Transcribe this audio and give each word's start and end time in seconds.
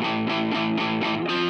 Música 0.00 1.47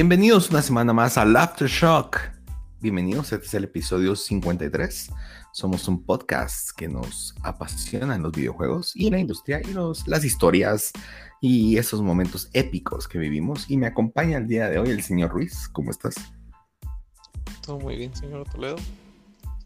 Bienvenidos 0.00 0.48
una 0.48 0.62
semana 0.62 0.94
más 0.94 1.18
al 1.18 1.36
Aftershock. 1.36 2.16
Bienvenidos, 2.80 3.34
este 3.34 3.46
es 3.46 3.52
el 3.52 3.64
episodio 3.64 4.16
53. 4.16 5.10
Somos 5.52 5.86
un 5.88 6.06
podcast 6.06 6.70
que 6.74 6.88
nos 6.88 7.34
apasionan 7.42 8.22
los 8.22 8.32
videojuegos 8.32 8.96
y 8.96 9.10
la 9.10 9.18
industria 9.18 9.60
y 9.60 9.74
los, 9.74 10.08
las 10.08 10.24
historias 10.24 10.90
y 11.42 11.76
esos 11.76 12.00
momentos 12.00 12.48
épicos 12.54 13.08
que 13.08 13.18
vivimos. 13.18 13.70
Y 13.70 13.76
me 13.76 13.88
acompaña 13.88 14.38
el 14.38 14.48
día 14.48 14.70
de 14.70 14.78
hoy 14.78 14.88
el 14.88 15.02
señor 15.02 15.32
Ruiz. 15.32 15.68
¿Cómo 15.68 15.90
estás? 15.90 16.14
Todo 17.60 17.78
muy 17.78 17.96
bien, 17.96 18.16
señor 18.16 18.48
Toledo. 18.48 18.76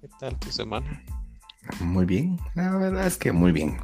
¿Qué 0.01 0.09
tal 0.19 0.37
tu 0.41 0.51
semana? 0.51 1.01
Muy 1.79 2.07
bien, 2.07 2.41
la 2.57 2.77
verdad 2.77 3.07
es 3.07 3.17
que 3.17 3.31
muy 3.31 3.53
bien. 3.53 3.79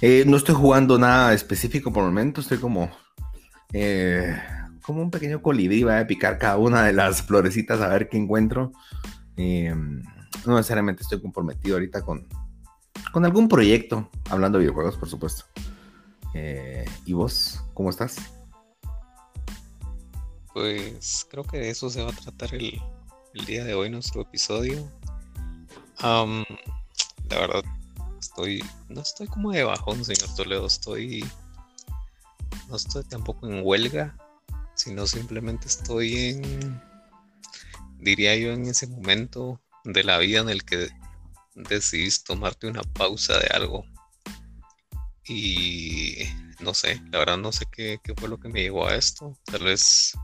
Eh, 0.00 0.24
no 0.26 0.38
estoy 0.38 0.54
jugando 0.54 0.98
nada 0.98 1.34
específico 1.34 1.92
por 1.92 2.04
el 2.04 2.08
momento, 2.08 2.40
estoy 2.40 2.56
como 2.56 2.90
eh, 3.74 4.34
como 4.82 5.02
un 5.02 5.10
pequeño 5.10 5.42
colibrí, 5.42 5.82
va 5.82 6.00
a 6.00 6.06
picar 6.06 6.38
cada 6.38 6.58
una 6.58 6.84
de 6.84 6.92
las 6.92 7.22
florecitas 7.22 7.80
a 7.80 7.88
ver 7.88 8.08
qué 8.08 8.18
encuentro. 8.18 8.72
Em, 9.36 10.02
no 10.44 10.56
necesariamente 10.56 11.02
estoy 11.02 11.20
comprometido 11.20 11.76
ahorita 11.76 12.02
con, 12.02 12.26
con 13.12 13.24
algún 13.24 13.48
proyecto, 13.48 14.10
hablando 14.28 14.58
de 14.58 14.64
videojuegos, 14.64 14.96
por 14.96 15.08
supuesto. 15.08 15.44
Eh, 16.34 16.84
¿Y 17.04 17.12
vos, 17.12 17.62
cómo 17.74 17.90
estás? 17.90 18.16
Pues 20.52 21.26
creo 21.30 21.44
que 21.44 21.58
de 21.58 21.70
eso 21.70 21.88
se 21.88 22.02
va 22.02 22.10
a 22.10 22.14
tratar 22.14 22.54
el, 22.54 22.80
día 23.46 23.64
de 23.64 23.74
hoy, 23.74 23.88
nuestro 23.88 24.22
episodio. 24.22 24.86
la 26.02 27.38
verdad, 27.38 27.62
estoy, 28.20 28.64
no 28.88 29.00
estoy 29.00 29.26
como 29.28 29.52
de 29.52 29.64
bajón, 29.64 30.04
señor 30.04 30.34
Toledo, 30.34 30.66
estoy, 30.66 31.24
no 32.68 32.76
estoy 32.76 33.04
tampoco 33.04 33.46
en 33.46 33.62
huelga, 33.64 34.14
sino 34.82 35.06
simplemente 35.06 35.68
estoy 35.68 36.30
en, 36.30 36.82
diría 37.98 38.34
yo, 38.34 38.52
en 38.52 38.66
ese 38.66 38.88
momento 38.88 39.60
de 39.84 40.02
la 40.02 40.18
vida 40.18 40.40
en 40.40 40.48
el 40.48 40.64
que 40.64 40.88
decidís 41.54 42.24
tomarte 42.24 42.66
una 42.66 42.82
pausa 42.82 43.38
de 43.38 43.46
algo. 43.54 43.84
Y 45.24 46.24
no 46.58 46.74
sé, 46.74 47.00
la 47.12 47.20
verdad 47.20 47.38
no 47.38 47.52
sé 47.52 47.64
qué, 47.70 48.00
fue 48.16 48.28
lo 48.28 48.40
que 48.40 48.48
me 48.48 48.62
llevó 48.62 48.88
a 48.88 48.96
esto. 48.96 49.38
Tal 49.44 49.62
vez 49.62 50.14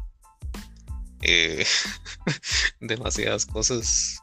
eh, 1.23 1.65
demasiadas 2.81 3.47
cosas, 3.47 4.19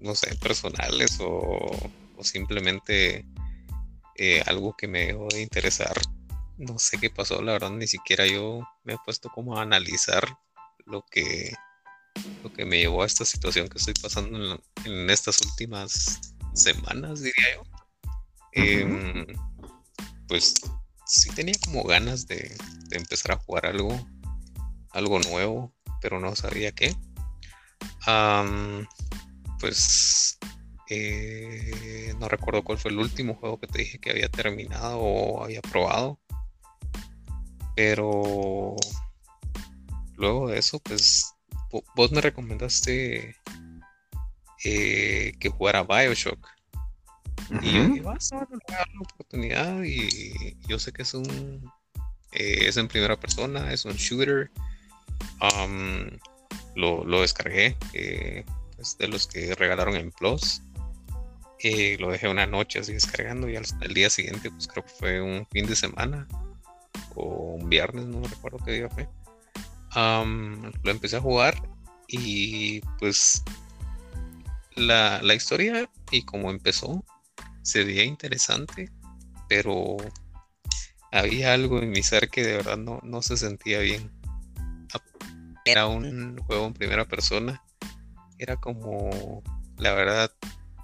no 0.00 0.14
sé, 0.14 0.34
personales 0.36 1.16
o, 1.20 1.90
simplemente 2.20 3.26
eh, 4.16 4.42
algo 4.46 4.74
que 4.76 4.86
me 4.86 5.06
dejó 5.06 5.28
de 5.28 5.42
interesar 5.42 5.94
no 6.58 6.78
sé 6.78 6.98
qué 6.98 7.10
pasó, 7.10 7.42
la 7.42 7.52
verdad 7.52 7.70
ni 7.70 7.86
siquiera 7.86 8.26
yo 8.26 8.60
me 8.84 8.94
he 8.94 8.98
puesto 9.04 9.28
como 9.30 9.58
a 9.58 9.62
analizar 9.62 10.38
lo 10.86 11.04
que, 11.10 11.52
lo 12.42 12.52
que 12.52 12.64
me 12.64 12.78
llevó 12.78 13.02
a 13.02 13.06
esta 13.06 13.24
situación 13.24 13.68
que 13.68 13.78
estoy 13.78 13.94
pasando 13.94 14.60
en, 14.84 15.10
estas 15.10 15.40
últimas 15.42 16.20
semanas, 16.54 17.22
diría 17.22 17.54
yo. 17.56 17.62
Em, 18.52 19.26
pues 20.28 20.54
sí 21.06 21.30
tenía 21.30 21.54
como 21.64 21.82
ganas 21.84 22.26
de, 22.26 22.56
empezar 22.90 23.32
a 23.32 23.36
jugar 23.38 23.66
algo, 23.66 24.08
algo 24.90 25.18
nuevo, 25.18 25.74
pero 26.00 26.20
no 26.20 26.36
sabía 26.36 26.72
qué. 26.72 26.94
pues 29.58 30.38
eh, 30.90 32.14
no 32.20 32.28
recuerdo 32.28 32.62
cuál 32.62 32.78
fue 32.78 32.90
el 32.90 32.98
último 32.98 33.34
juego 33.34 33.58
que 33.58 33.66
te 33.66 33.78
dije 33.78 33.98
que 33.98 34.10
había 34.10 34.28
terminado 34.28 34.98
o 34.98 35.42
había 35.42 35.60
probado. 35.62 36.20
Pero 37.74 38.76
luego 40.16 40.48
de 40.48 40.58
eso, 40.58 40.78
pues 40.80 41.34
vos 41.96 42.12
me 42.12 42.20
recomendaste 42.20 43.36
eh, 44.64 45.32
que 45.38 45.48
jugara 45.48 45.82
Bioshock. 45.82 46.48
Y 47.60 47.72
yo 47.72 47.84
dije, 47.88 48.00
vas 48.00 48.32
a 48.32 48.36
dar 48.36 48.48
una 48.50 49.00
oportunidad. 49.00 49.82
Y 49.82 50.56
yo 50.66 50.78
sé 50.78 50.92
que 50.92 51.02
es 51.02 51.14
un. 51.14 51.70
Eh, 52.32 52.68
es 52.68 52.76
en 52.76 52.88
primera 52.88 53.18
persona, 53.18 53.72
es 53.72 53.84
un 53.84 53.94
shooter. 53.94 54.50
Um, 55.40 56.18
lo, 56.74 57.20
descargué. 57.20 57.76
Eh, 57.92 58.44
pues, 58.76 58.96
de 58.98 59.08
los 59.08 59.26
que 59.26 59.54
regalaron 59.54 59.96
en 59.96 60.10
Plus. 60.12 60.62
lo 61.98 62.10
dejé 62.10 62.28
una 62.28 62.46
noche 62.46 62.78
así 62.78 62.92
descargando. 62.92 63.48
Y 63.48 63.56
al, 63.56 63.64
al 63.82 63.92
día 63.92 64.08
siguiente, 64.08 64.50
pues 64.50 64.68
creo 64.68 64.84
que 64.84 64.92
fue 64.92 65.20
un 65.20 65.46
fin 65.50 65.66
de 65.66 65.76
semana 65.76 66.26
o 67.14 67.54
un 67.54 67.68
viernes, 67.68 68.06
no 68.06 68.20
me 68.20 68.28
recuerdo 68.28 68.58
qué 68.64 68.72
día 68.72 68.88
fue. 68.88 69.08
lo 69.94 70.90
empecé 70.90 71.16
a 71.16 71.20
jugar 71.20 71.54
y 72.08 72.80
pues 72.98 73.42
la, 74.76 75.34
historia 75.34 75.88
y 76.10 76.22
como 76.22 76.50
empezó 76.50 77.04
se 77.62 77.84
veía 77.84 78.04
interesante, 78.04 78.90
pero 79.48 79.96
había 81.12 81.54
algo 81.54 81.78
en 81.80 81.90
mi 81.90 82.02
ser 82.02 82.28
que 82.28 82.42
de 82.42 82.56
verdad 82.56 82.76
no, 82.76 83.00
no 83.02 83.22
se 83.22 83.36
sentía 83.36 83.78
bien. 83.80 84.10
Era 85.64 85.86
un 85.86 86.36
juego 86.38 86.66
en 86.66 86.74
primera 86.74 87.06
persona. 87.06 87.62
Era 88.38 88.56
como, 88.56 89.42
la 89.78 89.94
verdad, 89.94 90.30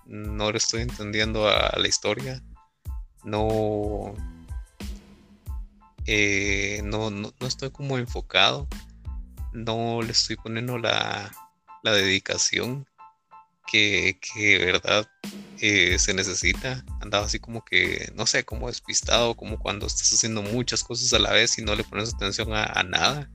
no 0.07 0.51
le 0.51 0.59
estoy 0.59 0.83
entendiendo 0.83 1.49
a 1.49 1.77
la 1.77 1.87
historia. 1.87 2.43
No, 3.25 4.15
eh, 6.13 6.83
no, 6.83 7.09
no, 7.09 7.33
estoy 7.39 7.71
como 7.71 7.97
enfocado, 7.97 8.67
no 9.53 10.03
le 10.03 10.11
estoy 10.11 10.35
poniendo 10.35 10.77
la, 10.77 11.31
dedicación 11.85 12.85
que, 13.69 14.19
que 14.21 14.59
verdad 14.59 15.09
eh, 15.61 16.01
se 16.01 16.13
necesita. 16.13 16.85
Andaba 17.01 17.27
así 17.27 17.39
como 17.39 17.65
que, 17.65 18.11
no 18.17 18.27
sé, 18.27 18.45
como 18.45 18.67
despistado, 18.67 19.37
como 19.37 19.61
cuando 19.61 19.87
estás 19.87 20.13
haciendo 20.13 20.43
muchas 20.43 20.83
cosas 20.83 21.13
a 21.13 21.21
la 21.21 21.33
vez 21.33 21.57
y 21.59 21.63
no 21.63 21.77
le 21.77 21.85
pones 21.85 22.13
atención 22.13 22.49
a, 22.55 22.83
nada. 22.83 23.31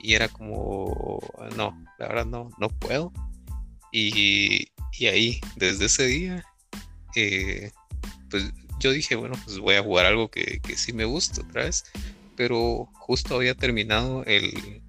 Y 0.00 0.14
era 0.14 0.28
como, 0.28 1.20
no, 1.56 1.80
la 2.00 2.08
verdad 2.08 2.26
no, 2.26 2.50
no 2.58 2.70
puedo. 2.70 3.12
Y, 3.92 4.68
ahí, 5.00 5.40
desde 5.54 5.84
ese 5.84 6.06
día, 6.06 6.44
eh, 7.14 7.70
pues 8.30 8.52
yo 8.78 8.92
dije, 8.92 9.16
bueno, 9.16 9.36
pues 9.44 9.58
voy 9.58 9.74
a 9.74 9.82
jugar 9.82 10.06
algo 10.06 10.30
que, 10.30 10.60
sí 10.76 10.92
me 10.92 11.04
gusta 11.04 11.42
otra 11.42 11.64
vez. 11.64 11.84
Pero 12.36 12.88
justo 12.94 13.36
había 13.36 13.54
terminado 13.54 14.24
el, 14.24 14.82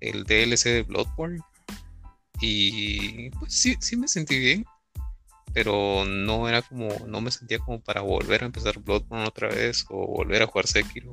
el 0.00 0.24
DLC 0.24 0.64
de 0.64 0.82
Bloodborne. 0.82 1.40
Y 2.40 3.30
pues 3.30 3.52
sí, 3.54 3.76
sí 3.80 3.96
me 3.96 4.08
sentí 4.08 4.38
bien. 4.38 4.64
Pero 5.52 6.04
no 6.04 6.48
era 6.48 6.62
como, 6.62 6.88
no 7.06 7.20
me 7.20 7.30
sentía 7.30 7.58
como 7.58 7.80
para 7.80 8.02
volver 8.02 8.42
a 8.42 8.46
empezar 8.46 8.78
Bloodborne 8.78 9.26
otra 9.26 9.48
vez 9.48 9.86
o 9.88 10.06
volver 10.06 10.42
a 10.42 10.46
jugar 10.46 10.66
Sekiro. 10.66 11.12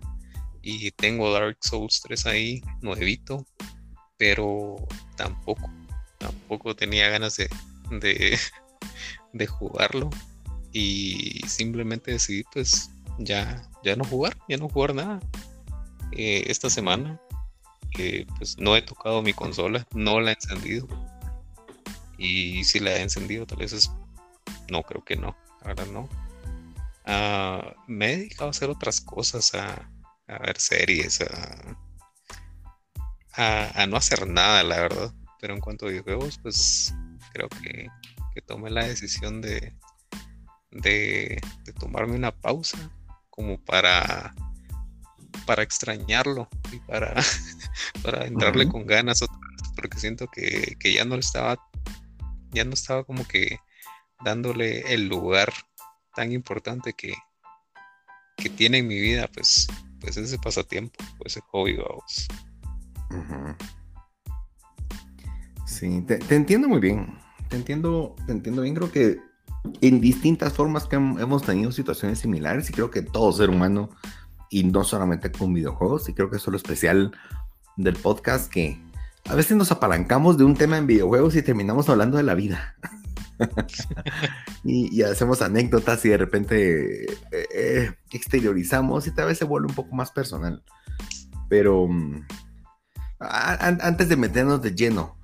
Y 0.62 0.92
tengo 0.92 1.32
Dark 1.34 1.58
Souls 1.62 2.02
3 2.04 2.26
ahí, 2.28 2.62
nuevito. 2.82 3.46
Pero 4.18 4.76
tampoco, 5.16 5.70
tampoco 6.20 6.76
tenía 6.76 7.10
ganas 7.10 7.38
de, 7.38 7.50
de 9.34 9.48
jugarlo 9.48 10.10
y 10.74 11.42
simplemente 11.48 12.12
decidí 12.12 12.44
pues 12.52 12.90
ya, 13.20 13.70
ya 13.84 13.96
no 13.96 14.04
jugar, 14.04 14.38
ya 14.50 14.58
no 14.58 14.68
jugar 14.68 14.96
nada. 14.96 15.20
Eh, 16.12 16.44
esta 16.48 16.70
semana 16.70 17.20
pues 18.38 18.58
no 18.58 18.76
he 18.76 18.82
tocado 18.82 19.22
mi 19.22 19.34
consola, 19.34 19.88
no 19.94 20.20
la 20.20 20.32
he 20.32 20.34
encendido. 20.34 20.88
Y 22.18 22.64
si 22.64 22.80
la 22.80 22.92
he 22.92 23.02
encendido 23.02 23.46
tal 23.46 23.60
vez 23.60 23.74
es... 23.74 23.92
No, 24.70 24.84
creo 24.84 25.04
que 25.04 25.16
no, 25.16 25.36
ahora 25.62 25.86
no. 25.86 26.10
Ah, 27.06 27.76
me 27.88 28.14
he 28.14 28.18
dedicado 28.18 28.48
a 28.48 28.52
hacer 28.52 28.70
otras 28.70 29.02
cosas, 29.02 29.54
a, 29.54 29.90
ver 30.28 30.60
series, 30.60 31.22
a, 31.22 31.78
a, 33.76 33.86
no 33.88 33.98
hacer 33.98 34.28
nada, 34.28 34.64
la 34.64 34.80
verdad. 34.80 35.14
Pero 35.40 35.54
en 35.54 35.60
cuanto 35.60 35.86
a 35.86 35.90
videojuegos, 35.90 36.40
pues 36.42 36.94
creo 37.34 37.50
que, 37.50 37.88
que 38.34 38.42
tomé 38.42 38.70
la 38.70 38.86
decisión 38.86 39.42
de, 39.42 39.76
de, 40.74 41.42
tomarme 41.80 42.16
una 42.16 42.32
pausa 42.32 42.92
como 43.30 43.58
para, 43.64 44.34
para 45.46 45.64
extrañarlo 45.64 46.48
y 46.72 46.80
para, 46.80 47.16
para 48.04 48.26
entrarle 48.26 48.68
con 48.68 48.86
ganas 48.86 49.22
otra 49.22 49.38
vez, 49.38 49.70
porque 49.76 50.00
siento 50.00 50.28
que, 50.28 50.76
que 50.80 50.94
ya 50.94 51.06
no 51.06 51.16
estaba, 51.16 51.58
ya 52.52 52.64
no 52.64 52.74
estaba 52.74 53.04
como 53.04 53.28
que 53.28 53.60
dándole 54.24 54.94
el 54.94 55.08
lugar 55.08 55.52
tan 56.16 56.32
importante 56.32 56.94
que, 56.94 57.14
que 58.38 58.50
tiene 58.50 58.80
en 58.80 58.88
mi 58.88 59.00
vida, 59.00 59.28
pues, 59.34 59.68
pues 60.00 60.18
ese 60.18 60.38
pasatiempo, 60.38 60.96
pues 61.18 61.34
ese 61.34 61.42
hobby, 61.52 61.78
vamos. 61.78 62.28
Sí, 65.66 66.02
te, 66.02 66.20
entiendo 66.36 66.68
muy 66.68 66.80
bien. 66.80 67.18
Te 67.50 67.56
entiendo, 67.56 68.16
te 68.26 68.32
entiendo 68.32 68.62
bien. 68.62 68.76
Creo 68.76 68.92
que 68.92 69.20
en 69.82 70.02
distintas 70.02 70.54
formas 70.54 70.86
que 70.86 70.96
hemos 70.96 71.44
tenido 71.44 71.72
situaciones 71.72 72.20
similares 72.20 72.70
y 72.70 72.74
creo 72.74 72.92
que 72.92 73.02
todo 73.02 73.32
ser 73.32 73.50
humano, 73.50 73.90
y 74.50 74.64
no 74.64 74.84
solamente 74.84 75.32
con 75.32 75.54
videojuegos, 75.54 76.08
y 76.10 76.14
creo 76.14 76.30
que 76.30 76.38
eso 76.38 76.50
es 76.50 76.52
lo 76.52 76.58
especial 76.58 77.12
del 77.78 77.96
podcast, 77.96 78.52
que 78.52 78.80
a 79.30 79.36
veces 79.36 79.58
nos 79.58 79.72
apalancamos 79.72 80.38
de 80.38 80.44
un 80.44 80.56
tema 80.56 80.78
en 80.78 80.88
videojuegos 80.88 81.36
y 81.36 81.42
terminamos 81.42 81.90
hablando 81.90 82.18
de 82.18 82.24
la 82.24 82.36
vida. 82.36 82.76
y, 84.64 85.02
hacemos 85.02 85.42
anécdotas 85.42 86.06
y 86.06 86.10
de 86.10 86.18
repente 86.18 87.06
eh, 87.06 87.48
eh, 87.54 87.92
exteriorizamos 88.12 89.08
y 89.08 89.12
tal 89.12 89.28
vez 89.28 89.38
se 89.38 89.46
vuelve 89.46 89.68
un 89.68 89.76
poco 89.76 89.96
más 89.96 90.12
personal. 90.12 90.64
Pero 91.50 91.88
mm, 91.88 92.26
antes 93.20 94.10
de 94.10 94.18
meternos 94.18 94.62
de 94.62 94.76
lleno, 94.76 95.18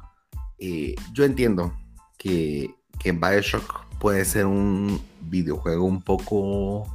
eh, 0.57 0.95
yo 1.13 1.23
entiendo 1.23 1.77
que, 2.17 2.73
que 2.99 3.11
Bioshock 3.11 3.88
puede 3.99 4.25
ser 4.25 4.45
un 4.45 5.01
videojuego 5.21 5.85
un 5.85 6.01
poco 6.01 6.87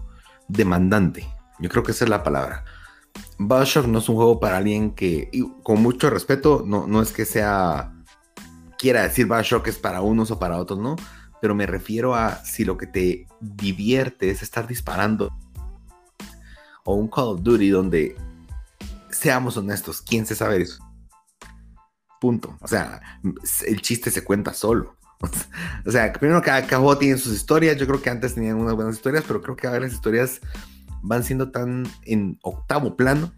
demandante. 0.49 1.29
Yo 1.59 1.69
creo 1.69 1.83
que 1.83 1.93
esa 1.93 2.05
es 2.05 2.11
la 2.11 2.23
palabra. 2.23 2.65
Bioshock 3.39 3.87
no 3.87 3.99
es 3.99 4.09
un 4.09 4.17
juego 4.17 4.41
para 4.41 4.57
alguien 4.57 4.93
que, 4.93 5.31
con 5.63 5.83
mucho 5.83 6.11
respeto, 6.11 6.65
no, 6.67 6.87
no 6.87 7.03
es 7.03 7.13
que 7.13 7.25
sea 7.25 7.93
quiera 8.85 9.03
decir 9.03 9.27
Bioshock 9.27 9.67
es 9.69 9.79
para 9.79 10.03
unos 10.03 10.31
o 10.31 10.39
para 10.39 10.59
otros, 10.59 10.79
¿no? 10.79 10.97
Pero 11.41 11.55
me 11.55 11.65
refiero 11.65 12.15
a 12.15 12.45
si 12.45 12.67
lo 12.67 12.77
que 12.77 12.87
te 12.87 13.27
divierte 13.41 14.29
es 14.29 14.43
estar 14.43 14.67
disparando. 14.67 15.35
O 16.85 16.95
un 16.95 17.09
Call 17.09 17.29
of 17.29 17.43
Duty 17.43 17.71
donde, 17.71 18.15
seamos 19.11 19.57
honestos, 19.57 20.03
¿quién 20.03 20.27
se 20.27 20.35
sabe 20.35 20.61
eso? 20.61 20.85
Punto. 22.21 22.59
O 22.61 22.69
sea, 22.69 23.01
el 23.67 23.81
chiste 23.81 24.11
se 24.11 24.23
cuenta 24.23 24.53
solo. 24.53 24.97
O 25.87 25.91
sea, 25.91 26.13
primero 26.13 26.41
cada, 26.43 26.67
cada 26.67 26.81
juego 26.81 26.99
tiene 26.99 27.19
sus 27.19 27.35
historias. 27.35 27.77
Yo 27.77 27.87
creo 27.87 28.01
que 28.01 28.11
antes 28.11 28.35
tenían 28.35 28.57
unas 28.57 28.75
buenas 28.75 28.97
historias, 28.97 29.25
pero 29.27 29.41
creo 29.43 29.57
que 29.57 29.67
ahora 29.67 29.81
las 29.81 29.93
historias 29.93 30.41
van 31.03 31.23
siendo 31.23 31.51
tan 31.51 31.87
en 32.05 32.39
octavo 32.43 32.97
plano 32.97 33.33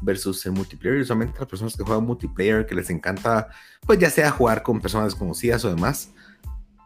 versus 0.00 0.44
el 0.46 0.52
multiplayer. 0.52 1.00
Usualmente 1.00 1.38
las 1.38 1.48
personas 1.48 1.76
que 1.76 1.84
juegan 1.84 2.04
multiplayer, 2.04 2.66
que 2.66 2.74
les 2.74 2.90
encanta, 2.90 3.48
pues 3.86 3.98
ya 3.98 4.10
sea 4.10 4.30
jugar 4.30 4.62
con 4.62 4.80
personas 4.80 5.06
desconocidas 5.06 5.64
o 5.64 5.70
demás. 5.70 6.10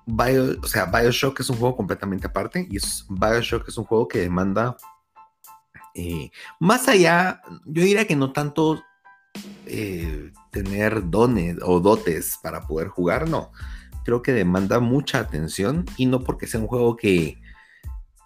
Bio, 0.06 0.58
o 0.62 0.66
sea, 0.66 0.86
Bioshock 0.86 1.40
es 1.40 1.50
un 1.50 1.56
juego 1.56 1.76
completamente 1.76 2.26
aparte 2.26 2.66
y 2.70 2.76
es, 2.76 3.04
Bioshock 3.08 3.68
es 3.68 3.76
un 3.76 3.84
juego 3.84 4.08
que 4.08 4.20
demanda 4.20 4.76
eh, 5.94 6.30
más 6.60 6.86
allá, 6.86 7.42
yo 7.64 7.82
diría 7.82 8.06
que 8.06 8.14
no 8.14 8.32
tanto 8.32 8.84
eh, 9.66 10.30
tener 10.52 11.10
dones 11.10 11.56
o 11.60 11.80
dotes 11.80 12.38
para 12.40 12.66
poder 12.68 12.86
jugar, 12.86 13.28
no. 13.28 13.50
Creo 14.08 14.22
que 14.22 14.32
demanda 14.32 14.80
mucha 14.80 15.18
atención 15.18 15.84
y 15.98 16.06
no 16.06 16.20
porque 16.20 16.46
sea 16.46 16.60
un 16.60 16.66
juego 16.66 16.96
que, 16.96 17.36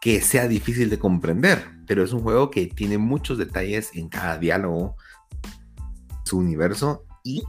que 0.01 0.21
sea 0.21 0.47
difícil 0.47 0.89
de 0.89 1.01
comprender, 1.01 1.61
pero 1.89 2.05
es 2.05 2.13
un 2.13 2.21
juego 2.21 2.53
que 2.53 2.67
tiene 2.67 2.99
muchos 2.99 3.37
detalles 3.37 3.91
en 3.95 4.09
cada 4.09 4.39
diálogo, 4.39 4.95
su 6.23 6.39
universo, 6.39 7.05
y 7.25 7.43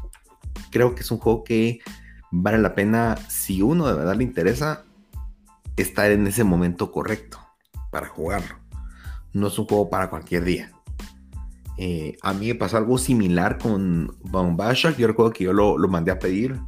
creo 0.71 0.95
que 0.95 1.01
es 1.01 1.11
un 1.11 1.19
juego 1.19 1.43
que 1.43 1.81
vale 2.31 2.57
la 2.57 2.73
pena, 2.73 3.17
si 3.27 3.61
uno 3.61 3.85
de 3.85 3.93
verdad 3.93 4.15
le 4.15 4.23
interesa, 4.23 4.83
estar 5.77 6.09
en 6.09 6.25
ese 6.25 6.43
momento 6.43 6.91
correcto 6.91 7.37
para 7.91 8.07
jugarlo. 8.07 8.55
No 9.31 9.45
es 9.45 9.59
un 9.59 9.67
juego 9.67 9.91
para 9.91 10.09
cualquier 10.09 10.43
día. 10.43 10.71
Eh, 11.77 12.17
a 12.23 12.33
mí 12.33 12.47
me 12.47 12.55
pasó 12.55 12.77
algo 12.77 12.97
similar 12.97 13.59
con 13.59 14.17
Bombasha, 14.23 14.97
yo 14.97 15.05
recuerdo 15.05 15.33
que 15.33 15.43
yo 15.43 15.53
lo, 15.53 15.77
lo 15.77 15.87
mandé 15.87 16.11
a 16.11 16.17
pedir 16.17 16.59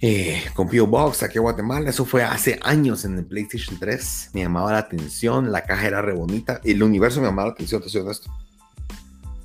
eh, 0.00 0.44
con 0.54 0.68
P.O. 0.68 0.86
Box 0.86 1.22
aquí 1.22 1.38
a 1.38 1.40
Guatemala. 1.40 1.90
Eso 1.90 2.04
fue 2.04 2.22
hace 2.22 2.58
años 2.62 3.04
en 3.04 3.18
el 3.18 3.26
PlayStation 3.26 3.78
3. 3.78 4.30
Me 4.34 4.42
llamaba 4.42 4.72
la 4.72 4.78
atención, 4.78 5.50
la 5.50 5.62
caja 5.62 5.86
era 5.86 6.02
re 6.02 6.12
bonita. 6.12 6.60
El 6.64 6.82
universo 6.82 7.20
me 7.20 7.26
llamaba 7.26 7.48
la 7.48 7.54
atención, 7.54 7.82
te 7.82 7.88
soy 7.88 8.02
honesto. 8.02 8.30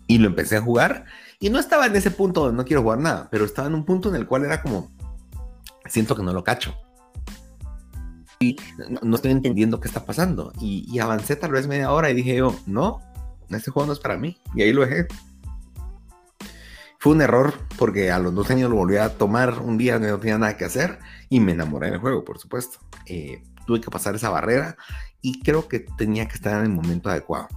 Y 0.08 0.20
lo 0.20 0.28
empecé 0.28 0.58
a 0.58 0.62
jugar. 0.62 1.06
Y 1.40 1.50
no 1.50 1.60
estaba 1.60 1.88
en 1.88 1.96
ese 1.96 2.12
punto 2.12 2.42
donde 2.42 2.58
no 2.58 2.66
quiero 2.66 2.84
jugar 2.84 3.00
nada, 3.00 3.28
pero 3.32 3.46
estaba 3.46 3.68
en 3.68 3.76
un 3.76 3.84
punto 3.84 4.10
en 4.10 4.16
el 4.16 4.28
cual 4.28 4.46
era 4.46 4.62
como, 4.62 4.92
siento 5.88 6.16
que 6.16 6.24
no 6.24 6.34
lo 6.34 6.44
cacho. 6.44 6.76
Y 8.40 8.58
no, 9.02 9.16
estoy 9.16 9.32
entendiendo 9.32 9.80
qué 9.80 9.88
está 9.88 10.06
pasando. 10.06 10.54
Y, 10.60 10.86
y, 10.90 11.00
avancé 11.00 11.36
tal 11.36 11.52
vez 11.52 11.68
media 11.68 11.92
hora 11.92 12.10
y 12.10 12.14
dije 12.14 12.36
yo, 12.36 12.56
no, 12.66 13.02
este 13.50 13.72
juego 13.72 13.88
no 13.88 13.94
es 13.94 14.00
para 14.00 14.18
mí. 14.18 14.38
Y 14.56 14.62
ahí 14.62 14.74
lo 14.74 14.86
dejé. 14.86 15.08
Fue 17.04 17.12
un 17.12 17.22
error 17.22 17.54
porque 17.78 18.12
a 18.12 18.20
los 18.20 18.34
dos 18.34 18.50
años 18.50 18.70
lo 18.70 18.78
volví 18.78 18.96
a 18.96 19.18
tomar 19.18 19.60
un 19.60 19.78
día, 19.78 20.00
no 20.00 20.20
tenía 20.20 20.38
nada 20.38 20.56
que 20.56 20.64
hacer 20.64 21.00
y 21.28 21.42
me 21.42 21.52
enamoré 21.52 21.92
del 21.92 22.00
juego, 22.00 22.24
por 22.24 22.40
supuesto. 22.40 22.80
Eh, 23.06 23.44
tuve 23.68 23.82
que 23.82 23.92
pasar 23.92 24.16
esa 24.16 24.30
barrera 24.30 24.78
y 25.22 25.42
creo 25.42 25.68
que 25.68 25.82
tenía 25.82 26.30
que 26.30 26.36
estar 26.36 26.58
en 26.58 26.62
el 26.62 26.70
momento 26.70 27.10
adecuado. 27.10 27.50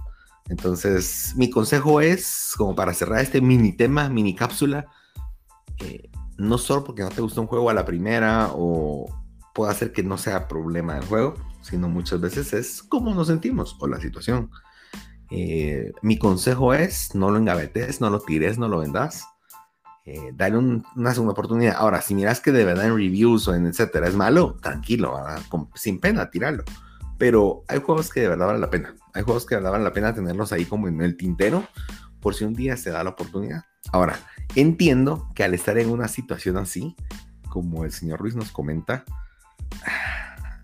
Entonces, 0.49 1.31
mi 1.37 1.49
consejo 1.49 2.01
es, 2.01 2.55
como 2.57 2.75
para 2.75 2.93
cerrar 2.93 3.21
este 3.21 3.39
mini 3.39 3.71
tema, 3.71 4.09
mini 4.09 4.35
cápsula, 4.35 4.87
eh, 5.77 6.09
no 6.37 6.57
solo 6.57 6.83
porque 6.83 7.03
no 7.03 7.09
te 7.09 7.21
gusta 7.21 7.39
un 7.39 7.47
juego 7.47 7.69
a 7.69 7.73
la 7.73 7.85
primera 7.85 8.49
o 8.51 9.05
puede 9.53 9.71
hacer 9.71 9.93
que 9.93 10.03
no 10.03 10.17
sea 10.17 10.49
problema 10.49 10.95
del 10.95 11.05
juego, 11.05 11.35
sino 11.61 11.87
muchas 11.87 12.19
veces 12.19 12.51
es 12.51 12.83
cómo 12.83 13.13
nos 13.15 13.27
sentimos 13.27 13.77
o 13.79 13.87
la 13.87 14.01
situación. 14.01 14.51
Eh, 15.31 15.93
mi 16.01 16.17
consejo 16.17 16.73
es, 16.73 17.15
no 17.15 17.31
lo 17.31 17.37
engavetes, 17.37 18.01
no 18.01 18.09
lo 18.09 18.19
tires, 18.19 18.57
no 18.57 18.67
lo 18.67 18.79
vendas 18.79 19.25
eh, 20.09 20.31
dale 20.33 20.57
una 20.57 21.11
segunda 21.11 21.33
oportunidad. 21.33 21.75
Ahora, 21.77 22.01
si 22.01 22.15
miras 22.15 22.39
que 22.39 22.53
de 22.53 22.63
verdad 22.63 22.85
en 22.85 22.95
reviews 22.95 23.45
o 23.49 23.55
en 23.55 23.65
etcétera 23.65 24.07
es 24.07 24.15
malo, 24.15 24.55
tranquilo, 24.61 25.19
sin 25.75 25.99
pena, 25.99 26.29
tirarlo. 26.29 26.63
Pero 27.17 27.65
hay 27.67 27.81
juegos 27.81 28.09
que 28.09 28.21
de 28.21 28.29
verdad 28.29 28.45
valen 28.45 28.61
la 28.61 28.69
pena. 28.69 28.95
Hay 29.13 29.23
juegos 29.23 29.45
que 29.45 29.55
de 29.55 29.59
verdad 29.59 29.71
valen 29.71 29.83
la 29.83 29.91
pena 29.91 30.15
tenerlos 30.15 30.53
ahí 30.53 30.63
como 30.63 30.87
en 30.87 31.01
el 31.01 31.17
tintero 31.17 31.67
por 32.21 32.35
si 32.35 32.45
un 32.45 32.53
día 32.53 32.77
se 32.77 32.89
da 32.89 33.03
la 33.03 33.09
oportunidad. 33.09 33.65
Ahora, 33.91 34.17
entiendo 34.55 35.29
que 35.35 35.43
al 35.43 35.53
estar 35.53 35.77
en 35.77 35.89
una 35.89 36.07
situación 36.07 36.55
así, 36.55 36.95
como 37.49 37.83
el 37.83 37.91
señor 37.91 38.21
Ruiz 38.21 38.37
nos 38.37 38.53
comenta, 38.53 39.03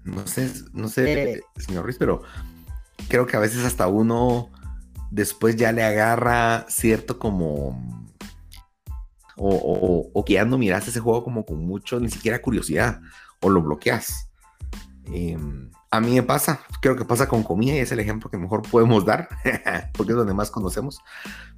no 0.05 0.25
sé, 0.25 0.53
no 0.71 0.87
sé, 0.87 1.43
señor 1.57 1.83
Ruiz, 1.83 1.97
pero 1.99 2.21
creo 3.09 3.25
que 3.25 3.35
a 3.35 3.41
veces 3.41 3.65
hasta 3.65 3.87
uno 3.87 4.49
después 5.11 5.57
ya 5.57 5.73
le 5.73 5.83
agarra 5.83 6.65
cierto 6.69 7.19
como 7.19 8.02
o, 9.35 10.23
que 10.25 10.33
ya 10.33 10.45
no 10.45 10.57
miras 10.57 10.87
ese 10.87 10.99
juego 10.99 11.23
como 11.23 11.45
con 11.45 11.65
mucho, 11.65 11.99
ni 11.99 12.09
siquiera 12.09 12.41
curiosidad, 12.41 13.01
o 13.41 13.49
lo 13.49 13.61
bloqueas. 13.61 14.29
Em, 15.05 15.69
a 15.91 15.99
mí 15.99 16.13
me 16.13 16.23
pasa, 16.23 16.61
creo 16.81 16.95
que 16.95 17.05
pasa 17.05 17.27
con 17.27 17.43
comida 17.43 17.75
y 17.75 17.79
es 17.79 17.91
el 17.91 17.99
ejemplo 17.99 18.29
que 18.29 18.37
mejor 18.37 18.61
podemos 18.63 19.05
dar, 19.05 19.29
porque 19.93 20.11
es 20.13 20.17
donde 20.17 20.33
más 20.33 20.51
conocemos. 20.51 20.99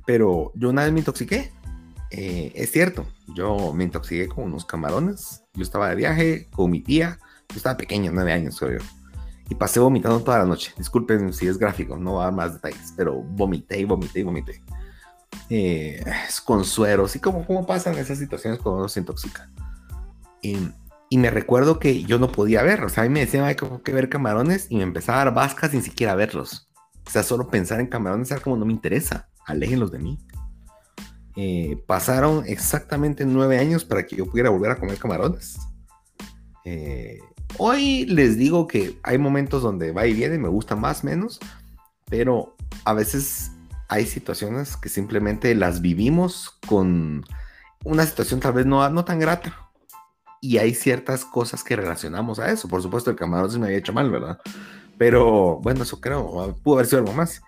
Pero 0.06 0.52
yo 0.56 0.70
una 0.70 0.84
vez 0.84 0.94
me 0.94 1.00
intoxiqué, 1.00 1.52
eh, 2.12 2.52
es 2.56 2.72
cierto, 2.72 3.06
yo 3.34 3.74
me 3.74 3.84
intoxiqué 3.84 4.28
con 4.28 4.46
unos 4.46 4.66
camarones, 4.66 5.44
yo 5.54 5.64
estaba 5.64 5.90
de 5.90 5.96
viaje 5.96 6.48
con 6.52 6.72
mi 6.72 6.82
tía, 6.82 7.20
yo 7.50 7.58
estaba 7.58 7.78
pequeño, 7.78 8.12
nueve 8.14 8.34
años 8.34 8.60
creo 8.60 8.80
yo, 8.80 8.86
y 9.50 9.56
pasé 9.56 9.80
vomitando 9.80 10.20
toda 10.22 10.40
la 10.40 10.46
noche. 10.46 10.74
Disculpen 10.78 11.34
si 11.34 11.48
es 11.48 11.58
gráfico, 11.58 11.98
no 11.98 12.16
va 12.16 12.24
a 12.24 12.26
dar 12.26 12.34
más 12.34 12.54
detalles, 12.54 12.94
pero 12.96 13.22
vomité 13.22 13.80
y 13.80 13.86
vomité 13.86 14.20
y 14.20 14.24
vomité 14.24 14.64
eh, 15.50 16.04
con 16.44 16.66
sueros 16.66 17.16
y 17.16 17.20
cómo, 17.20 17.46
cómo 17.46 17.66
pasan 17.66 17.96
esas 17.96 18.18
situaciones 18.18 18.60
cuando 18.60 18.80
uno 18.80 18.90
se 18.90 19.00
intoxica. 19.00 19.50
Y, 20.42 20.58
me 21.18 21.30
recuerdo 21.30 21.80
que 21.80 22.04
yo 22.04 22.20
no 22.20 22.30
podía 22.30 22.62
ver, 22.62 22.84
o 22.84 22.90
sea, 22.90 23.04
a 23.04 23.08
mí 23.08 23.14
me 23.14 23.22
decían, 23.22 23.46
hay 23.46 23.56
que 23.56 23.94
ver 23.94 24.10
camarones 24.10 24.68
y 24.70 24.76
me 24.76 24.84
empezaba 24.84 25.22
a 25.22 25.26
dar 25.26 25.34
vascas 25.34 25.72
sin 25.72 25.82
siquiera 25.82 26.14
verlos. 26.14 26.70
O 27.08 27.10
sea, 27.10 27.24
solo 27.24 27.48
pensar 27.48 27.80
en 27.80 27.88
camarones 27.88 28.32
era 28.32 28.42
como 28.42 28.58
no 28.58 28.66
me 28.66 28.74
interesa, 28.74 29.30
aléjenlos 29.46 29.92
de 29.94 30.00
mí. 30.00 30.20
Eh, 31.38 31.82
pasaron 31.86 32.44
exactamente 32.48 33.26
nueve 33.26 33.60
años 33.60 33.86
para 33.86 34.06
que 34.06 34.16
yo 34.16 34.26
pudiera 34.26 34.50
volver 34.50 34.72
a 34.72 34.78
comer 34.78 34.98
camarones. 34.98 35.58
Eh, 36.66 37.20
hoy 37.58 38.06
les 38.06 38.38
digo 38.38 38.68
que 38.68 39.00
hay 39.04 39.18
momentos 39.18 39.62
donde 39.62 39.92
va 39.92 40.08
y 40.08 40.14
viene, 40.14 40.38
me 40.38 40.50
gusta 40.50 40.76
más, 40.76 41.04
menos, 41.04 41.40
pero 42.10 42.56
a 42.86 42.94
veces 42.94 43.52
hay 43.88 44.06
situaciones 44.06 44.78
que 44.78 44.90
simplemente 44.90 45.54
las 45.56 45.82
vivimos 45.82 46.58
con 46.68 47.24
una 47.84 48.06
situación 48.06 48.40
tal 48.40 48.54
vez 48.54 48.66
no, 48.66 48.88
no 48.90 49.06
tan 49.06 49.20
grata. 49.20 49.72
Y 50.42 50.58
hay 50.58 50.74
ciertas 50.76 51.26
cosas 51.26 51.64
que 51.64 51.76
relacionamos 51.76 52.40
a 52.40 52.52
eso. 52.52 52.68
Por 52.68 52.82
supuesto, 52.82 53.10
el 53.10 53.16
camarón 53.16 53.52
se 53.52 53.58
me 53.58 53.66
había 53.68 53.78
hecho 53.78 53.94
mal, 53.94 54.12
¿verdad? 54.12 54.40
Pero 54.98 55.60
bueno, 55.62 55.84
eso 55.84 56.00
creo, 56.00 56.56
pudo 56.64 56.76
haber 56.76 56.86
sido 56.86 57.00
algo 57.00 57.14
más. 57.14 57.42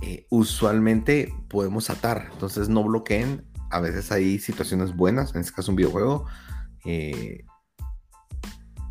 Eh, 0.00 0.26
usualmente 0.30 1.34
podemos 1.48 1.90
atar, 1.90 2.28
entonces 2.32 2.68
no 2.68 2.84
bloqueen. 2.84 3.44
A 3.70 3.80
veces 3.80 4.10
hay 4.12 4.38
situaciones 4.38 4.96
buenas, 4.96 5.34
en 5.34 5.42
este 5.42 5.52
caso 5.52 5.72
un 5.72 5.76
videojuego, 5.76 6.26
eh, 6.84 7.44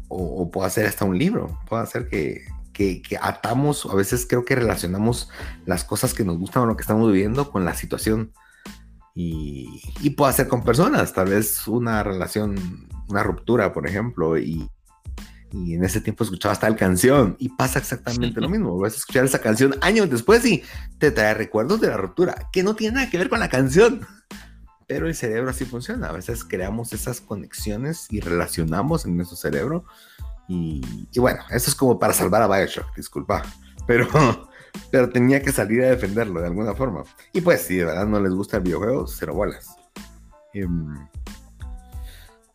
o, 0.09 0.49
puede 0.51 0.69
ser 0.69 0.85
hasta 0.85 1.05
un 1.05 1.17
libro, 1.17 1.59
puede 1.67 1.85
ser 1.87 2.07
que, 2.07 2.45
que, 2.77 3.01
atamos, 3.19 3.87
a 3.89 3.95
veces 3.95 4.27
creo 4.29 4.45
que 4.45 4.55
relacionamos 4.55 5.29
las 5.65 5.83
cosas 5.83 6.13
que 6.13 6.23
nos 6.23 6.37
gustan 6.37 6.63
o 6.63 6.65
lo 6.67 6.77
que 6.77 6.81
estamos 6.81 7.11
viviendo 7.11 7.51
con 7.51 7.65
la 7.65 7.73
situación. 7.73 8.31
Y, 9.15 9.81
y 10.01 10.11
puede 10.11 10.33
ser 10.33 10.47
con 10.47 10.63
personas, 10.63 11.11
tal 11.11 11.29
vez 11.29 11.67
una 11.67 12.03
relación, 12.03 12.87
una 13.07 13.23
ruptura, 13.23 13.73
por 13.73 13.87
ejemplo, 13.87 14.37
y 14.37 14.69
y 15.51 15.75
en 15.75 15.83
ese 15.83 16.01
tiempo 16.01 16.23
escuchaba 16.23 16.53
hasta 16.53 16.69
la 16.69 16.75
canción 16.75 17.35
y 17.39 17.49
pasa 17.49 17.79
exactamente 17.79 18.41
lo 18.41 18.49
mismo. 18.49 18.77
Vas 18.77 18.93
a 18.93 18.97
escuchar 18.97 19.25
esa 19.25 19.39
canción 19.39 19.75
años 19.81 20.09
después 20.09 20.45
y 20.45 20.63
te 20.99 21.11
trae 21.11 21.33
recuerdos 21.33 21.79
de 21.79 21.87
la 21.87 21.97
ruptura, 21.97 22.49
que 22.51 22.63
no 22.63 22.75
tiene 22.75 22.95
nada 22.95 23.09
que 23.09 23.17
ver 23.17 23.29
con 23.29 23.39
la 23.39 23.49
canción. 23.49 24.01
Pero 24.87 25.07
el 25.07 25.15
cerebro 25.15 25.49
así 25.49 25.65
funciona. 25.65 26.07
A 26.07 26.13
veces 26.13 26.43
creamos 26.43 26.93
esas 26.93 27.21
conexiones 27.21 28.07
y 28.09 28.19
relacionamos 28.19 29.05
en 29.05 29.17
nuestro 29.17 29.37
cerebro. 29.37 29.85
Y, 30.47 30.81
bueno, 31.19 31.41
eso 31.49 31.69
es 31.69 31.75
como 31.75 31.99
para 31.99 32.13
salvar 32.13 32.41
a 32.41 32.47
Bioshock, 32.47 32.95
disculpa. 32.95 33.43
Pero, 33.85 34.07
pero 34.91 35.09
tenía 35.09 35.41
que 35.41 35.51
salir 35.51 35.83
a 35.83 35.89
defenderlo 35.89 36.39
de 36.39 36.47
alguna 36.47 36.73
forma. 36.73 37.03
Y 37.33 37.41
pues, 37.41 37.61
si 37.61 37.75
de 37.75 37.85
verdad 37.85 38.05
no 38.05 38.19
les 38.19 38.33
gusta 38.33 38.57
el 38.57 38.63
videojuego, 38.63 39.07
cero 39.07 39.33
bolas. 39.33 39.75
Em, 40.53 40.95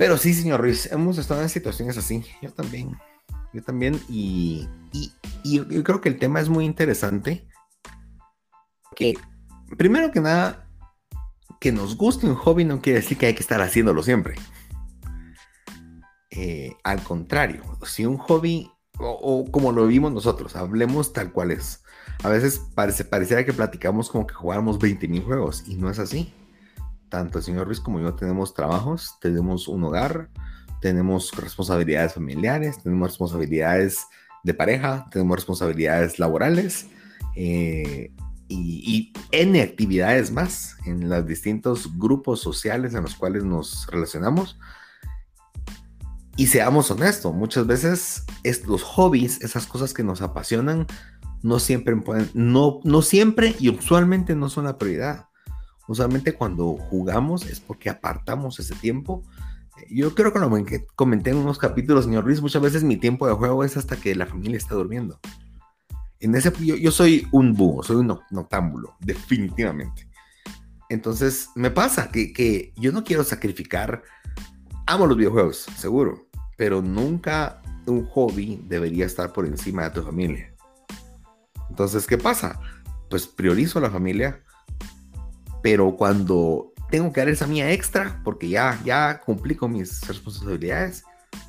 pero 0.03 0.19
sí, 0.19 0.35
señor 0.35 0.61
Ruiz, 0.61 0.91
hemos 0.91 1.17
estado 1.19 1.43
en 1.43 1.49
situaciones 1.49 1.97
así. 1.97 2.25
Yo 2.41 2.51
también. 2.51 2.97
Yo 3.53 3.63
también. 3.63 4.01
Y, 4.09 4.69
yo, 5.45 5.85
creo 5.85 6.01
que 6.01 6.09
el 6.09 6.19
tema 6.19 6.41
es 6.41 6.49
muy 6.49 6.65
interesante. 6.65 7.47
Que, 8.97 9.15
primero 9.77 10.11
que 10.11 10.21
nada, 10.21 10.69
que 11.61 11.71
nos 11.71 11.97
guste 11.97 12.27
un 12.27 12.35
hobby 12.35 12.65
no 12.65 12.81
quiere 12.81 13.01
decir 13.01 13.17
que 13.17 13.27
hay 13.27 13.35
que 13.35 13.43
estar 13.43 13.61
haciéndolo 13.61 14.03
siempre. 14.03 14.35
Eh, 16.33 16.75
al 16.83 17.03
contrario, 17.03 17.63
si 17.87 18.05
un 18.05 18.19
hobby, 18.19 18.71
o, 18.99 19.51
como 19.51 19.73
lo 19.73 19.87
vimos 19.87 20.13
nosotros, 20.13 20.57
hablemos 20.57 21.13
tal 21.13 21.33
cual 21.33 21.51
es. 21.51 21.83
A 22.23 22.29
veces 22.29 22.61
parece, 22.75 23.05
pareciera 23.05 23.45
que 23.45 23.53
platicamos 23.53 24.11
como 24.11 24.27
que 24.27 24.35
jugáramos 24.35 24.79
20.000 24.79 25.25
juegos 25.25 25.65
y 25.67 25.77
no 25.77 25.91
es 25.91 25.99
así 25.99 26.33
tanto 27.13 27.39
el 27.39 27.45
señor 27.45 27.67
Ruiz 27.67 27.79
como 27.79 28.01
yo 28.01 28.15
tenemos 28.15 28.55
trabajos, 28.55 29.19
tenemos 29.21 29.69
un 29.69 29.85
hogar, 29.85 30.31
tenemos 30.81 31.31
responsabilidades 31.37 32.15
familiares, 32.15 32.83
tenemos 32.83 33.11
responsabilidades 33.11 34.07
de 34.43 34.55
pareja, 34.55 35.07
tenemos 35.13 35.37
responsabilidades 35.37 36.19
laborales 36.19 36.87
eh, 37.37 38.11
y, 38.49 39.13
y, 39.13 39.13
N 39.31 39.61
actividades 39.61 40.33
más 40.33 40.77
en 40.87 41.11
los 41.11 41.27
distintos 41.27 41.99
grupos 41.99 42.41
sociales 42.41 42.95
en 42.95 43.03
los 43.03 43.15
cuales 43.15 43.45
nos 43.45 43.87
relacionamos. 43.89 44.59
Y 46.37 46.47
seamos 46.47 46.91
honestos, 46.91 47.35
muchas 47.35 47.67
veces 47.67 48.25
es, 48.43 48.67
los 48.67 48.83
hobbies, 48.83 49.43
esas 49.43 49.67
cosas 49.67 49.93
que 49.93 50.03
nos 50.03 50.23
apasionan, 50.23 50.87
no 51.43 51.59
siempre 51.59 51.95
pueden, 51.97 52.31
no, 52.35 52.81
no 52.85 53.03
siempre 53.03 53.55
y 53.59 53.69
usualmente 53.69 54.35
no 54.35 54.49
son 54.49 54.65
la 54.65 54.79
prioridad. 54.79 55.27
Usualmente 55.89 56.35
cuando 56.35 56.77
jugamos 56.77 57.45
es 57.45 57.61
porque 57.61 57.91
apartamos 57.91 58.59
ese 58.61 58.75
tiempo. 58.75 59.25
Yo 59.91 60.15
creo 60.15 60.33
que 60.33 60.39
lo 60.39 60.65
que 60.65 60.87
comenté 60.95 61.31
en 61.31 61.39
unos 61.39 61.59
capítulos, 61.59 62.05
señor 62.05 62.25
Ruiz, 62.25 62.41
muchas 62.41 62.63
veces 62.63 62.85
mi 62.85 62.97
tiempo 62.97 63.27
de 63.27 63.35
juego 63.35 63.65
es 63.65 63.77
hasta 63.77 63.97
que 63.97 64.15
la 64.15 64.27
familia 64.27 64.57
está 64.57 64.75
durmiendo. 64.75 65.19
En 66.21 66.35
ese, 66.35 66.53
yo, 66.61 66.91
soy 66.93 67.27
un 67.33 67.53
búho, 67.53 67.83
soy 67.83 67.97
un 67.97 68.19
noctámbulo, 68.31 68.97
definitivamente. 69.01 70.09
Entonces 70.89 71.49
me 71.57 71.71
pasa 71.71 72.11
que, 72.11 72.33
que 72.33 72.73
yo 72.77 72.93
no 72.93 73.03
quiero 73.03 73.25
sacrificar, 73.25 74.03
amo 74.93 75.07
los 75.07 75.17
videojuegos, 75.17 75.67
seguro, 75.77 76.27
pero 76.59 76.83
nunca 76.83 77.63
un 77.87 78.07
hobby 78.09 78.63
debería 78.69 79.07
estar 79.07 79.33
por 79.33 79.47
encima 79.47 79.85
de 79.85 79.91
tu 79.91 80.03
familia. 80.03 80.55
Entonces, 81.71 82.07
¿qué 82.07 82.19
pasa? 82.19 82.61
Pues 83.09 83.27
priorizo 83.27 83.81
la 83.81 83.91
familia, 83.91 84.43
pero 85.63 85.97
cuando 85.97 86.75
tengo 86.91 87.11
que 87.11 87.21
dar 87.21 87.31
esa 87.31 87.47
mía 87.47 87.73
extra, 87.73 88.21
porque 88.23 88.51
ya, 88.51 88.79
ya 88.85 89.21
cumplí 89.25 89.55
con 89.55 89.73
mis 89.73 90.07
responsabilidades, 90.07 91.05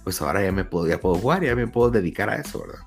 pues 0.05 0.21
ahora 0.21 0.41
ya 0.41 0.53
me 0.53 0.63
puedo, 0.63 0.97
puedo 1.01 1.15
jugar, 1.15 1.43
ya 1.43 1.53
me 1.53 1.67
puedo 1.67 1.91
dedicar 1.91 2.29
a 2.29 2.37
eso, 2.37 2.61
¿verdad? 2.61 2.85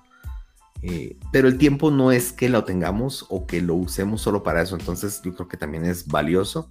Eh, 0.80 1.18
pero 1.32 1.48
el 1.48 1.58
tiempo 1.58 1.90
no 1.90 2.12
es 2.12 2.32
que 2.32 2.48
lo 2.48 2.64
tengamos 2.64 3.26
o 3.28 3.46
que 3.46 3.60
lo 3.60 3.74
usemos 3.74 4.22
solo 4.22 4.42
para 4.42 4.62
eso, 4.62 4.74
entonces 4.74 5.20
yo 5.22 5.34
creo 5.34 5.48
que 5.48 5.58
también 5.58 5.84
es 5.84 6.06
valioso 6.06 6.70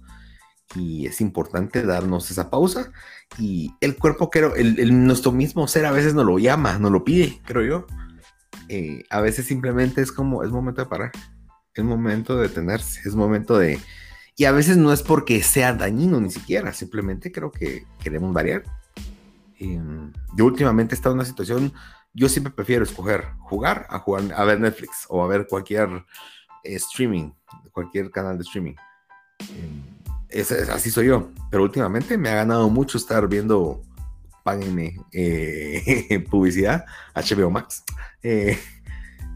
y 0.74 1.06
es 1.06 1.20
importante 1.20 1.82
darnos 1.82 2.30
esa 2.30 2.50
pausa 2.50 2.92
y 3.38 3.74
el 3.80 3.96
cuerpo, 3.96 4.30
creo, 4.30 4.54
el, 4.54 5.06
nuestro 5.06 5.32
mismo 5.32 5.68
ser 5.68 5.86
a 5.86 5.92
veces 5.92 6.14
nos 6.14 6.26
lo 6.26 6.38
llama, 6.38 6.78
nos 6.78 6.90
lo 6.90 7.04
pide, 7.04 7.40
creo 7.44 7.62
yo. 7.62 7.86
Eh, 8.68 9.04
a 9.10 9.20
veces 9.20 9.46
simplemente 9.46 10.00
es 10.00 10.10
como, 10.10 10.42
es 10.42 10.50
momento 10.50 10.82
de 10.82 10.88
parar, 10.88 11.12
es 11.74 11.84
momento 11.84 12.36
de 12.36 12.48
detenerse, 12.48 13.00
es 13.04 13.14
momento 13.14 13.58
de, 13.58 13.78
y 14.36 14.44
a 14.44 14.52
veces 14.52 14.76
no 14.76 14.92
es 14.92 15.02
porque 15.02 15.42
sea 15.42 15.72
dañino 15.72 16.20
ni 16.20 16.30
siquiera, 16.30 16.72
simplemente 16.72 17.30
creo 17.30 17.52
que 17.52 17.84
queremos 18.02 18.34
variar. 18.34 18.64
Em, 19.58 20.12
yo 20.36 20.44
últimamente 20.44 20.94
he 20.94 20.96
estado 20.96 21.14
en 21.14 21.20
una 21.20 21.28
situación, 21.28 21.72
yo 22.12 22.28
siempre 22.28 22.52
prefiero 22.52 22.82
escoger 22.82 23.24
jugar 23.38 23.86
a 23.88 23.98
jugar 23.98 24.24
a 24.34 24.44
ver 24.44 24.60
Netflix 24.60 25.06
o 25.08 25.22
a 25.22 25.28
ver 25.28 25.46
cualquier 25.48 25.88
eh, 26.64 26.74
streaming, 26.74 27.30
cualquier 27.72 28.10
canal 28.10 28.36
de 28.36 28.42
streaming. 28.42 28.74
Así 30.72 30.90
soy 30.90 31.06
yo, 31.06 31.30
pero 31.50 31.62
últimamente 31.62 32.18
me 32.18 32.28
ha 32.28 32.36
ganado 32.36 32.68
mucho 32.68 32.98
estar 32.98 33.26
viendo, 33.28 33.82
páguenme, 34.44 35.00
eh, 35.12 36.24
publicidad, 36.30 36.84
HBO 37.14 37.50
Max. 37.50 37.84
Eh, 38.22 38.58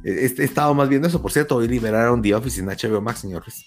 he, 0.04 0.24
estado 0.24 0.74
más 0.74 0.88
viendo 0.88 1.08
eso, 1.08 1.22
por 1.22 1.32
cierto, 1.32 1.56
hoy 1.56 1.68
liberaron 1.68 2.22
The 2.22 2.34
Office 2.34 2.60
en 2.60 2.66
HBO 2.66 3.00
Max, 3.00 3.20
señores. 3.20 3.64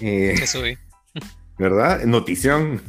Eh, 0.00 0.34
Eso 0.40 0.62
vi. 0.62 0.76
¿Verdad? 1.58 2.04
Notición. 2.04 2.82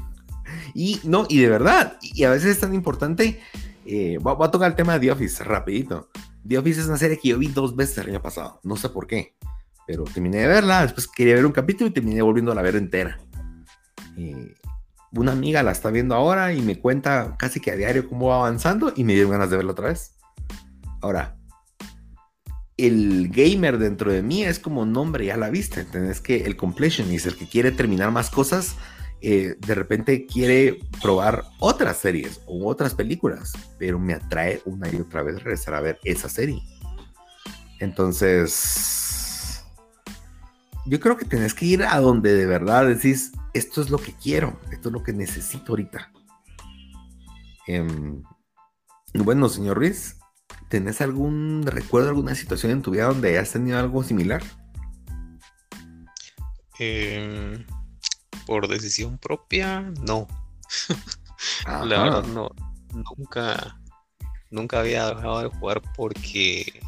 Y 0.74 1.00
no, 1.04 1.26
y 1.30 1.40
de 1.40 1.50
verdad, 1.50 1.98
y 2.02 2.24
a 2.24 2.32
veces 2.32 2.52
es 2.52 2.60
tan 2.60 2.74
importante. 2.74 3.40
Eh, 3.86 4.18
voy, 4.22 4.36
a 4.40 4.52
tocar 4.52 4.72
el 4.72 4.76
tema 4.76 4.94
de 4.94 5.02
The 5.02 5.12
Office 5.12 5.44
rapidito. 5.44 6.10
The 6.48 6.58
Office 6.58 6.82
es 6.82 6.88
una 6.88 6.98
serie 6.98 7.20
que 7.20 7.30
yo 7.30 7.38
vi 7.38 7.48
dos 7.48 7.76
veces 7.76 8.00
el 8.00 8.10
año 8.10 8.22
pasado. 8.22 8.60
No 8.64 8.76
sé 8.76 8.90
por 8.90 9.08
qué. 9.08 9.36
Pero 9.86 10.04
terminé 10.06 10.38
de 10.38 10.48
verla. 10.48 10.84
Después 10.84 11.08
quería 11.08 11.36
ver 11.36 11.46
un 11.46 11.52
capítulo 11.52 11.90
y 11.90 11.94
terminé 11.94 12.22
volviendo 12.22 12.52
a 12.52 12.56
la 12.56 12.62
ver 12.62 12.76
entera. 12.76 13.20
Eh, 14.18 14.56
una 15.12 15.32
amiga 15.32 15.64
la 15.64 15.72
está 15.72 15.92
viendo 15.92 16.16
ahora 16.16 16.54
y 16.54 16.62
me 16.62 16.80
cuenta 16.80 17.36
casi 17.38 17.60
que 17.60 17.72
a 17.72 17.76
diario 17.76 18.10
cómo 18.10 18.28
va 18.28 18.38
avanzando 18.38 18.94
y 18.96 19.04
me 19.04 19.14
dio 19.14 19.30
ganas 19.30 19.50
de 19.50 19.58
verla 19.58 19.74
otra 19.74 19.90
vez. 19.90 20.16
Ahora, 21.02 21.38
el 22.78 23.30
gamer 23.30 23.78
dentro 23.78 24.12
de 24.12 24.24
mí 24.24 24.44
es 24.44 24.60
como 24.60 24.86
nombre, 24.86 25.26
ya 25.26 25.38
la 25.38 25.50
viste. 25.50 25.84
Tenés 25.84 26.20
que 26.20 26.46
el 26.46 26.56
completionist, 26.56 27.28
el 27.28 27.38
que 27.38 27.48
quiere 27.48 27.72
terminar 27.72 28.12
más 28.12 28.30
cosas, 28.30 28.76
eh, 29.22 29.56
de 29.58 29.76
repente 29.76 30.26
quiere 30.26 30.80
probar 31.02 31.46
otras 31.60 31.98
series 31.98 32.42
o 32.46 32.68
otras 32.68 32.94
películas, 32.94 33.54
pero 33.78 34.00
me 34.00 34.14
atrae 34.14 34.62
una 34.66 34.92
y 34.92 34.98
otra 34.98 35.24
vez 35.24 35.42
regresar 35.44 35.76
a 35.76 35.82
ver 35.82 36.00
esa 36.04 36.28
serie. 36.28 36.62
Entonces, 37.80 39.64
yo 40.86 41.00
creo 41.00 41.16
que 41.16 41.26
tenés 41.26 41.54
que 41.54 41.66
ir 41.66 41.84
a 41.84 42.00
donde 42.00 42.34
de 42.34 42.46
verdad 42.46 42.88
decís, 42.88 43.32
esto 43.54 43.82
es 43.82 43.90
lo 43.90 43.98
que 43.98 44.14
quiero, 44.14 44.60
esto 44.72 44.90
es 44.90 44.94
lo 44.94 45.04
que 45.04 45.14
necesito 45.14 45.74
ahorita. 45.74 46.12
Em, 47.68 48.24
bueno, 49.14 49.48
señor 49.48 49.78
Ruiz, 49.78 50.18
¿Tenés 50.74 51.02
algún 51.02 51.64
recuerdo, 51.68 52.10
alguna 52.10 52.34
situación 52.34 52.72
en 52.72 52.82
tu 52.82 52.90
vida 52.90 53.06
donde 53.06 53.30
hayas 53.30 53.52
tenido 53.52 53.78
algo 53.78 54.02
similar? 54.02 54.42
Em, 56.80 57.64
por 58.48 58.68
decisión 58.68 59.20
propia, 59.20 59.82
no. 60.02 60.28
La 61.68 61.84
verdad, 61.86 62.24
no. 62.24 62.50
Nunca, 62.92 63.80
nunca 64.50 64.80
había 64.80 65.14
dejado 65.14 65.42
de 65.42 65.50
jugar 65.50 65.82
porque, 65.96 66.82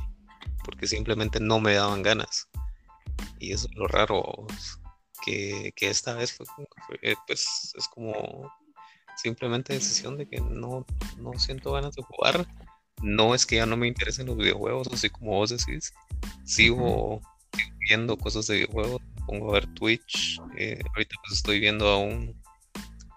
porque 0.64 0.88
simplemente 0.88 1.40
no 1.40 1.60
me 1.60 1.76
daban 1.76 2.02
ganas. 2.02 2.50
Y 3.38 3.54
eso 3.54 3.68
es 3.70 3.76
lo 3.76 3.88
raro. 3.88 4.48
Que, 5.26 5.74
esta 5.82 6.14
vez 6.14 6.34
fue, 6.34 6.46
pues 7.26 7.74
es 7.76 7.88
como 7.88 8.52
simplemente 9.18 9.74
decisión 9.74 10.18
de 10.18 10.28
que 10.28 10.40
no, 10.40 10.86
no 11.18 11.34
siento 11.40 11.72
ganas 11.72 11.96
de 11.96 12.04
jugar 12.04 12.46
no 13.02 13.36
es 13.36 13.46
que 13.46 13.58
ya 13.58 13.66
no 13.66 13.78
me 13.78 13.88
interesen 13.88 14.28
los 14.28 14.38
videojuegos, 14.38 14.88
así 14.92 15.10
como 15.10 15.32
vos 15.32 15.50
decís. 15.50 15.94
Sigo, 16.44 17.22
viendo 17.88 18.18
cosas 18.18 18.48
de 18.48 18.56
videojuegos, 18.56 19.02
pongo 19.26 19.50
a 19.50 19.54
ver 19.54 19.68
Twitch. 19.74 20.40
Eh, 20.58 20.80
ahorita 20.94 21.16
pues 21.24 21.38
estoy 21.38 21.60
viendo 21.60 21.88
a 21.88 21.98
un, 21.98 22.42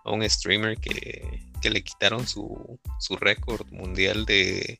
a 0.04 0.12
un 0.12 0.28
streamer 0.28 0.76
que, 0.78 1.46
le 1.62 1.82
quitaron 1.82 2.26
su, 2.26 2.78
su 3.00 3.16
récord 3.16 3.66
mundial 3.70 4.24
de, 4.24 4.78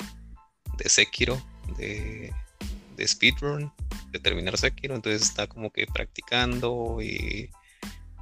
de 0.79 0.89
Sekiro, 0.89 1.41
de, 1.77 2.33
de 2.99 3.09
speedrun, 3.09 3.73
de 4.11 4.19
terminar 4.19 4.59
Sekiro, 4.59 4.95
entonces 4.95 5.23
está 5.23 5.47
como 5.47 5.71
que 5.71 5.87
practicando 5.87 6.99
y, 7.01 7.51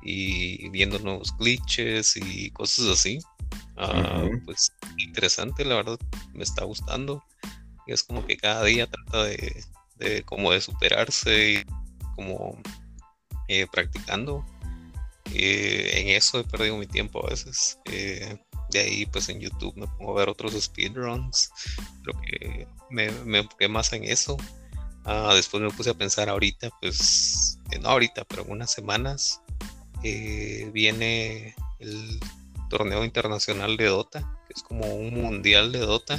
y 0.02 0.68
viendo 0.68 0.98
nuevos 0.98 1.36
glitches 1.36 2.16
y 2.16 2.50
cosas 2.50 2.86
así. 2.86 3.18
Ah, 3.76 4.28
pues 4.44 4.72
interesante, 4.98 5.64
la 5.64 5.76
verdad, 5.76 5.98
me 6.32 6.44
está 6.44 6.64
gustando. 6.64 7.22
Y 7.86 7.92
es 7.92 8.02
como 8.02 8.24
que 8.26 8.36
cada 8.36 8.64
día 8.64 8.86
trata 8.86 9.24
de, 9.24 9.64
de 9.96 10.22
como 10.22 10.52
de 10.52 10.60
superarse 10.60 11.52
y 11.52 11.64
como 12.14 12.60
eh, 13.48 13.66
practicando. 13.70 14.44
Eh, 15.32 16.00
en 16.00 16.08
eso 16.08 16.38
he 16.38 16.44
perdido 16.44 16.76
mi 16.76 16.86
tiempo 16.86 17.24
a 17.24 17.30
veces. 17.30 17.78
Eh, 17.86 18.38
de 18.70 18.80
ahí 18.80 19.06
pues 19.06 19.28
en 19.28 19.40
YouTube 19.40 19.76
me 19.76 19.86
pongo 19.86 20.12
a 20.12 20.20
ver 20.20 20.28
otros 20.28 20.60
speedruns. 20.60 21.50
Creo 22.02 22.20
que 22.22 22.68
me, 22.90 23.10
me 23.24 23.38
enfoqué 23.38 23.68
más 23.68 23.92
en 23.92 24.04
eso. 24.04 24.36
Ah, 25.08 25.32
después 25.34 25.62
me 25.62 25.70
puse 25.70 25.90
a 25.90 25.94
pensar 25.94 26.28
ahorita, 26.28 26.70
pues, 26.80 27.60
no 27.80 27.88
ahorita, 27.88 28.24
pero 28.24 28.42
en 28.42 28.50
unas 28.50 28.72
semanas 28.72 29.40
viene 30.72 31.54
el 31.78 32.20
torneo 32.68 33.04
internacional 33.04 33.76
de 33.76 33.86
Dota, 33.86 34.20
que 34.46 34.54
es 34.54 34.62
como 34.62 34.94
un 34.94 35.14
mundial 35.14 35.72
de 35.72 35.78
Dota, 35.78 36.18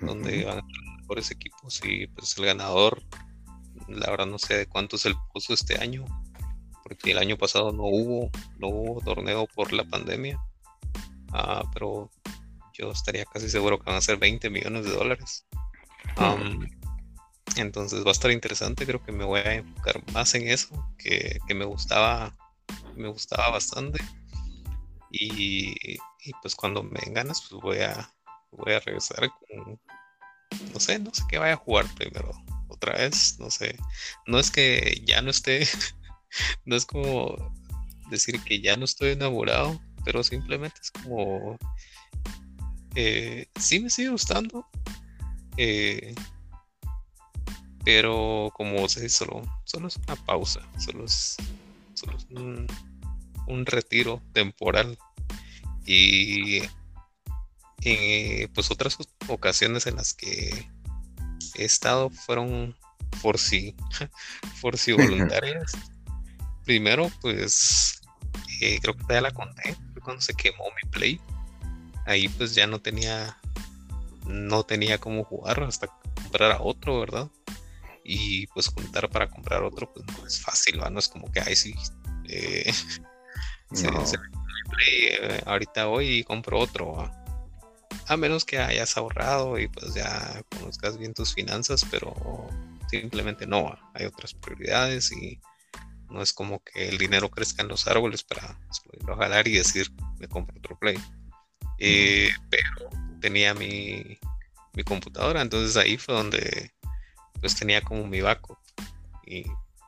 donde 0.00 0.44
van 0.44 0.58
a 0.58 0.62
los 0.62 0.96
mejores 1.00 1.30
equipos 1.30 1.80
y 1.84 2.06
pues 2.08 2.36
el 2.38 2.46
ganador, 2.46 3.02
la 3.88 4.10
verdad 4.10 4.26
no 4.26 4.38
sé 4.38 4.58
de 4.58 4.66
cuánto 4.66 4.96
es 4.96 5.06
el 5.06 5.14
puso 5.32 5.54
este 5.54 5.80
año, 5.80 6.04
porque 6.82 7.12
el 7.12 7.18
año 7.18 7.36
pasado 7.36 7.72
no 7.72 7.84
hubo, 7.84 8.30
no 8.58 8.68
hubo 8.68 9.00
torneo 9.00 9.46
por 9.54 9.72
la 9.72 9.84
pandemia, 9.84 10.40
ah, 11.32 11.62
pero 11.72 12.10
yo 12.72 12.90
estaría 12.90 13.24
casi 13.24 13.48
seguro 13.48 13.78
que 13.78 13.86
van 13.86 13.96
a 13.96 14.00
ser 14.00 14.18
20 14.18 14.50
millones 14.50 14.84
de 14.84 14.92
dólares. 14.92 15.46
Entonces 17.56 18.04
va 18.04 18.08
a 18.08 18.12
estar 18.12 18.30
interesante, 18.30 18.86
creo 18.86 19.02
que 19.04 19.12
me 19.12 19.24
voy 19.24 19.40
a 19.40 19.54
enfocar 19.54 20.02
más 20.12 20.34
en 20.34 20.48
eso, 20.48 20.68
que, 20.98 21.38
que 21.46 21.54
me 21.54 21.64
gustaba, 21.64 22.36
me 22.96 23.08
gustaba 23.08 23.50
bastante. 23.50 24.02
Y, 25.10 25.98
pues 26.42 26.56
cuando 26.56 26.82
me 26.82 27.00
den 27.04 27.14
ganas, 27.14 27.42
pues 27.48 27.62
voy 27.62 27.78
a, 27.78 28.12
voy 28.50 28.72
a 28.72 28.80
regresar 28.80 29.30
con, 29.30 29.80
no 30.72 30.80
sé, 30.80 30.98
no 30.98 31.14
sé 31.14 31.22
qué 31.28 31.38
vaya 31.38 31.54
a 31.54 31.58
jugar 31.58 31.86
primero. 31.94 32.32
Otra 32.68 32.94
vez, 32.94 33.38
no 33.38 33.50
sé. 33.50 33.76
No 34.26 34.38
es 34.38 34.50
que 34.50 35.02
ya 35.06 35.22
no 35.22 35.30
esté, 35.30 35.68
no 36.64 36.74
es 36.74 36.84
como 36.84 37.54
decir 38.10 38.40
que 38.42 38.60
ya 38.60 38.76
no 38.76 38.84
estoy 38.84 39.10
enamorado, 39.10 39.80
pero 40.04 40.24
simplemente 40.24 40.80
es 40.82 40.90
como, 40.90 41.56
eh, 42.96 43.46
sí 43.58 43.80
me 43.80 43.90
sigue 43.90 44.10
gustando, 44.10 44.66
eh, 45.56 46.14
pero 47.84 48.50
como 48.54 48.88
se 48.88 49.02
dice, 49.02 49.18
solo, 49.18 49.42
solo 49.64 49.88
es 49.88 49.96
una 49.96 50.16
pausa, 50.16 50.60
solo 50.78 51.04
es, 51.04 51.36
solo 51.92 52.16
es 52.16 52.26
un, 52.30 52.66
un 53.46 53.66
retiro 53.66 54.22
temporal. 54.32 54.98
Y 55.86 56.62
eh, 57.82 58.48
pues 58.54 58.70
otras 58.70 58.96
ocasiones 59.28 59.86
en 59.86 59.96
las 59.96 60.14
que 60.14 60.66
he 61.56 61.64
estado 61.64 62.08
fueron 62.08 62.74
por 63.22 63.38
si 63.38 63.74
por 64.62 64.78
si 64.78 64.92
voluntarias. 64.92 65.72
Primero 66.64 67.10
pues 67.20 68.00
eh, 68.62 68.78
creo 68.80 68.96
que 68.96 69.04
ya 69.10 69.20
la 69.20 69.32
conté 69.32 69.76
cuando 70.02 70.22
se 70.22 70.34
quemó 70.34 70.64
mi 70.82 70.90
play. 70.90 71.20
Ahí 72.06 72.28
pues 72.28 72.54
ya 72.54 72.66
no 72.66 72.80
tenía 72.80 73.38
no 74.26 74.62
tenía 74.64 74.98
cómo 74.98 75.24
jugar 75.24 75.62
hasta 75.62 75.88
comprar 76.14 76.52
a 76.52 76.62
otro 76.62 76.98
verdad 77.00 77.30
y 78.04 78.46
pues 78.48 78.68
juntar 78.68 79.08
para 79.10 79.28
comprar 79.28 79.62
otro 79.62 79.92
pues 79.92 80.04
no 80.06 80.26
es 80.26 80.40
fácil 80.40 80.78
no 80.78 80.98
es 80.98 81.08
como 81.08 81.32
que 81.32 81.40
ahí 81.40 81.56
sí 81.56 81.74
eh, 82.28 82.72
eh, 84.86 85.42
ahorita 85.46 85.86
voy 85.86 86.08
y 86.08 86.24
compro 86.24 86.58
otro. 86.58 87.10
A 88.06 88.16
menos 88.16 88.44
que 88.44 88.58
hayas 88.58 88.96
ahorrado 88.96 89.58
y 89.58 89.68
pues 89.68 89.94
ya 89.94 90.42
conozcas 90.58 90.98
bien 90.98 91.14
tus 91.14 91.34
finanzas, 91.34 91.86
pero 91.90 92.14
simplemente 92.90 93.46
no. 93.46 93.76
Hay 93.94 94.06
otras 94.06 94.34
prioridades 94.34 95.10
y 95.12 95.40
no 96.10 96.22
es 96.22 96.32
como 96.32 96.62
que 96.62 96.88
el 96.88 96.98
dinero 96.98 97.30
crezca 97.30 97.62
en 97.62 97.68
los 97.68 97.86
árboles 97.86 98.22
para 98.22 98.58
solo 98.70 99.16
jalar 99.16 99.48
y 99.48 99.54
decir 99.54 99.90
me 100.18 100.28
compro 100.28 100.58
otro 100.58 100.78
play. 100.78 100.98
Eh, 101.78 102.30
pero 102.50 102.90
tenía 103.20 103.54
mi, 103.54 104.18
mi 104.74 104.84
computadora, 104.84 105.40
entonces 105.40 105.76
ahí 105.76 105.96
fue 105.96 106.14
donde 106.14 106.72
pues 107.44 107.56
tenía 107.56 107.82
como 107.82 108.06
mi 108.06 108.22
backup 108.22 108.56
y 109.26 109.44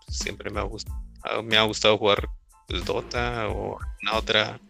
siempre 0.08 0.50
me 0.50 0.60
ha 0.60 0.64
gustado, 0.64 1.00
me 1.42 1.56
ha 1.56 1.62
gustado 1.62 1.96
jugar 1.96 2.28
pues, 2.68 2.84
Dota 2.84 3.48
o 3.48 3.78
una 4.02 4.14
otra 4.18 4.60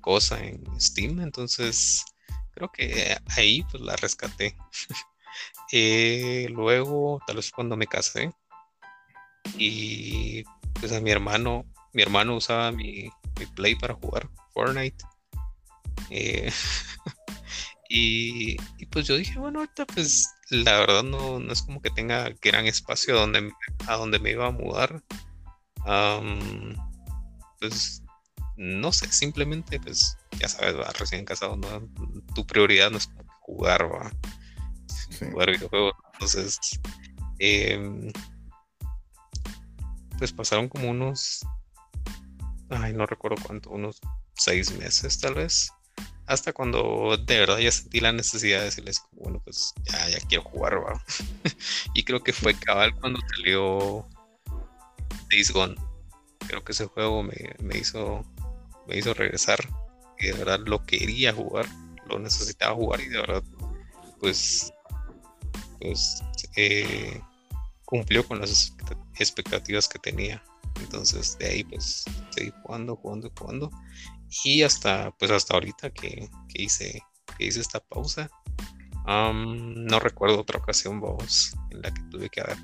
cosa 0.00 0.38
en 0.44 0.62
Steam. 0.80 1.18
Entonces, 1.18 2.04
creo 2.52 2.70
que 2.70 3.16
ahí 3.36 3.64
pues 3.68 3.82
la 3.82 3.96
rescaté. 3.96 4.56
Eh, 5.72 6.46
luego, 6.50 7.20
tal 7.26 7.36
vez 7.36 7.50
cuando 7.50 7.76
me 7.76 7.86
casé, 7.86 8.32
y 9.58 10.44
pues 10.80 10.92
a 10.92 11.00
mi 11.00 11.10
hermano, 11.10 11.66
mi 11.92 12.02
hermano 12.02 12.36
usaba 12.36 12.70
mi, 12.72 13.10
play 13.54 13.74
para 13.74 13.94
jugar 13.94 14.30
Fortnite. 14.54 15.04
Eh, 16.08 16.50
y, 17.88 18.56
pues 18.86 19.06
yo 19.06 19.16
dije, 19.16 19.38
bueno, 19.38 19.60
ahorita 19.60 19.86
pues 19.86 20.28
la 20.50 20.78
verdad 20.78 21.02
no, 21.02 21.38
no 21.38 21.52
es 21.52 21.62
como 21.62 21.80
que 21.80 21.90
tenga 21.90 22.30
gran 22.42 22.66
espacio 22.66 23.16
a 23.16 23.20
donde, 23.20 23.52
a 23.86 23.96
donde 23.96 24.18
me 24.18 24.30
iba 24.32 24.46
a 24.46 24.50
mudar 24.50 25.02
pues 27.60 28.02
no 28.56 28.92
sé, 28.92 29.10
simplemente 29.12 29.78
pues 29.80 30.16
ya 30.38 30.48
sabes, 30.48 30.76
va, 30.76 30.90
recién 30.98 31.24
casado, 31.24 31.56
¿no? 31.56 31.88
tu 32.34 32.46
prioridad 32.46 32.90
no 32.90 32.98
es 32.98 33.06
como 33.06 33.24
jugar, 33.40 33.92
va. 33.92 34.10
Jugar 35.30 35.50
videojuegos. 35.50 35.94
Entonces, 36.14 36.58
em, 37.38 38.10
pues 40.18 40.32
pasaron 40.32 40.68
como 40.68 40.90
unos, 40.90 41.46
ay, 42.70 42.94
no 42.94 43.06
recuerdo 43.06 43.36
cuánto, 43.46 43.70
unos 43.70 44.00
seis 44.34 44.76
meses 44.78 45.20
tal 45.20 45.34
vez, 45.34 45.70
hasta 46.26 46.52
cuando 46.52 47.16
de 47.16 47.38
verdad 47.38 47.58
ya 47.58 47.70
sentí 47.70 48.00
la 48.00 48.12
necesidad 48.12 48.58
de 48.58 48.64
decirles, 48.66 49.02
bueno, 49.12 49.40
pues 49.44 49.74
ya, 49.84 50.08
ya 50.08 50.18
quiero 50.28 50.44
jugar, 50.44 50.78
y 51.94 52.04
creo 52.04 52.22
que 52.22 52.32
fue 52.32 52.54
cabal 52.54 52.94
cuando 52.94 53.20
salió 53.36 54.06
Days 55.30 55.52
Gone 55.52 55.76
creo 56.46 56.64
que 56.64 56.72
ese 56.72 56.86
juego 56.86 57.22
me, 57.22 57.78
hizo 57.78 58.24
me 58.86 58.96
hizo 58.96 59.14
regresar 59.14 59.58
y 60.18 60.26
de 60.26 60.32
verdad 60.32 60.60
lo 60.64 60.84
quería 60.84 61.32
jugar, 61.32 61.66
lo 62.08 62.18
necesitaba 62.18 62.74
jugar 62.74 63.00
y 63.00 63.08
de 63.08 63.20
verdad 63.20 63.42
pues 64.20 64.72
pues 65.80 66.22
eh, 66.56 67.20
cumplió 67.84 68.26
con 68.26 68.40
las 68.40 68.74
expectativas 69.18 69.88
que 69.88 69.98
tenía. 69.98 70.42
Entonces 70.80 71.36
de 71.38 71.46
ahí 71.46 71.64
pues 71.64 72.04
seguí 72.30 72.52
jugando, 72.62 72.96
jugando, 72.96 73.32
jugando 73.38 73.70
y 74.44 74.62
hasta 74.62 75.10
pues 75.18 75.30
hasta 75.30 75.54
ahorita 75.54 75.90
que, 75.90 76.28
hice 76.54 77.02
que 77.38 77.46
hice 77.46 77.60
esta 77.60 77.80
pausa. 77.80 78.30
no 79.06 80.00
recuerdo 80.00 80.40
otra 80.40 80.58
ocasión 80.58 81.00
vos 81.00 81.54
en 81.70 81.82
la 81.82 81.92
que 81.92 82.02
tuve 82.10 82.28
que 82.28 82.40
haber 82.40 82.58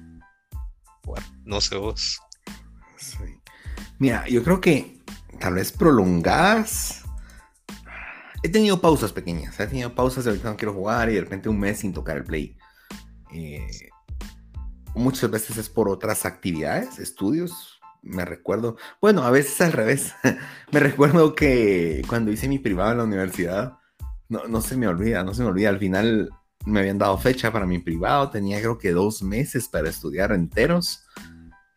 jugar. 1.04 1.22
No 1.44 1.60
sé 1.60 1.76
vos. 1.76 2.20
Mira, 3.98 4.26
yo 4.28 4.42
creo 4.42 4.60
que 4.60 5.00
tal 5.38 5.54
vez 5.54 5.72
prolongadas. 5.72 7.02
He 8.42 8.48
tenido 8.48 8.80
pausas 8.80 9.12
pequeñas. 9.12 9.58
He 9.60 9.66
tenido 9.66 9.94
pausas 9.94 10.24
de 10.24 10.36
que 10.36 10.44
no 10.44 10.56
quiero 10.56 10.74
jugar 10.74 11.08
y 11.10 11.14
de 11.14 11.20
repente 11.20 11.48
un 11.48 11.60
mes 11.60 11.78
sin 11.78 11.92
tocar 11.92 12.16
el 12.16 12.24
play. 12.24 12.56
Eh, 13.32 13.90
muchas 14.94 15.30
veces 15.30 15.56
es 15.56 15.68
por 15.68 15.88
otras 15.88 16.26
actividades, 16.26 16.98
estudios. 16.98 17.71
Me 18.02 18.24
recuerdo, 18.24 18.76
bueno, 19.00 19.22
a 19.22 19.30
veces 19.30 19.60
al 19.60 19.72
revés. 19.72 20.12
me 20.72 20.80
recuerdo 20.80 21.34
que 21.34 22.02
cuando 22.08 22.32
hice 22.32 22.48
mi 22.48 22.58
privado 22.58 22.92
en 22.92 22.98
la 22.98 23.04
universidad, 23.04 23.78
no, 24.28 24.46
no 24.48 24.60
se 24.60 24.76
me 24.76 24.88
olvida, 24.88 25.22
no 25.22 25.34
se 25.34 25.42
me 25.42 25.48
olvida. 25.48 25.68
Al 25.68 25.78
final 25.78 26.30
me 26.64 26.80
habían 26.80 26.98
dado 26.98 27.18
fecha 27.18 27.52
para 27.52 27.66
mi 27.66 27.78
privado, 27.78 28.30
tenía 28.30 28.58
creo 28.58 28.78
que 28.78 28.92
dos 28.92 29.22
meses 29.22 29.68
para 29.68 29.88
estudiar 29.88 30.32
enteros. 30.32 31.04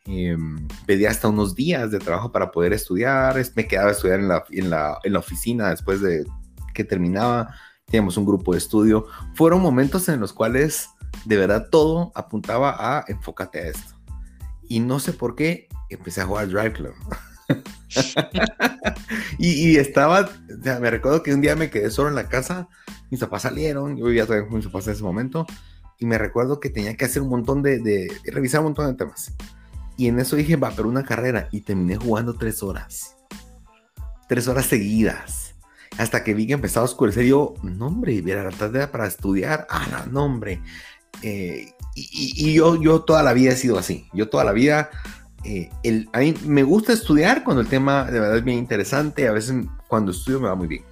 Eh, 0.07 0.38
pedía 0.85 1.09
hasta 1.09 1.29
unos 1.29 1.55
días 1.55 1.89
de 1.89 1.97
trabajo 1.97 2.31
para 2.31 2.51
poder 2.51 2.73
estudiar, 2.73 3.41
me 3.55 3.67
quedaba 3.67 3.89
a 3.89 3.93
estudiar 3.93 4.19
en 4.19 4.27
la, 4.27 4.43
en 4.51 4.69
la, 4.69 4.99
en 5.03 5.13
la 5.13 5.19
oficina 5.19 5.69
después 5.69 5.99
de 5.99 6.25
que 6.75 6.83
terminaba, 6.83 7.55
teníamos 7.85 8.17
un 8.17 8.25
grupo 8.25 8.51
de 8.51 8.59
estudio. 8.59 9.07
Fueron 9.33 9.61
momentos 9.61 10.07
en 10.09 10.19
los 10.19 10.31
cuales 10.33 10.89
de 11.25 11.38
verdad 11.38 11.69
todo 11.71 12.11
apuntaba 12.13 12.75
a 12.77 13.05
enfócate 13.07 13.59
a 13.59 13.67
esto. 13.69 13.95
Y 14.67 14.79
no 14.79 14.99
sé 14.99 15.13
por 15.13 15.35
qué 15.35 15.67
empecé 15.89 16.21
a 16.21 16.25
jugar 16.25 16.47
Drive 16.47 16.73
Club. 16.73 16.93
y, 19.37 19.77
estaba, 19.77 20.29
me 20.79 20.89
recuerdo 20.89 21.23
que 21.23 21.33
un 21.33 21.41
día 21.41 21.55
me 21.55 21.69
quedé 21.69 21.89
solo 21.91 22.09
en 22.09 22.15
la 22.15 22.27
casa, 22.27 22.67
mis 23.11 23.19
papás 23.19 23.43
salieron, 23.43 23.97
yo 23.97 24.05
vivía 24.05 24.25
todavía 24.25 24.47
con 24.47 24.57
mis 24.57 24.65
papás 24.65 24.87
en 24.87 24.93
ese 24.93 25.03
momento, 25.03 25.45
y 25.99 26.05
me 26.05 26.17
recuerdo 26.17 26.59
que 26.59 26.69
tenía 26.69 26.97
que 26.97 27.05
hacer 27.05 27.21
un 27.21 27.29
montón 27.29 27.61
de, 27.61 27.79
de, 27.79 28.11
revisar 28.25 28.61
un 28.61 28.67
montón 28.67 28.87
de 28.87 28.93
temas. 28.95 29.33
Y 29.97 30.07
en 30.07 30.19
eso 30.19 30.35
dije, 30.35 30.57
va, 30.57 30.71
pero 30.75 30.89
una 30.89 31.03
carrera. 31.03 31.47
Y 31.51 31.61
terminé 31.61 31.95
jugando 31.95 32.35
tres 32.35 32.61
horas. 32.63 33.15
Tres 34.27 34.47
horas 34.47 34.65
seguidas. 34.65 35.55
Hasta 35.97 36.23
que 36.23 36.33
vi 36.33 36.47
que 36.47 36.53
empezaba 36.53 36.85
a 36.85 36.89
oscurecer. 36.89 37.25
Yo, 37.25 37.53
no, 37.63 37.87
hombre, 37.87 38.21
era 38.25 38.43
la 38.43 38.51
tarde 38.51 38.87
para 38.87 39.07
estudiar. 39.07 39.65
Ah, 39.69 40.05
no, 40.11 40.25
hombre. 40.25 40.61
Eh, 41.21 41.71
y, 41.95 42.53
yo, 42.53 42.81
yo 42.81 43.03
toda 43.03 43.23
la 43.23 43.31
vida 43.31 43.53
he 43.53 43.55
sido 43.55 43.79
así. 43.79 44.07
Yo 44.13 44.27
toda 44.27 44.43
la 44.43 44.51
vida. 44.51 44.89
Eh, 45.45 45.69
el, 45.84 46.10
a 46.12 46.19
mí 46.19 46.34
me 46.45 46.63
gusta 46.63 46.93
estudiar 46.93 47.43
cuando 47.43 47.62
el 47.62 47.67
tema 47.67 48.05
de 48.05 48.19
verdad 48.19 48.38
es 48.38 48.43
bien 48.43 48.58
interesante. 48.58 49.27
A 49.27 49.31
veces 49.31 49.55
cuando 49.88 50.12
estudio 50.12 50.39
me 50.39 50.47
va 50.47 50.55
muy 50.55 50.67
bien. 50.67 50.84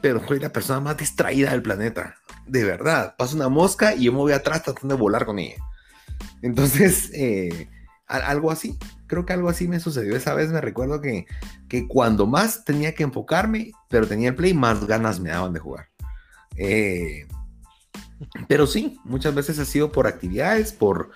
Pero 0.00 0.24
soy 0.26 0.38
la 0.38 0.52
persona 0.52 0.80
más 0.80 0.96
distraída 0.96 1.50
del 1.50 1.62
planeta 1.62 2.16
de 2.46 2.64
verdad, 2.64 3.16
pasa 3.16 3.36
una 3.36 3.48
mosca 3.48 3.94
y 3.94 4.04
yo 4.04 4.12
me 4.12 4.18
voy 4.18 4.32
atrás 4.32 4.62
tratando 4.62 4.94
de 4.94 5.00
volar 5.00 5.26
con 5.26 5.38
ella. 5.38 5.62
Entonces, 6.42 7.10
eh, 7.14 7.68
algo 8.06 8.50
así, 8.50 8.78
creo 9.06 9.26
que 9.26 9.32
algo 9.32 9.48
así 9.48 9.68
me 9.68 9.80
sucedió 9.80 10.16
esa 10.16 10.34
vez. 10.34 10.50
Me 10.50 10.60
recuerdo 10.60 11.00
que, 11.00 11.26
que 11.68 11.86
cuando 11.88 12.26
más 12.26 12.64
tenía 12.64 12.94
que 12.94 13.02
enfocarme, 13.02 13.72
pero 13.88 14.06
tenía 14.06 14.30
el 14.30 14.36
play, 14.36 14.54
más 14.54 14.86
ganas 14.86 15.20
me 15.20 15.30
daban 15.30 15.52
de 15.52 15.60
jugar. 15.60 15.88
Eh, 16.56 17.26
pero 18.48 18.66
sí, 18.66 18.98
muchas 19.04 19.34
veces 19.34 19.58
ha 19.58 19.64
sido 19.64 19.92
por 19.92 20.06
actividades, 20.06 20.72
por, 20.72 21.10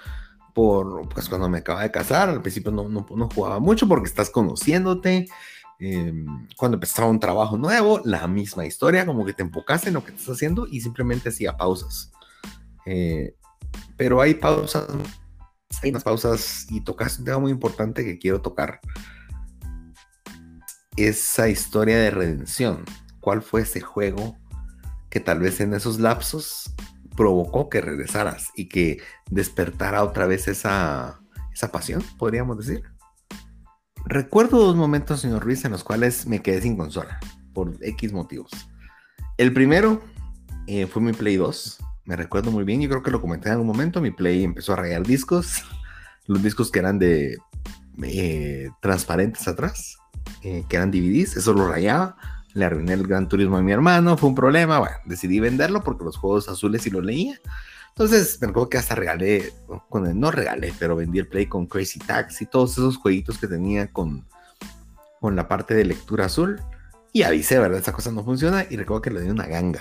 por, 0.61 1.09
pues 1.09 1.29
cuando 1.29 1.49
me 1.49 1.59
acaba 1.59 1.83
de 1.83 1.91
casar, 1.91 2.29
al 2.29 2.43
principio 2.43 2.71
no, 2.71 2.89
no, 2.89 3.07
no 3.15 3.29
jugaba 3.35 3.61
mucho 3.61 3.89
porque 3.89 4.09
estás 4.09 4.31
conociéndote, 4.31 5.27
Em, 5.83 6.47
cuando 6.59 6.77
empezaba 6.77 7.09
un 7.09 7.19
trabajo 7.19 7.57
nuevo, 7.57 8.03
la 8.05 8.29
misma 8.29 8.67
historia, 8.67 9.07
como 9.07 9.25
que 9.25 9.33
te 9.33 9.43
enfocas 9.43 9.87
en 9.87 9.95
lo 9.95 10.05
que 10.05 10.11
estás 10.11 10.29
haciendo 10.29 10.67
y 10.67 10.83
simplemente 10.83 11.31
hacía 11.31 11.57
pausas. 11.57 12.13
Eh, 12.85 13.35
pero 13.97 14.21
hay 14.21 14.35
pausas, 14.35 14.87
hay 15.83 15.89
unas 15.89 16.05
pausas 16.05 16.67
y 16.69 16.83
tocas 16.83 17.19
un 17.19 17.25
tema 17.25 17.39
muy 17.39 17.51
importante 17.51 18.05
que 18.05 18.19
quiero 18.19 18.43
tocar. 18.43 18.81
Esa 20.97 21.49
historia 21.49 21.97
de 21.97 22.11
redención. 22.11 22.85
¿Cuál 23.21 23.41
fue 23.41 23.63
ese 23.63 23.81
juego 23.81 24.37
que 25.09 25.21
tal 25.21 25.41
vez 25.41 25.61
en 25.61 25.73
esos 25.73 25.99
lapsos 25.99 26.75
provocó 27.17 27.69
que 27.69 27.81
regresaras 27.81 28.51
y 28.55 28.69
que 28.69 28.99
despertara 29.31 30.03
otra 30.03 30.27
vez 30.27 30.49
esa, 30.49 31.21
esa 31.53 31.73
pasión, 31.73 32.03
podríamos 32.19 32.59
decir? 32.59 32.83
Recuerdo 34.07 34.59
dos 34.59 34.77
momentos, 34.77 35.21
señor 35.21 35.45
Ruiz, 35.45 35.65
en 35.65 35.73
los 35.73 35.85
cuales 35.85 36.27
me 36.27 36.43
quedé 36.43 36.63
sin 36.63 36.77
consola, 36.77 37.21
por 37.53 37.77
X 37.81 38.13
motivos. 38.13 38.51
El 39.37 39.53
primero 39.53 40.03
eh, 40.67 40.87
fue 40.87 41.03
mi 41.03 41.13
Play 41.13 41.37
2. 41.37 41.79
Me 42.05 42.17
recuerdo 42.17 42.51
muy 42.51 42.65
bien, 42.65 42.81
yo 42.81 42.89
creo 42.89 43.03
que 43.03 43.11
lo 43.11 43.21
comenté 43.21 43.49
en 43.49 43.53
algún 43.53 43.67
momento. 43.67 44.01
Mi 44.01 44.11
Play 44.11 44.43
empezó 44.45 44.73
a 44.73 44.77
rayar 44.77 45.07
discos, 45.07 45.65
los 46.27 46.43
discos 46.43 46.71
que 46.71 46.79
eran 46.79 46.99
de 46.99 47.39
eh, 48.03 48.71
transparentes 48.81 49.47
atrás, 49.49 49.99
eh, 50.43 50.65
que 50.69 50.77
eran 50.77 50.91
DVDs, 50.91 51.37
eso 51.37 51.53
lo 51.53 51.69
rayaba. 51.69 52.17
Le 52.55 52.65
arruiné 52.65 52.95
el 52.95 53.07
Gran 53.07 53.29
Turismo 53.29 53.57
a 53.57 53.63
mi 53.63 53.73
hermano, 53.73 54.17
fue 54.17 54.29
un 54.29 54.35
problema. 54.35 54.79
Bueno, 54.79 54.97
decidí 55.05 55.41
venderlo 55.41 55.83
porque 55.83 56.05
los 56.05 56.17
juegos 56.17 56.49
azules 56.49 56.83
sí 56.83 56.91
los 56.91 57.05
leía. 57.05 57.41
Entonces 57.91 58.41
me 58.41 58.49
acuerdo 58.49 58.69
que 58.71 58.79
hasta 58.79 58.95
regalé, 58.95 59.53
no 60.15 60.31
regalé, 60.31 60.73
pero 60.79 60.97
vendí 60.97 61.19
el 61.19 61.29
Play 61.29 61.47
con 61.47 61.67
Crazy 61.67 61.99
Taxi, 61.99 62.47
todos 62.47 62.73
esos 62.73 62.97
jueguitos 62.97 63.39
que 63.39 63.47
tenía 63.47 63.93
con, 63.93 64.27
con 65.21 65.37
la 65.37 65.49
parte 65.49 65.75
de 65.75 65.85
lectura 65.85 66.27
azul. 66.27 66.61
Y 67.13 67.23
avisé, 67.23 67.59
¿verdad? 67.59 67.81
Esa 67.81 67.93
cosa 67.93 68.13
no 68.13 68.25
funciona 68.25 68.65
y 68.69 68.77
recuerdo 68.77 69.03
que 69.03 69.11
le 69.11 69.23
di 69.23 69.31
una 69.31 69.47
ganga. 69.47 69.81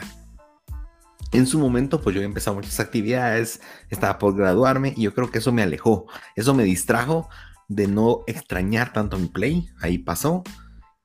En 1.32 1.46
su 1.46 1.60
momento, 1.60 2.02
pues 2.02 2.16
yo 2.16 2.24
empezado 2.24 2.56
muchas 2.56 2.80
actividades, 2.80 3.62
estaba 3.90 4.18
por 4.18 4.36
graduarme 4.36 4.94
y 4.98 5.04
yo 5.04 5.14
creo 5.14 5.30
que 5.30 5.38
eso 5.38 5.52
me 5.52 5.62
alejó, 5.62 6.08
eso 6.36 6.56
me 6.56 6.64
distrajo 6.64 7.30
de 7.68 7.88
no 7.88 8.24
extrañar 8.26 8.94
tanto 8.94 9.20
mi 9.20 9.28
play, 9.28 9.70
ahí 9.80 10.00
pasó. 10.00 10.44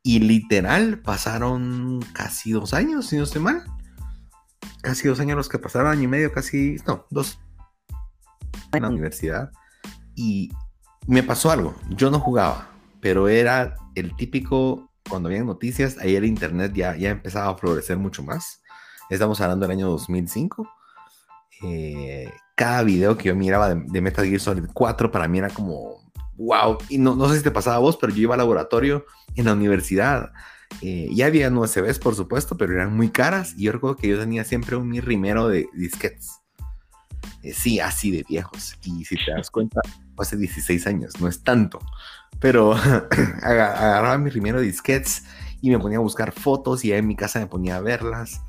Y 0.04 0.20
literal 0.20 1.00
pasaron 1.00 2.00
casi 2.12 2.52
dos 2.52 2.74
años, 2.74 3.06
si 3.06 3.16
no 3.16 3.24
estoy 3.24 3.42
mal 3.42 3.64
casi 4.84 5.08
dos 5.08 5.18
años 5.18 5.36
los 5.36 5.48
que 5.48 5.58
pasaron, 5.58 5.90
año 5.90 6.02
y 6.02 6.06
medio, 6.06 6.30
casi, 6.30 6.76
no, 6.86 7.06
dos 7.10 7.38
en 8.72 8.82
la 8.82 8.88
universidad. 8.88 9.50
Y 10.14 10.52
me 11.06 11.22
pasó 11.22 11.50
algo, 11.50 11.74
yo 11.88 12.10
no 12.10 12.20
jugaba, 12.20 12.68
pero 13.00 13.28
era 13.28 13.76
el 13.94 14.14
típico, 14.14 14.90
cuando 15.08 15.28
había 15.28 15.42
noticias, 15.42 15.98
ahí 15.98 16.14
el 16.14 16.24
internet 16.24 16.72
ya, 16.74 16.96
ya 16.96 17.10
empezaba 17.10 17.50
a 17.50 17.56
florecer 17.56 17.96
mucho 17.96 18.22
más. 18.22 18.62
Estamos 19.10 19.40
hablando 19.40 19.66
del 19.66 19.76
año 19.76 19.90
2005. 19.90 20.68
Eh, 21.62 22.30
cada 22.54 22.82
video 22.82 23.16
que 23.16 23.28
yo 23.28 23.34
miraba 23.34 23.74
de, 23.74 24.00
Metal 24.00 24.24
Gear 24.24 24.40
Solid 24.40 24.66
4 24.72 25.10
para 25.10 25.28
mí 25.28 25.38
era 25.38 25.48
como, 25.48 26.12
wow, 26.36 26.78
y 26.88 26.98
no, 26.98 27.14
no 27.14 27.28
sé 27.28 27.38
si 27.38 27.42
te 27.42 27.50
pasaba 27.50 27.76
a 27.76 27.80
vos, 27.80 27.96
pero 27.96 28.12
yo 28.12 28.22
iba 28.22 28.34
al 28.34 28.38
laboratorio 28.38 29.06
en 29.36 29.46
la 29.46 29.52
universidad 29.52 30.32
eh, 30.80 31.08
ya 31.12 31.26
había 31.26 31.50
USBs, 31.50 31.98
por 31.98 32.14
supuesto, 32.14 32.56
pero 32.56 32.72
eran 32.72 32.96
muy 32.96 33.10
caras. 33.10 33.54
Y 33.56 33.64
yo 33.64 33.72
recuerdo 33.72 33.96
que 33.96 34.08
yo 34.08 34.18
tenía 34.18 34.44
siempre 34.44 34.76
un 34.76 34.88
mi 34.88 35.00
rimero 35.00 35.48
de 35.48 35.68
disquetes. 35.74 36.40
Eh, 37.42 37.52
sí, 37.52 37.80
así 37.80 38.10
de 38.10 38.24
viejos. 38.28 38.76
Y 38.82 39.04
si 39.04 39.16
te 39.16 39.32
das 39.32 39.50
cuenta, 39.50 39.80
hace 40.18 40.36
16 40.36 40.86
años, 40.86 41.20
no 41.20 41.28
es 41.28 41.42
tanto. 41.42 41.78
Pero 42.40 42.74
agarraba 43.42 44.18
mi 44.18 44.30
rimero 44.30 44.60
de 44.60 44.66
disquetes 44.66 45.24
y 45.60 45.70
me 45.70 45.78
ponía 45.78 45.98
a 45.98 46.02
buscar 46.02 46.32
fotos 46.32 46.84
y 46.84 46.92
en 46.92 47.06
mi 47.06 47.16
casa 47.16 47.38
me 47.38 47.46
ponía 47.46 47.76
a 47.76 47.80
verlas. 47.80 48.40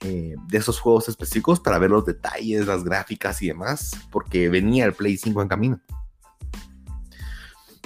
Eh, 0.00 0.36
de 0.46 0.58
esos 0.58 0.78
juegos 0.78 1.08
específicos 1.08 1.58
para 1.58 1.76
ver 1.78 1.90
los 1.90 2.04
detalles, 2.04 2.68
las 2.68 2.84
gráficas 2.84 3.42
y 3.42 3.48
demás, 3.48 3.98
porque 4.12 4.48
venía 4.48 4.84
el 4.84 4.92
Play 4.92 5.16
5 5.16 5.42
en 5.42 5.48
camino. 5.48 5.80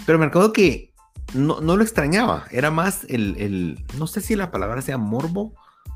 Pero 0.07 0.19
me 0.19 0.27
acuerdo 0.27 0.53
que 0.53 0.93
no, 1.35 1.61
lo 1.61 1.83
extrañaba, 1.83 2.45
era 2.51 2.71
más 2.71 3.05
el, 3.09 3.85
no 3.99 4.07
sé 4.07 4.21
si 4.21 4.37
la 4.37 4.51
palabra 4.51 4.83
sea 4.83 4.99
morbo, 4.99 5.55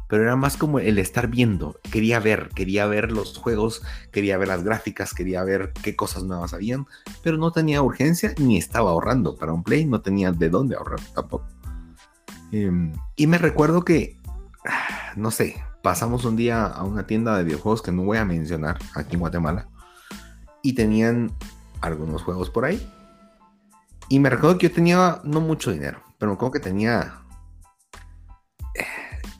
pero 0.08 0.22
era 0.22 0.36
más 0.36 0.56
como 0.56 0.78
el 0.78 0.98
estar 0.98 1.28
viendo, 1.28 1.80
quería 1.90 2.20
ver, 2.20 2.50
quería 2.54 2.86
ver 2.86 3.10
los 3.10 3.36
juegos, 3.36 3.82
quería 4.12 4.38
ver 4.38 4.48
las 4.48 4.62
gráficas, 4.62 5.12
quería 5.12 5.42
ver 5.42 5.72
qué 5.82 5.96
cosas 5.96 6.22
nuevas 6.22 6.54
habían, 6.54 6.86
pero 7.22 7.38
no 7.38 7.50
tenía 7.50 7.82
urgencia 7.82 8.34
ni 8.38 8.56
estaba 8.56 8.90
ahorrando 8.90 9.36
para 9.36 9.52
un 9.52 9.64
play, 9.64 9.84
no 9.84 10.00
tenía 10.00 10.32
de 10.32 10.48
dónde 10.48 10.76
ahorrar 10.76 11.00
tampoco. 11.14 11.46
Em, 12.52 12.92
y 13.16 13.26
me 13.26 13.38
recuerdo 13.38 13.84
que, 13.84 14.16
no 15.16 15.32
sé, 15.32 15.62
pasamos 15.82 16.24
un 16.24 16.36
día 16.36 16.66
a 16.66 16.84
una 16.84 17.06
tienda 17.06 17.36
de 17.36 17.44
videojuegos 17.44 17.82
que 17.82 17.92
no 17.92 18.04
voy 18.04 18.18
a 18.18 18.24
mencionar 18.24 18.78
aquí 18.94 19.14
en 19.14 19.20
Guatemala 19.20 19.68
y 20.62 20.74
tenían 20.74 21.32
algunos 21.80 22.22
juegos 22.22 22.48
por 22.48 22.64
ahí 22.64 22.80
y 24.08 24.18
me 24.20 24.30
recuerdo 24.30 24.58
que 24.58 24.68
yo 24.68 24.74
tenía 24.74 25.20
no 25.24 25.40
mucho 25.40 25.72
dinero, 25.72 26.00
pero 26.18 26.30
me 26.30 26.36
acuerdo 26.36 26.52
que 26.52 26.60
tenía. 26.60 27.22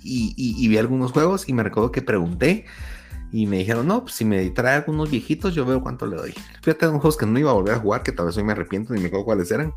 Y, 0.02 0.68
vi 0.68 0.78
algunos 0.78 1.10
juegos 1.10 1.48
y 1.48 1.52
me 1.52 1.64
recuerdo 1.64 1.90
que 1.90 2.00
pregunté 2.00 2.64
y 3.32 3.46
me 3.46 3.58
dijeron, 3.58 3.88
no, 3.88 4.02
pues 4.02 4.14
si 4.14 4.24
me 4.24 4.48
trae 4.50 4.76
algunos 4.76 5.10
viejitos, 5.10 5.52
yo 5.52 5.66
veo 5.66 5.82
cuánto 5.82 6.06
le 6.06 6.16
doy. 6.16 6.34
Fíjate, 6.62 6.86
unos 6.86 7.00
juegos 7.00 7.16
que 7.16 7.26
no 7.26 7.38
iba 7.40 7.50
a 7.50 7.54
volver 7.54 7.74
a 7.74 7.80
jugar, 7.80 8.04
que 8.04 8.12
tal 8.12 8.26
vez 8.26 8.36
hoy 8.36 8.44
me 8.44 8.52
arrepiento 8.52 8.94
ni 8.94 9.00
me 9.00 9.08
acuerdo 9.08 9.24
cuáles 9.24 9.50
eran. 9.50 9.72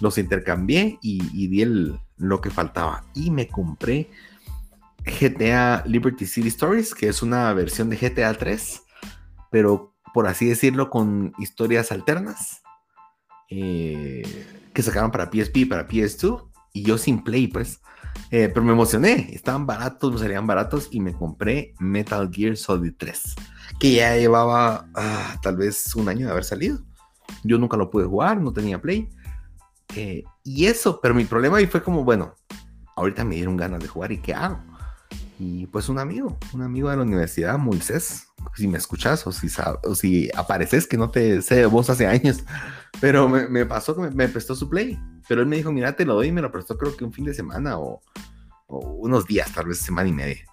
Los 0.00 0.16
intercambié 0.16 0.98
y, 1.02 1.48
di 1.48 1.60
el, 1.60 2.00
lo 2.16 2.40
que 2.40 2.50
faltaba. 2.50 3.04
Y 3.14 3.30
me 3.30 3.48
compré 3.48 4.10
GTA 5.04 5.82
Liberty 5.84 6.24
City 6.24 6.48
Stories, 6.48 6.94
que 6.94 7.08
es 7.08 7.22
una 7.22 7.52
versión 7.52 7.90
de 7.90 7.96
GTA 7.96 8.32
3, 8.34 8.82
pero 9.50 9.94
por 10.14 10.26
así 10.26 10.48
decirlo, 10.48 10.88
con 10.88 11.32
historias 11.38 11.92
alternas. 11.92 12.62
Eh, 13.48 14.22
que 14.72 14.82
sacaron 14.82 15.10
para 15.10 15.30
PSP, 15.30 15.66
para 15.68 15.88
PS2, 15.88 16.48
y 16.72 16.82
yo 16.82 16.98
sin 16.98 17.22
Play, 17.22 17.48
pues. 17.48 17.80
Eh, 18.30 18.50
pero 18.52 18.64
me 18.64 18.72
emocioné, 18.72 19.30
estaban 19.32 19.66
baratos, 19.66 20.12
me 20.12 20.18
salían 20.18 20.46
baratos, 20.46 20.88
y 20.90 21.00
me 21.00 21.12
compré 21.12 21.74
Metal 21.78 22.28
Gear 22.32 22.56
Solid 22.56 22.94
3, 22.96 23.34
que 23.78 23.92
ya 23.92 24.16
llevaba 24.16 24.88
ah, 24.94 25.38
tal 25.42 25.56
vez 25.56 25.94
un 25.94 26.08
año 26.08 26.26
de 26.26 26.32
haber 26.32 26.44
salido. 26.44 26.80
Yo 27.44 27.58
nunca 27.58 27.76
lo 27.76 27.90
pude 27.90 28.06
jugar, 28.06 28.40
no 28.40 28.52
tenía 28.52 28.80
Play. 28.80 29.08
Eh, 29.96 30.24
y 30.44 30.66
eso, 30.66 31.00
pero 31.00 31.14
mi 31.14 31.24
problema 31.24 31.58
ahí 31.58 31.66
fue 31.66 31.82
como, 31.82 32.04
bueno, 32.04 32.34
ahorita 32.96 33.24
me 33.24 33.36
dieron 33.36 33.56
ganas 33.56 33.80
de 33.80 33.88
jugar 33.88 34.12
y 34.12 34.18
¿qué 34.18 34.34
hago? 34.34 34.60
Y 35.38 35.66
pues 35.66 35.88
un 35.88 35.98
amigo, 35.98 36.36
un 36.52 36.62
amigo 36.62 36.90
de 36.90 36.96
la 36.96 37.02
universidad, 37.02 37.58
Moisés, 37.58 38.26
si 38.56 38.66
me 38.66 38.76
escuchas 38.76 39.24
o 39.26 39.30
si, 39.30 39.48
o 39.84 39.94
si 39.94 40.30
apareces, 40.34 40.86
que 40.86 40.96
no 40.96 41.10
te 41.10 41.42
sé 41.42 41.56
de 41.56 41.66
vos 41.66 41.88
hace 41.90 42.06
años, 42.08 42.42
pero 43.00 43.28
me, 43.28 43.64
pasó 43.64 43.94
que 43.94 44.10
me, 44.10 44.28
prestó 44.28 44.56
su 44.56 44.68
play. 44.68 44.98
Pero 45.28 45.42
él 45.42 45.46
me 45.46 45.56
dijo, 45.56 45.70
mira, 45.70 45.94
te 45.94 46.04
lo 46.04 46.14
doy 46.14 46.28
y 46.28 46.32
me 46.32 46.42
lo 46.42 46.50
prestó 46.50 46.76
creo 46.76 46.96
que 46.96 47.04
un 47.04 47.12
fin 47.12 47.24
de 47.24 47.34
semana 47.34 47.78
o, 47.78 48.00
unos 48.66 49.26
días, 49.26 49.52
tal 49.52 49.66
vez 49.66 49.78
semana 49.78 50.08
y 50.08 50.12
media. 50.12 50.44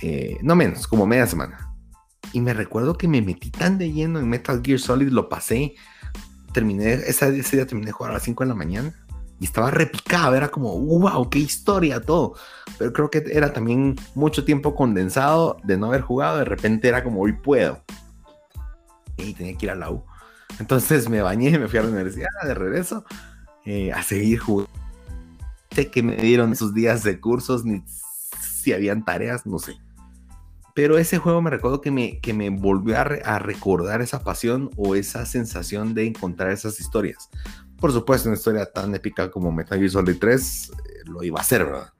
Eh, 0.00 0.38
no 0.42 0.56
menos, 0.56 0.88
como 0.88 1.06
media 1.06 1.26
semana. 1.26 1.74
Y 2.32 2.40
me 2.40 2.54
recuerdo 2.54 2.96
que 2.96 3.06
me 3.06 3.20
metí 3.20 3.50
tan 3.50 3.78
de 3.78 3.92
lleno 3.92 4.18
en 4.18 4.28
Metal 4.28 4.60
Gear 4.64 4.80
Solid, 4.80 5.10
lo 5.10 5.28
pasé, 5.28 5.74
terminé, 6.52 6.94
ese 6.94 7.30
día 7.30 7.66
terminé 7.66 7.86
de 7.86 7.92
jugar 7.92 8.12
a 8.12 8.14
las 8.14 8.22
5 8.22 8.42
de 8.42 8.48
la 8.48 8.54
mañana 8.54 9.03
y 9.40 9.44
estaba 9.44 9.70
repicado, 9.70 10.34
era 10.34 10.48
como, 10.48 10.78
wow, 10.78 11.28
qué 11.28 11.40
historia, 11.40 12.00
todo. 12.00 12.34
Pero 12.78 12.92
creo 12.92 13.10
que 13.10 13.24
era 13.30 13.52
también 13.52 13.96
mucho 14.14 14.44
tiempo 14.44 14.74
condensado 14.74 15.58
de 15.64 15.76
no 15.76 15.86
haber 15.86 16.02
jugado, 16.02 16.38
de 16.38 16.44
repente 16.44 16.88
era 16.88 17.02
como, 17.02 17.20
hoy 17.20 17.32
puedo. 17.32 17.82
y 19.16 19.34
tenía 19.34 19.56
que 19.56 19.66
ir 19.66 19.70
a 19.70 19.74
la 19.74 19.90
U. 19.90 20.04
Entonces 20.58 21.08
me 21.08 21.22
bañé, 21.22 21.58
me 21.58 21.68
fui 21.68 21.78
a 21.78 21.82
la 21.82 21.88
universidad 21.88 22.28
de 22.44 22.54
regreso 22.54 23.04
eh, 23.64 23.92
a 23.92 24.02
seguir 24.02 24.38
jugando. 24.38 24.70
Sé 25.70 25.90
que 25.90 26.02
me 26.02 26.16
dieron 26.16 26.52
esos 26.52 26.72
días 26.72 27.02
de 27.02 27.20
cursos, 27.20 27.64
ni 27.64 27.82
si 28.40 28.72
habían 28.72 29.04
tareas, 29.04 29.44
no 29.46 29.58
sé. 29.58 29.76
Pero 30.74 30.98
ese 30.98 31.18
juego 31.18 31.40
me 31.42 31.50
recuerdo 31.50 31.80
que 31.80 31.90
me, 31.90 32.20
que 32.20 32.32
me 32.32 32.50
volvió 32.50 32.96
a, 32.96 33.02
a, 33.02 33.38
recordar 33.38 34.02
esa 34.02 34.24
pasión 34.24 34.70
o 34.76 34.94
esa 34.96 35.24
sensación 35.24 35.94
de 35.94 36.06
encontrar 36.06 36.50
esas 36.50 36.80
historias. 36.80 37.28
Por 37.84 37.92
supuesto, 37.92 38.30
una 38.30 38.38
historia 38.38 38.64
tan 38.64 38.94
épica 38.94 39.30
como 39.30 39.52
Metal 39.52 39.78
Gear 39.78 39.90
Solid 39.90 40.16
3 40.18 40.70
eh, 40.70 40.74
lo 41.04 41.22
iba 41.22 41.38
a 41.38 41.42
hacer, 41.42 41.66
¿verdad? 41.66 41.92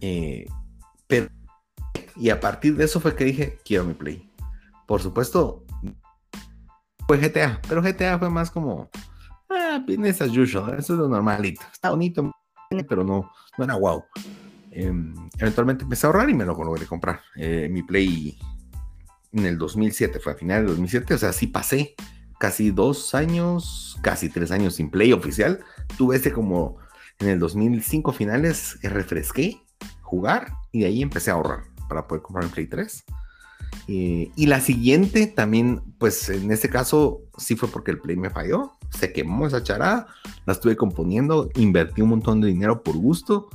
Eh, 0.00 0.44
y 2.16 2.30
a 2.30 2.40
partir 2.40 2.74
de 2.74 2.84
eso 2.84 2.98
fue 2.98 3.14
que 3.14 3.22
dije, 3.22 3.60
quiero 3.64 3.84
mi 3.84 3.94
Play. 3.94 4.28
Por 4.88 5.00
supuesto, 5.00 5.64
fue 7.06 7.18
GTA, 7.18 7.60
pero 7.68 7.80
GTA 7.80 8.18
fue 8.18 8.28
más 8.28 8.50
como, 8.50 8.90
ah, 9.48 9.80
business 9.86 10.20
as 10.20 10.36
usual, 10.36 10.76
eso 10.76 10.94
es 10.94 10.98
lo 10.98 11.08
normalito. 11.08 11.62
Está 11.72 11.90
bonito, 11.90 12.32
pero 12.88 13.04
no, 13.04 13.30
no 13.56 13.64
era 13.64 13.76
wow. 13.76 14.02
Em, 14.72 15.14
eventualmente 15.38 15.84
empecé 15.84 16.08
a 16.08 16.10
ahorrar 16.10 16.28
y 16.28 16.34
me 16.34 16.44
lo 16.44 16.54
logré 16.54 16.86
comprar. 16.86 17.20
Eh, 17.36 17.68
mi 17.70 17.84
Play 17.84 18.36
en 19.30 19.46
el 19.46 19.58
2007, 19.58 20.18
fue 20.18 20.32
a 20.32 20.34
finales 20.34 20.62
del 20.62 20.70
2007, 20.70 21.14
o 21.14 21.18
sea, 21.18 21.32
sí 21.32 21.46
pasé 21.46 21.94
casi 22.38 22.70
dos 22.70 23.14
años, 23.14 23.98
casi 24.02 24.28
tres 24.28 24.50
años 24.50 24.76
sin 24.76 24.90
Play 24.90 25.12
oficial. 25.12 25.60
Tuve 25.96 26.16
ese 26.16 26.32
como 26.32 26.76
en 27.18 27.28
el 27.28 27.38
2005 27.38 28.12
finales, 28.12 28.78
eh, 28.82 28.88
refresqué, 28.88 29.60
jugar 30.02 30.52
y 30.72 30.80
de 30.80 30.86
ahí 30.86 31.02
empecé 31.02 31.30
a 31.30 31.34
ahorrar 31.34 31.64
para 31.88 32.06
poder 32.06 32.22
comprar 32.22 32.44
el 32.44 32.50
Play 32.50 32.66
3. 32.66 33.04
Eh, 33.88 34.30
y 34.36 34.46
la 34.46 34.60
siguiente 34.60 35.26
también, 35.26 35.82
pues 35.98 36.28
en 36.28 36.50
este 36.50 36.68
caso 36.68 37.22
sí 37.36 37.56
fue 37.56 37.68
porque 37.68 37.90
el 37.90 37.98
Play 37.98 38.16
me 38.16 38.30
falló, 38.30 38.74
se 38.90 39.12
quemó 39.12 39.46
esa 39.46 39.62
charada, 39.62 40.06
la 40.46 40.52
estuve 40.52 40.76
componiendo, 40.76 41.50
invertí 41.56 42.02
un 42.02 42.10
montón 42.10 42.40
de 42.40 42.48
dinero 42.48 42.82
por 42.82 42.96
gusto. 42.96 43.48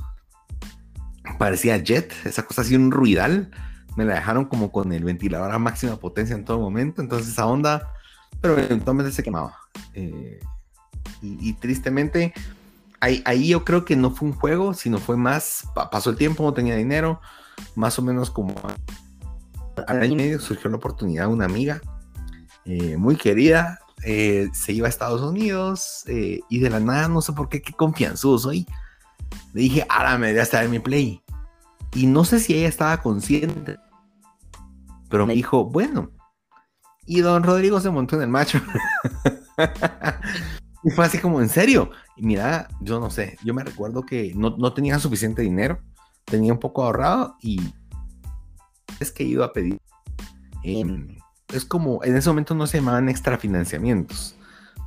Parecía 1.38 1.78
jet, 1.78 2.12
esa 2.24 2.44
cosa 2.44 2.62
así 2.62 2.76
un 2.76 2.90
ruidal. 2.90 3.50
Me 3.96 4.04
la 4.04 4.14
dejaron 4.14 4.46
como 4.46 4.72
con 4.72 4.92
el 4.92 5.04
ventilador 5.04 5.52
a 5.52 5.58
máxima 5.58 5.96
potencia 5.96 6.34
en 6.34 6.44
todo 6.44 6.58
momento. 6.58 7.00
Entonces 7.00 7.28
esa 7.28 7.46
onda, 7.46 7.93
pero 8.44 8.58
eventualmente 8.58 9.10
se 9.10 9.22
quemaba. 9.22 9.56
Eh, 9.94 10.38
y, 11.22 11.54
tristemente, 11.54 12.34
ahí, 13.00 13.22
ahí, 13.24 13.48
yo 13.48 13.64
creo 13.64 13.86
que 13.86 13.96
no 13.96 14.10
fue 14.10 14.28
un 14.28 14.34
juego, 14.34 14.74
sino 14.74 14.98
fue 14.98 15.16
más, 15.16 15.66
pasó 15.90 16.10
el 16.10 16.16
tiempo, 16.16 16.42
no 16.42 16.52
tenía 16.52 16.76
dinero, 16.76 17.22
más 17.74 17.98
o 17.98 18.02
menos 18.02 18.30
como 18.30 18.54
al 19.86 20.02
año 20.02 20.12
y 20.12 20.16
medio 20.16 20.40
surgió 20.40 20.68
la 20.68 20.76
oportunidad, 20.76 21.28
una 21.28 21.46
amiga 21.46 21.80
eh, 22.66 22.98
muy 22.98 23.16
querida, 23.16 23.78
eh, 24.04 24.50
se 24.52 24.74
iba 24.74 24.88
a 24.88 24.90
Estados 24.90 25.22
Unidos 25.22 26.04
eh, 26.06 26.40
y 26.50 26.58
de 26.58 26.68
la 26.68 26.80
nada, 26.80 27.08
no 27.08 27.22
sé 27.22 27.32
por 27.32 27.48
qué, 27.48 27.62
qué 27.62 27.72
confianzudo 27.72 28.38
soy. 28.38 28.66
Le 29.54 29.62
dije, 29.62 29.86
ahora 29.88 30.18
me 30.18 30.32
voy 30.32 30.38
a 30.38 30.42
estar 30.42 30.62
en 30.62 30.70
mi 30.70 30.80
play. 30.80 31.22
Y 31.94 32.06
no 32.06 32.26
sé 32.26 32.40
si 32.40 32.54
ella 32.54 32.68
estaba 32.68 33.00
consciente, 33.00 33.78
pero 35.08 35.24
me 35.24 35.32
dijo, 35.32 35.64
bueno. 35.64 36.10
Y 37.06 37.20
don 37.20 37.42
Rodrigo 37.42 37.80
se 37.80 37.90
montó 37.90 38.16
en 38.16 38.22
el 38.22 38.28
macho. 38.28 38.60
y 40.84 40.90
fue 40.90 41.04
así 41.04 41.18
como, 41.18 41.40
en 41.40 41.48
serio. 41.48 41.90
Y 42.16 42.24
mira, 42.24 42.68
yo 42.80 43.00
no 43.00 43.10
sé, 43.10 43.36
yo 43.44 43.54
me 43.54 43.64
recuerdo 43.64 44.02
que 44.02 44.32
no, 44.34 44.56
no 44.56 44.72
tenía 44.72 44.98
suficiente 44.98 45.42
dinero, 45.42 45.80
tenía 46.24 46.52
un 46.52 46.60
poco 46.60 46.84
ahorrado 46.84 47.36
y 47.40 47.60
es 49.00 49.10
que 49.10 49.24
iba 49.24 49.46
a 49.46 49.52
pedir. 49.52 49.78
Em, 50.62 51.18
es 51.52 51.64
como, 51.64 52.02
en 52.04 52.16
ese 52.16 52.28
momento 52.28 52.54
no 52.54 52.66
se 52.66 52.78
llamaban 52.78 53.08
extra 53.08 53.38
financiamientos, 53.38 54.36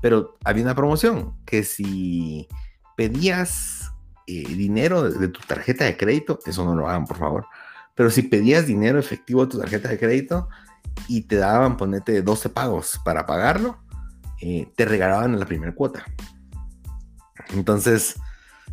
pero 0.02 0.38
había 0.44 0.64
una 0.64 0.76
promoción 0.76 1.36
que 1.46 1.64
si 1.64 2.48
pedías 2.96 3.92
eh, 4.26 4.44
dinero 4.48 5.10
de, 5.10 5.28
tu 5.28 5.40
tarjeta 5.42 5.86
de 5.86 5.98
crédito, 5.98 6.40
eso 6.46 6.66
no 6.66 6.76
lo 6.76 6.88
hagan, 6.88 7.06
por 7.06 7.18
favor, 7.18 7.46
pero 7.96 8.10
si 8.10 8.24
pedías 8.24 8.66
dinero 8.66 9.00
efectivo 9.00 9.46
de 9.46 9.52
tu 9.52 9.60
tarjeta 9.60 9.90
de 9.90 10.00
crédito 10.00 10.50
y 11.08 11.22
te 11.22 11.38
daban, 11.38 11.78
ponete 11.78 12.22
12 12.22 12.50
pagos 12.50 13.00
para 13.04 13.26
pagarlo, 13.26 13.78
eh, 14.42 14.72
te 14.76 14.86
regalaban 14.86 15.40
la 15.40 15.46
primera 15.46 15.74
cuota. 15.74 16.06
Entonces, 17.54 18.16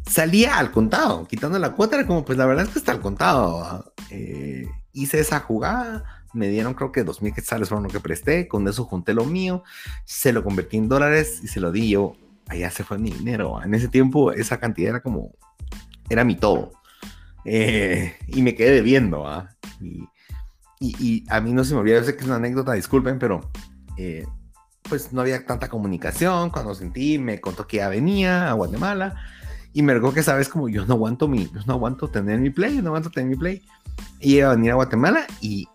salía 0.06 0.58
al 0.58 0.70
contado, 0.70 1.26
quitando 1.26 1.58
la 1.58 1.72
cuota, 1.72 1.96
era 1.96 2.06
como, 2.06 2.24
pues 2.24 2.38
la 2.38 2.46
verdad 2.46 2.66
es 2.66 2.72
que 2.72 2.78
está 2.78 2.92
al 2.92 3.00
contado. 3.00 3.92
Eh, 4.10 4.66
hice 4.92 5.20
esa 5.20 5.40
jugada, 5.40 6.04
me 6.32 6.48
dieron 6.48 6.74
creo 6.74 6.92
que 6.92 7.04
dos 7.04 7.22
mil 7.22 7.32
quetzales 7.32 7.68
fueron 7.68 7.84
lo 7.84 7.90
que 7.90 8.00
presté, 8.00 8.48
con 8.48 8.66
eso 8.68 8.84
junté 8.84 9.14
lo 9.14 9.24
mío, 9.24 9.62
se 10.04 10.32
lo 10.32 10.42
convertí 10.42 10.76
en 10.76 10.88
dólares 10.88 11.40
y 11.42 11.48
se 11.48 11.60
lo 11.60 11.72
di 11.72 11.90
yo, 11.90 12.16
allá 12.48 12.70
se 12.70 12.84
fue 12.84 12.98
mi 12.98 13.10
dinero. 13.10 13.62
En 13.62 13.74
ese 13.74 13.88
tiempo 13.88 14.32
esa 14.32 14.58
cantidad 14.58 14.90
era 14.90 15.02
como, 15.02 15.32
era 16.08 16.24
mi 16.24 16.36
todo. 16.36 16.72
Eh, 17.44 18.16
y 18.28 18.42
me 18.42 18.54
quedé 18.54 18.70
debiendo. 18.72 19.26
Y, 19.80 20.06
y, 20.80 21.24
a 21.28 21.40
mí 21.40 21.52
no 21.52 21.64
se 21.64 21.74
me 21.74 21.80
olvida, 21.80 21.98
yo 21.98 22.04
sé 22.04 22.14
que 22.14 22.20
es 22.20 22.26
una 22.26 22.36
anécdota, 22.36 22.72
disculpen, 22.72 23.18
pero 23.18 23.40
eh, 23.96 24.26
pues 24.82 25.12
no 25.12 25.20
había 25.20 25.44
tanta 25.46 25.68
comunicación. 25.68 26.50
Cuando 26.50 26.74
sentí, 26.74 27.18
me 27.18 27.40
contó 27.40 27.66
que 27.66 27.78
ya 27.78 27.88
venía 27.88 28.50
a 28.50 28.52
Guatemala. 28.52 29.14
Y 29.72 29.82
me 29.82 30.00
que 30.12 30.22
sabes 30.22 30.48
como 30.48 30.68
yo 30.68 30.86
no 30.86 30.94
aguanto 30.94 31.26
mi, 31.26 31.46
yo 31.48 31.60
no 31.66 31.74
aguanto 31.74 32.08
tener 32.08 32.38
mi 32.38 32.50
play, 32.50 32.80
no 32.80 32.90
aguanto 32.90 33.10
tener 33.10 33.28
mi 33.28 33.36
play. 33.36 33.62
Y 34.20 34.36
iba 34.36 34.50
a 34.50 34.54
venir 34.54 34.70
a 34.70 34.74
Guatemala 34.74 35.26
y 35.40 35.66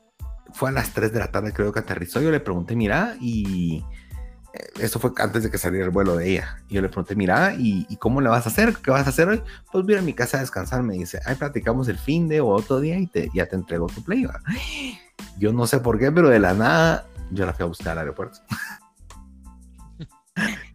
fue 0.54 0.70
a 0.70 0.72
las 0.72 0.94
3 0.94 1.12
de 1.12 1.20
la 1.20 1.32
tarde 1.32 1.52
creo 1.52 1.74
que 1.74 1.80
aterrizó. 1.80 2.22
Yo 2.22 2.32
le 2.32 2.40
pregunté, 2.40 2.76
mira, 2.76 3.18
y 3.20 3.84
eso 4.80 5.00
fue 5.00 5.12
antes 5.18 5.44
de 5.44 5.52
que 5.52 5.58
saliera 5.58 5.86
el 5.86 5.92
vuelo 5.92 6.16
de 6.16 6.32
ella. 6.32 6.62
Y 6.68 6.76
yo 6.76 6.82
le 6.82 6.90
pregunté, 6.90 7.16
mira, 7.16 7.54
¿y, 7.58 7.86
cómo 7.98 8.22
le 8.22 8.30
vas 8.30 8.46
a 8.46 8.50
hacer? 8.50 8.76
¿Qué 8.78 8.92
vas 8.92 9.06
a 9.06 9.10
hacer 9.10 9.28
hoy? 9.28 9.42
Pues 9.72 9.86
voy 9.86 9.96
a 9.96 10.02
mi 10.02 10.14
casa 10.14 10.38
a 10.38 10.42
descansar. 10.42 10.84
Me 10.84 10.96
dice, 10.96 11.20
ahí 11.26 11.36
platicamos 11.36 11.88
el 11.88 11.98
fin 11.98 12.28
de 12.28 12.42
o 12.42 12.48
otro 12.48 12.80
día 12.80 12.98
y 12.98 13.08
te, 13.08 13.30
ya 13.34 13.46
te 13.46 13.56
entrego 13.56 13.88
tu 13.88 14.04
play. 14.04 14.26
Yo 15.40 15.54
no 15.54 15.68
sé 15.68 15.80
por 15.80 16.00
qué, 16.00 16.12
pero 16.12 16.30
de 16.30 16.40
la 16.40 16.54
nada 16.54 17.06
yo 17.32 17.46
la 17.46 17.54
fui 17.54 17.64
a 17.64 17.68
buscar 17.68 17.92
al 17.94 18.00
aeropuerto. 18.00 18.40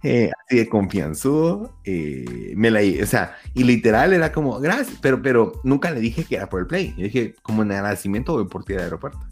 Eh, 0.06 0.30
así 0.44 0.58
de 0.58 0.68
confianzudo. 0.68 1.78
Eh, 1.82 2.52
me 2.56 2.70
la, 2.70 2.80
o 3.02 3.06
sea, 3.06 3.38
y 3.54 3.64
literal 3.64 4.12
era 4.12 4.32
como, 4.32 4.60
gracias, 4.60 4.98
pero, 5.00 5.22
pero 5.22 5.62
nunca 5.64 5.90
le 5.90 6.00
dije 6.00 6.24
que 6.24 6.37
era 6.37 6.50
por 6.50 6.60
el 6.60 6.66
play. 6.66 6.94
Yo 6.98 7.04
dije, 7.04 7.34
como 7.40 7.62
en 7.62 7.72
agradecimiento 7.72 8.34
voy 8.34 8.46
por 8.46 8.64
ti 8.66 8.74
al 8.74 8.80
aeropuerto. 8.80 9.26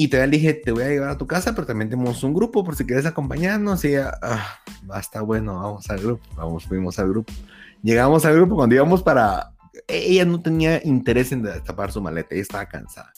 Y 0.00 0.08
todavía 0.08 0.30
le 0.30 0.36
dije, 0.38 0.54
te 0.54 0.72
voy 0.72 0.82
a 0.82 0.88
llevar 0.88 1.10
a 1.10 1.18
tu 1.18 1.26
casa, 1.26 1.54
pero 1.54 1.66
también 1.66 1.90
tenemos 1.90 2.24
un 2.24 2.32
grupo 2.32 2.64
por 2.64 2.74
si 2.74 2.86
quieres 2.86 3.04
acompañarnos. 3.04 3.84
Y 3.84 3.88
ella, 3.88 4.18
ah, 4.22 4.58
basta, 4.84 5.20
bueno, 5.20 5.56
vamos 5.56 5.90
al 5.90 5.98
grupo. 5.98 6.26
Vamos, 6.36 6.64
fuimos 6.64 6.98
al 6.98 7.10
grupo. 7.10 7.30
Llegamos 7.82 8.24
al 8.24 8.32
grupo 8.32 8.56
cuando 8.56 8.74
íbamos 8.74 9.02
para... 9.02 9.52
Ella 9.86 10.24
no 10.24 10.40
tenía 10.40 10.80
interés 10.84 11.32
en 11.32 11.42
destapar 11.42 11.92
su 11.92 12.00
maleta, 12.00 12.28
ella 12.30 12.40
estaba 12.40 12.64
cansada. 12.64 13.12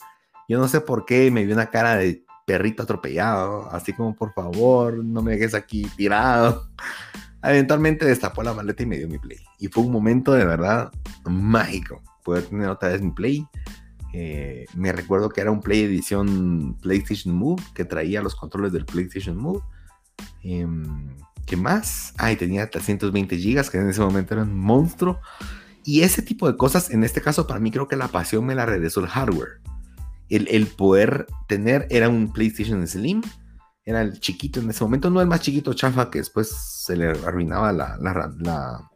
Yo 0.49 0.59
no 0.59 0.66
sé 0.66 0.81
por 0.81 1.05
qué 1.05 1.31
me 1.31 1.45
vio 1.45 1.55
una 1.55 1.66
cara 1.66 1.95
de 1.95 2.25
perrito 2.49 2.83
atropellado, 2.83 3.71
así 3.71 3.92
como 3.92 4.16
por 4.16 4.33
favor, 4.33 5.05
no 5.05 5.23
me 5.23 5.35
dejes 5.37 5.55
aquí 5.55 5.88
tirado. 5.97 6.68
Eventualmente 7.45 8.07
destapó 8.07 8.42
la 8.42 8.55
maleta 8.55 8.83
y 8.83 8.87
me 8.87 8.99
dio 8.99 9.07
mi 9.07 9.21
play. 9.21 9.38
Y 9.61 9.68
fue 9.68 9.85
un 9.85 9.92
momento 9.92 10.33
de 10.33 10.47
verdad 10.47 10.90
mágico 11.27 12.03
poder 12.25 12.42
tener 12.47 12.68
otra 12.68 12.88
vez 12.88 13.01
mi 13.03 13.12
play. 13.12 13.47
Eh, 14.12 14.66
me 14.75 14.92
recuerdo 14.92 15.31
que 15.31 15.40
era 15.40 15.51
un 15.51 15.61
Play 15.61 15.83
edición 15.83 16.77
PlayStation 16.83 17.35
Move 17.35 17.62
que 17.75 17.85
traía 17.85 18.22
los 18.22 18.35
controles 18.35 18.72
del 18.72 18.85
PlayStation 18.85 19.37
Move. 19.37 19.62
Em, 20.42 21.16
¿Qué 21.46 21.57
más? 21.57 22.14
Ah, 22.18 22.35
tenía 22.37 22.68
320 22.70 23.37
GB 23.37 23.70
que 23.70 23.79
en 23.79 23.88
ese 23.88 24.01
momento 24.01 24.35
era 24.35 24.42
un 24.42 24.57
monstruo. 24.59 25.20
Y 25.85 26.03
ese 26.03 26.22
tipo 26.22 26.51
de 26.51 26.57
cosas, 26.57 26.90
en 26.90 27.03
este 27.03 27.20
caso, 27.20 27.46
para 27.46 27.59
mí 27.59 27.70
creo 27.70 27.88
que 27.88 27.96
la 27.96 28.09
pasión 28.09 28.46
me 28.46 28.55
la 28.55 28.66
regresó 28.66 29.01
el 29.01 29.09
hardware 29.09 29.62
el, 30.38 30.66
poder 30.66 31.27
tener, 31.46 31.87
era 31.90 32.09
un 32.09 32.33
PlayStation 32.33 32.87
Slim, 32.87 33.22
era 33.85 34.03
el 34.03 34.18
chiquito 34.20 34.61
en 34.61 34.70
ese 34.70 34.83
momento, 34.83 35.11
no 35.11 35.20
el 35.20 35.27
más 35.27 35.40
chiquito 35.40 35.75
chafa 35.75 36.11
que 36.11 36.18
después 36.18 36.48
se 36.48 36.96
le 36.96 37.11
arruinaba 37.11 37.72
la, 37.72 37.96
la, 37.98 38.90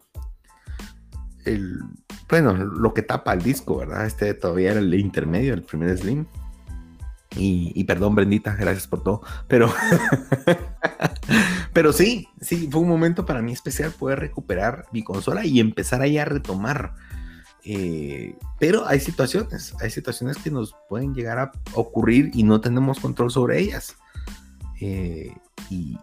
el, 1.44 1.78
bueno, 2.28 2.54
lo 2.54 2.94
que 2.94 3.02
tapa 3.02 3.32
el 3.32 3.42
disco, 3.42 3.78
¿verdad? 3.78 4.06
Este 4.06 4.34
todavía 4.34 4.72
era 4.72 4.80
el 4.80 4.94
intermedio, 4.94 5.54
el 5.54 5.62
primer 5.62 5.96
Slim. 5.96 6.26
Y, 7.38 7.84
perdón, 7.84 8.14
Brendita, 8.14 8.54
gracias 8.54 8.86
por 8.86 9.02
todo. 9.02 9.20
Pero, 9.46 9.70
pero 11.74 11.92
sí, 11.92 12.28
sí, 12.40 12.66
fue 12.72 12.80
un 12.80 12.88
momento 12.88 13.26
para 13.26 13.42
mí 13.42 13.52
especial 13.52 13.90
poder 13.90 14.20
recuperar 14.20 14.86
mi 14.90 15.04
consola 15.04 15.44
y 15.44 15.60
empezar 15.60 16.00
ahí 16.00 16.16
a 16.16 16.24
retomar 16.24 16.94
eh, 17.68 18.38
pero 18.60 18.86
hay 18.86 19.00
situaciones, 19.00 19.74
hay 19.80 19.90
situaciones 19.90 20.36
que 20.36 20.52
nos 20.52 20.76
pueden 20.88 21.14
llegar 21.14 21.40
a 21.40 21.52
ocurrir 21.74 22.30
y 22.32 22.44
no 22.44 22.60
tenemos 22.60 23.00
control 23.00 23.32
sobre 23.32 23.58
ellas. 23.60 23.96
Eh, 24.80 25.34
y, 25.68 25.98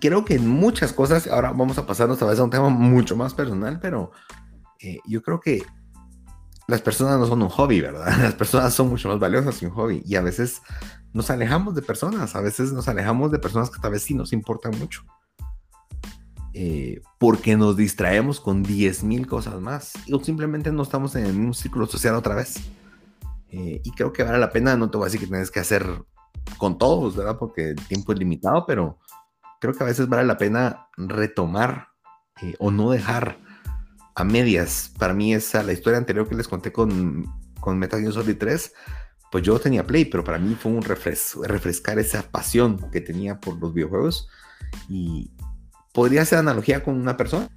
creo 0.00 0.24
que 0.24 0.34
en 0.34 0.46
muchas 0.46 0.92
cosas, 0.92 1.26
ahora 1.26 1.52
vamos 1.52 1.78
a 1.78 1.86
pasarnos 1.86 2.20
a 2.20 2.26
vez 2.26 2.38
a 2.38 2.44
un 2.44 2.50
tema 2.50 2.68
mucho 2.68 3.16
más 3.16 3.32
personal, 3.32 3.78
pero 3.80 4.10
eh, 4.80 4.98
yo 5.06 5.22
creo 5.22 5.40
que 5.40 5.64
las 6.68 6.82
personas 6.82 7.18
no 7.18 7.26
son 7.26 7.42
un 7.42 7.48
hobby, 7.48 7.80
¿verdad? 7.80 8.06
Las 8.22 8.34
personas 8.34 8.74
son 8.74 8.88
mucho 8.88 9.08
más 9.08 9.18
valiosas 9.18 9.58
que 9.58 9.66
un 9.66 9.72
hobby 9.72 10.02
y 10.04 10.16
a 10.16 10.22
veces 10.22 10.62
nos 11.12 11.30
alejamos 11.30 11.74
de 11.74 11.82
personas, 11.82 12.34
a 12.34 12.40
veces 12.40 12.72
nos 12.72 12.88
alejamos 12.88 13.30
de 13.30 13.38
personas 13.38 13.70
que 13.70 13.80
tal 13.80 13.92
vez 13.92 14.02
sí 14.02 14.14
nos 14.14 14.32
importan 14.32 14.76
mucho. 14.78 15.04
Eh, 16.58 17.02
porque 17.18 17.54
nos 17.56 17.76
distraemos 17.76 18.40
con 18.40 18.64
10.000 18.64 19.26
cosas 19.26 19.60
más 19.60 19.92
o 20.10 20.24
simplemente 20.24 20.72
no 20.72 20.84
estamos 20.84 21.14
en 21.14 21.38
un 21.38 21.54
círculo 21.54 21.86
social 21.86 22.14
otra 22.14 22.34
vez. 22.34 22.56
Eh, 23.50 23.80
y 23.84 23.90
creo 23.92 24.12
que 24.12 24.24
vale 24.24 24.38
la 24.38 24.50
pena, 24.50 24.76
no 24.76 24.90
te 24.90 24.96
voy 24.96 25.04
a 25.04 25.08
decir 25.08 25.20
que 25.20 25.26
tienes 25.26 25.50
que 25.50 25.60
hacer 25.60 25.86
con 26.58 26.78
todos, 26.78 27.14
¿verdad? 27.14 27.38
Porque 27.38 27.70
el 27.70 27.86
tiempo 27.86 28.12
es 28.12 28.18
limitado, 28.18 28.64
pero 28.66 28.98
creo 29.60 29.74
que 29.74 29.84
a 29.84 29.86
veces 29.86 30.08
vale 30.08 30.24
la 30.24 30.36
pena 30.36 30.88
retomar 30.96 31.88
eh, 32.42 32.54
o 32.58 32.70
no 32.70 32.90
dejar 32.90 33.38
a 34.16 34.24
medias. 34.24 34.90
Para 34.98 35.14
mí 35.14 35.32
esa, 35.34 35.62
la 35.62 35.72
historia 35.72 35.98
anterior 35.98 36.28
que 36.28 36.34
les 36.34 36.48
conté 36.48 36.72
con, 36.72 37.26
con 37.60 37.78
Metal 37.78 38.00
Gear 38.00 38.12
Solid 38.12 38.36
3, 38.36 38.72
pues 39.30 39.44
yo 39.44 39.58
tenía 39.60 39.86
Play, 39.86 40.06
pero 40.06 40.24
para 40.24 40.38
mí 40.38 40.56
fue 40.58 40.72
un 40.72 40.82
refrescar 40.82 41.98
esa 41.98 42.22
pasión 42.22 42.90
que 42.90 43.00
tenía 43.00 43.38
por 43.38 43.58
los 43.60 43.74
videojuegos 43.74 44.28
y 44.88 45.30
podría 45.92 46.24
ser 46.24 46.38
analogía 46.38 46.82
con 46.82 46.98
una 46.98 47.16
persona. 47.16 47.48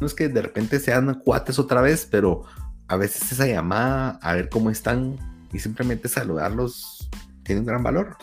No 0.00 0.06
es 0.06 0.14
que 0.14 0.28
de 0.28 0.42
repente 0.42 0.78
sean 0.80 1.14
cuates 1.24 1.58
otra 1.58 1.80
vez, 1.80 2.06
pero 2.10 2.44
a 2.88 2.96
veces 2.96 3.32
esa 3.32 3.46
llamada 3.46 4.18
a 4.20 4.34
ver 4.34 4.50
cómo 4.50 4.68
están 4.68 5.16
y 5.52 5.58
simplemente 5.60 6.08
saludarlos 6.08 7.08
tiene 7.42 7.60
un 7.62 7.66
gran 7.66 7.82
valor. 7.82 8.16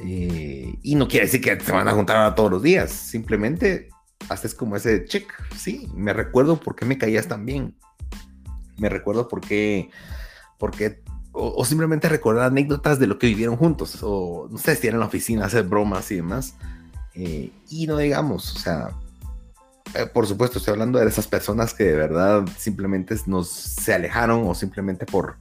Eh, 0.00 0.74
y 0.82 0.94
no 0.94 1.08
quiere 1.08 1.26
decir 1.26 1.40
que 1.40 1.58
se 1.58 1.72
van 1.72 1.88
a 1.88 1.92
juntar 1.92 2.34
todos 2.34 2.50
los 2.50 2.62
días, 2.62 2.90
simplemente 2.90 3.88
haces 4.28 4.54
como 4.54 4.76
ese 4.76 5.04
check, 5.04 5.32
sí, 5.56 5.88
me 5.94 6.12
recuerdo 6.12 6.60
por 6.60 6.76
qué 6.76 6.84
me 6.84 6.98
caías 6.98 7.28
tan 7.28 7.46
bien, 7.46 7.76
me 8.76 8.88
recuerdo 8.88 9.28
por 9.28 9.40
qué, 9.40 9.90
por 10.58 10.70
qué 10.70 11.02
o, 11.32 11.64
simplemente 11.64 12.08
recordar 12.08 12.46
anécdotas 12.46 12.98
de 12.98 13.06
lo 13.06 13.18
que 13.18 13.28
vivieron 13.28 13.56
juntos, 13.56 13.98
o 14.02 14.48
no 14.50 14.58
sé, 14.58 14.74
si 14.74 14.88
en 14.88 14.98
la 14.98 15.06
oficina, 15.06 15.44
hacer 15.44 15.64
bromas 15.64 16.10
y 16.10 16.16
demás, 16.16 16.54
eh, 17.14 17.52
y 17.70 17.86
no 17.86 17.96
digamos, 17.98 18.56
o 18.56 18.58
sea, 18.58 18.90
eh, 19.94 20.06
por 20.06 20.26
supuesto, 20.26 20.58
estoy 20.58 20.72
hablando 20.72 20.98
de 20.98 21.06
esas 21.06 21.26
personas 21.26 21.74
que 21.74 21.84
de 21.84 21.96
verdad 21.96 22.44
simplemente 22.58 23.14
nos 23.26 23.48
se 23.48 23.94
alejaron 23.94 24.46
o 24.46 24.54
simplemente 24.54 25.06
por, 25.06 25.36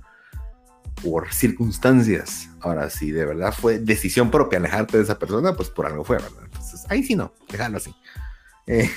por 1.04 1.34
circunstancias. 1.34 2.50
Ahora, 2.62 2.90
si 2.90 3.12
de 3.12 3.26
verdad 3.26 3.54
fue 3.54 3.80
decisión 3.80 4.32
propia 4.32 4.60
alejarte 4.60 4.98
de 4.98 5.04
esa 5.04 5.20
persona, 5.20 5.54
pues 5.54 5.70
por 5.70 5.86
algo 5.86 6.04
fue, 6.04 6.18
¿verdad? 6.18 6.44
Entonces, 6.46 6.86
ahí 6.90 7.04
sí 7.04 7.16
no, 7.16 7.34
déjalo 7.50 7.78
así. 7.78 7.94
Eh, 8.68 8.90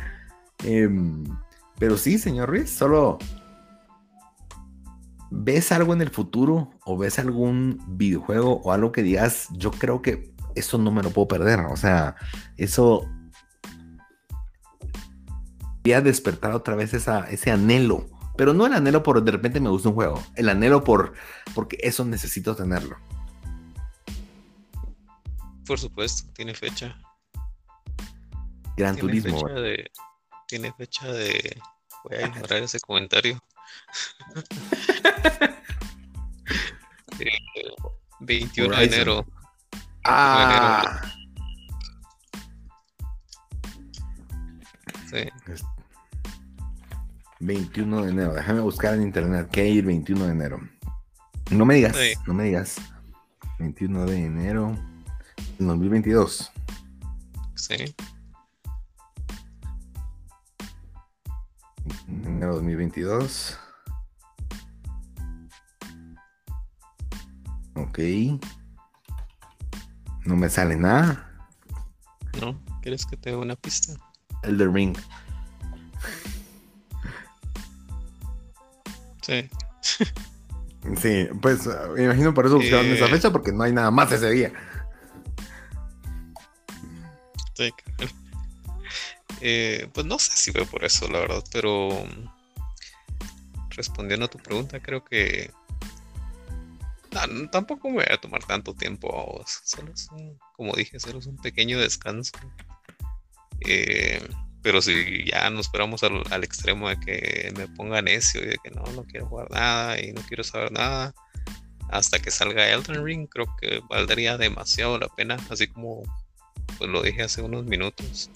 em, 0.64 1.24
pero 1.78 1.96
sí, 1.96 2.18
señor 2.18 2.48
Ruiz, 2.48 2.70
solo 2.70 3.18
ves 5.30 5.72
algo 5.72 5.92
en 5.92 6.02
el 6.02 6.10
futuro 6.10 6.70
o 6.84 6.96
ves 6.96 7.18
algún 7.18 7.82
videojuego 7.88 8.60
o 8.62 8.72
algo 8.72 8.92
que 8.92 9.02
digas, 9.02 9.48
yo 9.52 9.70
creo 9.70 10.00
que 10.00 10.32
eso 10.54 10.78
no 10.78 10.90
me 10.90 11.02
lo 11.02 11.10
puedo 11.10 11.28
perder. 11.28 11.60
O 11.60 11.76
sea, 11.76 12.16
eso 12.56 13.08
voy 15.82 15.92
a 15.92 16.00
despertar 16.00 16.52
otra 16.52 16.74
vez 16.74 16.94
ese 16.94 17.50
anhelo 17.50 18.06
pero 18.36 18.52
no 18.52 18.66
el 18.66 18.74
anhelo 18.74 19.02
por 19.02 19.22
de 19.22 19.32
repente 19.32 19.60
me 19.60 19.70
gusta 19.70 19.88
un 19.88 19.94
juego, 19.94 20.22
el 20.34 20.48
anhelo 20.48 20.84
por 20.84 21.14
porque 21.54 21.78
eso 21.80 22.04
necesito 22.04 22.54
tenerlo. 22.54 22.96
Por 25.66 25.78
supuesto, 25.78 26.30
tiene 26.34 26.54
fecha. 26.54 26.96
Gran 28.76 28.96
turismo. 28.96 29.42
tiene 30.46 30.72
fecha 30.72 31.10
de. 31.12 31.60
Voy 32.04 32.18
a 32.18 32.26
ignorar 32.26 32.62
ese 32.62 32.78
comentario. 32.80 33.42
21 38.20 38.76
de 38.76 38.84
enero. 38.84 39.26
Ah. 40.04 41.02
Sí. 45.10 45.28
21 47.40 48.02
de 48.02 48.10
enero. 48.10 48.34
Déjame 48.34 48.60
buscar 48.60 48.94
en 48.94 49.02
internet. 49.02 49.48
¿Qué 49.50 49.62
hay 49.62 49.78
el 49.78 49.86
21 49.86 50.26
de 50.26 50.32
enero? 50.32 50.60
No 51.50 51.64
me 51.64 51.76
digas, 51.76 51.96
no 52.26 52.34
me 52.34 52.44
digas. 52.44 52.76
21 53.58 54.06
de 54.06 54.24
enero 54.24 54.76
2022. 55.58 56.52
Sí. 57.54 57.94
Enero 62.08 62.54
2022. 62.54 63.58
Ok. 67.74 67.98
No 70.24 70.36
me 70.36 70.48
sale 70.48 70.76
nada. 70.76 71.30
No, 72.40 72.60
¿quieres 72.82 73.06
que 73.06 73.16
te 73.16 73.30
dé 73.30 73.36
una 73.36 73.56
pista? 73.56 73.94
Elder 74.42 74.70
Ring. 74.70 74.96
Sí. 79.22 79.48
sí, 80.96 81.28
pues 81.40 81.68
me 81.96 82.04
imagino 82.04 82.32
por 82.32 82.46
eso 82.46 82.56
buscaron 82.56 82.86
esa 82.86 83.06
eh, 83.06 83.10
fecha, 83.10 83.32
porque 83.32 83.52
no 83.52 83.64
hay 83.64 83.72
nada 83.72 83.90
más 83.90 84.12
ese 84.12 84.30
día. 84.30 84.52
Eh, 89.48 89.88
pues 89.94 90.04
no 90.04 90.18
sé 90.18 90.36
si 90.36 90.50
fue 90.50 90.66
por 90.66 90.84
eso, 90.84 91.06
la 91.06 91.20
verdad, 91.20 91.44
pero 91.52 92.04
respondiendo 93.70 94.26
a 94.26 94.28
tu 94.28 94.38
pregunta, 94.38 94.80
creo 94.80 95.04
que 95.04 95.52
tampoco 97.52 97.88
me 97.88 97.96
voy 97.96 98.06
a 98.10 98.20
tomar 98.20 98.42
tanto 98.44 98.74
tiempo 98.74 99.40
Solo 99.64 99.92
es 99.92 100.08
un, 100.10 100.36
como 100.56 100.74
dije, 100.74 100.98
solo 100.98 101.20
es 101.20 101.26
un 101.26 101.36
pequeño 101.36 101.78
descanso. 101.78 102.32
Eh, 103.60 104.20
pero 104.62 104.82
si 104.82 105.24
ya 105.24 105.48
nos 105.48 105.66
esperamos 105.66 106.02
al, 106.02 106.42
extremo 106.42 106.88
de 106.88 106.98
que 106.98 107.52
me 107.56 107.68
ponga 107.68 108.02
necio 108.02 108.42
y 108.42 108.46
de 108.46 108.58
que 108.64 108.72
no, 108.72 108.82
no 108.94 109.04
quiero 109.04 109.28
jugar 109.28 109.48
nada 109.52 110.00
y 110.00 110.12
no 110.12 110.22
quiero 110.22 110.42
saber 110.42 110.72
nada, 110.72 111.14
hasta 111.88 112.18
que 112.18 112.32
salga 112.32 112.68
Elden 112.68 113.04
Ring, 113.04 113.28
creo 113.28 113.46
que 113.60 113.80
valdría 113.88 114.36
demasiado 114.38 114.98
la 114.98 115.06
pena, 115.06 115.36
así 115.50 115.68
como 115.68 116.02
pues 116.78 116.90
lo 116.90 117.00
dije 117.00 117.22
hace 117.22 117.42
unos 117.42 117.64
minutos 117.64 118.28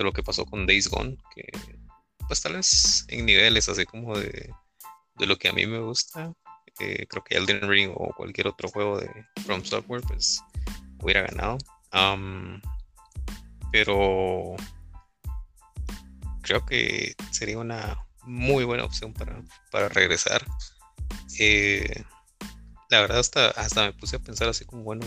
de 0.00 0.04
lo 0.04 0.12
que 0.14 0.22
pasó 0.22 0.46
con 0.46 0.66
Days 0.66 0.88
Gone, 0.88 1.18
que 1.34 1.52
pues 2.26 2.40
tal 2.40 2.54
vez 2.54 3.04
en 3.08 3.26
niveles 3.26 3.68
así 3.68 3.84
como 3.84 4.18
de, 4.18 4.50
de 5.16 5.26
lo 5.26 5.36
que 5.36 5.50
a 5.50 5.52
mí 5.52 5.66
me 5.66 5.78
gusta, 5.78 6.32
eh, 6.78 7.06
creo 7.06 7.22
que 7.22 7.36
Elden 7.36 7.68
Ring 7.68 7.92
o 7.94 8.14
cualquier 8.16 8.46
otro 8.48 8.70
juego 8.70 8.98
de 8.98 9.10
From 9.44 9.62
Software 9.62 10.00
pues 10.08 10.42
hubiera 11.02 11.22
ganado. 11.22 11.58
pero 13.70 14.56
creo 16.40 16.64
que 16.64 17.14
sería 17.30 17.58
una 17.58 17.98
muy 18.22 18.64
buena 18.64 18.84
opción 18.84 19.12
para, 19.12 19.88
regresar. 19.90 20.46
Eh, 21.38 22.04
la 22.88 23.02
verdad 23.02 23.18
hasta, 23.18 23.48
hasta 23.50 23.84
me 23.84 23.92
puse 23.92 24.16
a 24.16 24.20
pensar 24.20 24.48
así 24.48 24.64
como, 24.64 24.82
bueno, 24.82 25.06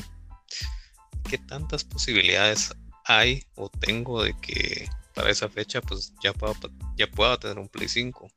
¿qué 1.28 1.40
tantas 1.40 1.84
posibilidades 1.84 2.76
hay 3.06 3.44
o 3.56 3.70
tengo 3.70 4.24
de 4.24 4.34
que 4.42 4.88
para 5.14 5.30
esa 5.30 5.50
fecha 5.50 5.82
pues 5.82 6.14
ya 6.24 6.34
pueda, 6.34 6.56
ya 6.96 7.08
pueda 7.08 7.38
tener 7.38 7.60
un 7.60 7.68
Play 7.68 7.88
5? 7.88 8.28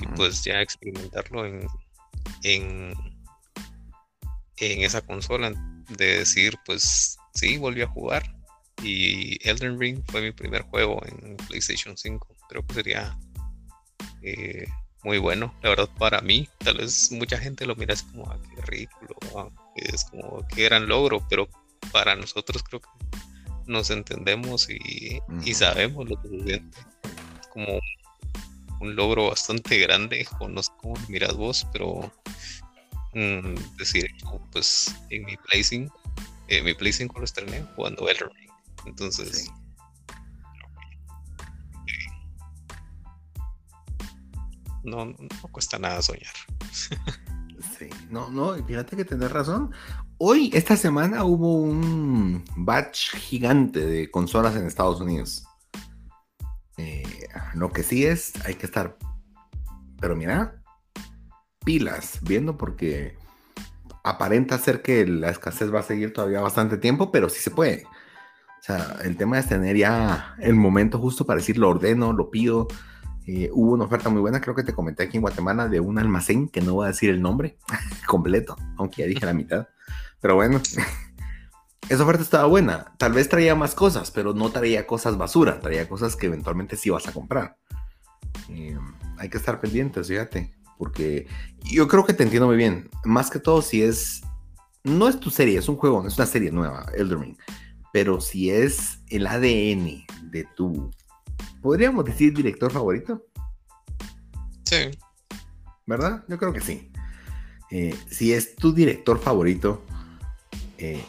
Y 0.00 0.06
pues 0.16 0.42
ya 0.42 0.60
experimentarlo 0.60 1.46
en, 1.46 1.66
en, 2.42 2.92
en 4.56 4.80
esa 4.82 5.00
consola, 5.00 5.52
de 5.88 6.18
decir 6.18 6.56
pues 6.64 7.18
sí, 7.34 7.56
volví 7.58 7.82
a 7.82 7.86
jugar, 7.86 8.40
y 8.82 9.36
Elden 9.48 9.78
Ring 9.78 10.02
fue 10.08 10.22
mi 10.22 10.32
primer 10.32 10.62
juego 10.62 11.00
en 11.06 11.36
PlayStation 11.48 11.96
5. 11.96 12.36
Creo 12.48 12.66
que 12.66 12.74
sería 12.74 13.18
eh, 14.22 14.66
muy 15.02 15.18
bueno, 15.18 15.54
la 15.62 15.70
verdad, 15.70 15.88
para 15.98 16.20
mí. 16.20 16.48
Tal 16.58 16.78
vez 16.78 17.12
mucha 17.12 17.38
gente 17.38 17.66
lo 17.66 17.76
mira 17.76 17.94
así 17.94 18.04
como, 18.06 18.30
ah, 18.30 18.38
qué 18.54 18.62
ridículo, 18.62 19.16
ah, 19.36 19.48
es 19.76 20.04
como 20.04 20.46
qué 20.48 20.64
gran 20.64 20.88
logro, 20.88 21.26
pero 21.28 21.48
para 21.92 22.16
nosotros 22.16 22.62
creo 22.62 22.80
que 22.80 22.88
nos 23.70 23.90
entendemos 23.90 24.68
y, 24.68 25.20
sabemos 25.54 26.08
lo 26.08 26.20
que 26.20 26.28
se 26.28 26.44
siente. 26.44 26.78
Es 27.40 27.46
como 27.46 27.80
un 28.80 28.96
logro 28.96 29.28
bastante 29.28 29.78
grande, 29.78 30.26
conozco 30.38 30.76
cómo 30.78 30.94
miras 31.08 31.34
vos, 31.34 31.66
pero 31.72 32.12
mm, 33.14 33.76
decir, 33.78 34.10
pues 34.52 34.94
en 35.10 35.24
mi 35.24 35.36
5, 35.62 35.94
eh, 36.48 36.62
mi 36.62 36.92
5 36.92 37.18
lo 37.18 37.24
estrené 37.24 37.64
jugando 37.76 38.08
Elden 38.08 38.28
Ring. 38.34 38.50
Entonces. 38.86 39.50
No, 44.82 45.04
no, 45.04 45.16
cuesta 45.52 45.78
nada 45.78 46.00
soñar. 46.00 46.32
sí, 47.78 47.90
no, 48.08 48.30
no, 48.30 48.54
fíjate 48.64 48.96
que 48.96 49.04
tenés 49.04 49.30
razón. 49.30 49.72
Hoy, 50.22 50.50
esta 50.52 50.76
semana, 50.76 51.24
hubo 51.24 51.56
un 51.56 52.44
batch 52.54 53.16
gigante 53.16 53.80
de 53.86 54.10
consolas 54.10 54.54
en 54.54 54.66
Estados 54.66 55.00
Unidos. 55.00 55.46
Eh, 56.76 57.26
lo 57.54 57.72
que 57.72 57.82
sí 57.82 58.04
es, 58.04 58.34
hay 58.44 58.56
que 58.56 58.66
estar, 58.66 58.98
pero 59.98 60.14
mira, 60.14 60.62
pilas, 61.64 62.18
viendo 62.20 62.58
porque 62.58 63.16
aparenta 64.04 64.58
ser 64.58 64.82
que 64.82 65.06
la 65.06 65.30
escasez 65.30 65.72
va 65.74 65.80
a 65.80 65.84
seguir 65.84 66.12
todavía 66.12 66.42
bastante 66.42 66.76
tiempo, 66.76 67.10
pero 67.10 67.30
sí 67.30 67.40
se 67.40 67.50
puede. 67.50 67.86
O 67.86 68.62
sea, 68.62 68.98
el 69.02 69.16
tema 69.16 69.38
es 69.38 69.48
tener 69.48 69.74
ya 69.74 70.34
el 70.38 70.54
momento 70.54 70.98
justo 70.98 71.24
para 71.24 71.38
decir 71.38 71.56
lo 71.56 71.70
ordeno, 71.70 72.12
lo 72.12 72.30
pido. 72.30 72.68
Eh, 73.26 73.48
hubo 73.54 73.72
una 73.72 73.84
oferta 73.84 74.10
muy 74.10 74.20
buena, 74.20 74.42
creo 74.42 74.54
que 74.54 74.64
te 74.64 74.74
comenté 74.74 75.04
aquí 75.04 75.16
en 75.16 75.22
Guatemala, 75.22 75.66
de 75.66 75.80
un 75.80 75.98
almacén 75.98 76.46
que 76.46 76.60
no 76.60 76.74
voy 76.74 76.84
a 76.84 76.88
decir 76.88 77.08
el 77.08 77.22
nombre 77.22 77.56
completo, 78.06 78.54
aunque 78.76 79.00
ya 79.00 79.08
dije 79.08 79.24
la 79.24 79.32
mitad. 79.32 79.66
Pero 80.20 80.34
bueno, 80.34 80.60
esa 81.88 82.02
oferta 82.02 82.22
estaba 82.22 82.46
buena. 82.46 82.92
Tal 82.98 83.12
vez 83.12 83.28
traía 83.28 83.54
más 83.54 83.74
cosas, 83.74 84.10
pero 84.10 84.34
no 84.34 84.50
traía 84.50 84.86
cosas 84.86 85.16
basura, 85.16 85.60
traía 85.60 85.88
cosas 85.88 86.16
que 86.16 86.26
eventualmente 86.26 86.76
sí 86.76 86.90
vas 86.90 87.08
a 87.08 87.12
comprar. 87.12 87.56
Eh, 88.48 88.78
hay 89.18 89.28
que 89.28 89.38
estar 89.38 89.60
pendientes, 89.60 90.08
fíjate, 90.08 90.54
porque 90.78 91.26
yo 91.62 91.88
creo 91.88 92.04
que 92.04 92.14
te 92.14 92.22
entiendo 92.22 92.46
muy 92.46 92.56
bien. 92.56 92.88
Más 93.04 93.30
que 93.30 93.38
todo, 93.38 93.62
si 93.62 93.82
es. 93.82 94.22
No 94.82 95.08
es 95.08 95.20
tu 95.20 95.28
serie, 95.28 95.58
es 95.58 95.68
un 95.68 95.76
juego, 95.76 96.00
no 96.00 96.08
es 96.08 96.16
una 96.16 96.26
serie 96.26 96.50
nueva, 96.50 96.86
Elden 96.94 97.20
Ring. 97.20 97.36
Pero 97.92 98.20
si 98.20 98.50
es 98.50 99.00
el 99.08 99.26
ADN 99.26 100.06
de 100.30 100.46
tu. 100.56 100.90
¿Podríamos 101.60 102.04
decir 102.04 102.32
director 102.32 102.72
favorito? 102.72 103.26
Sí. 104.64 104.90
¿Verdad? 105.86 106.24
Yo 106.28 106.38
creo 106.38 106.52
que 106.52 106.60
sí. 106.60 106.90
Eh, 107.70 107.94
si 108.08 108.32
es 108.32 108.56
tu 108.56 108.72
director 108.72 109.18
favorito, 109.18 109.84
eh, 110.80 111.04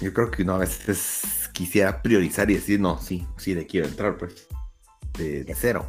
yo 0.00 0.12
creo 0.12 0.30
que 0.30 0.42
uno 0.42 0.54
a 0.54 0.58
veces 0.58 1.22
quisiera 1.52 2.02
priorizar 2.02 2.50
y 2.50 2.54
decir, 2.54 2.80
no, 2.80 2.98
sí, 2.98 3.26
sí, 3.36 3.54
le 3.54 3.66
quiero 3.66 3.86
entrar, 3.86 4.18
pues, 4.18 4.46
de 5.16 5.54
cero. 5.54 5.86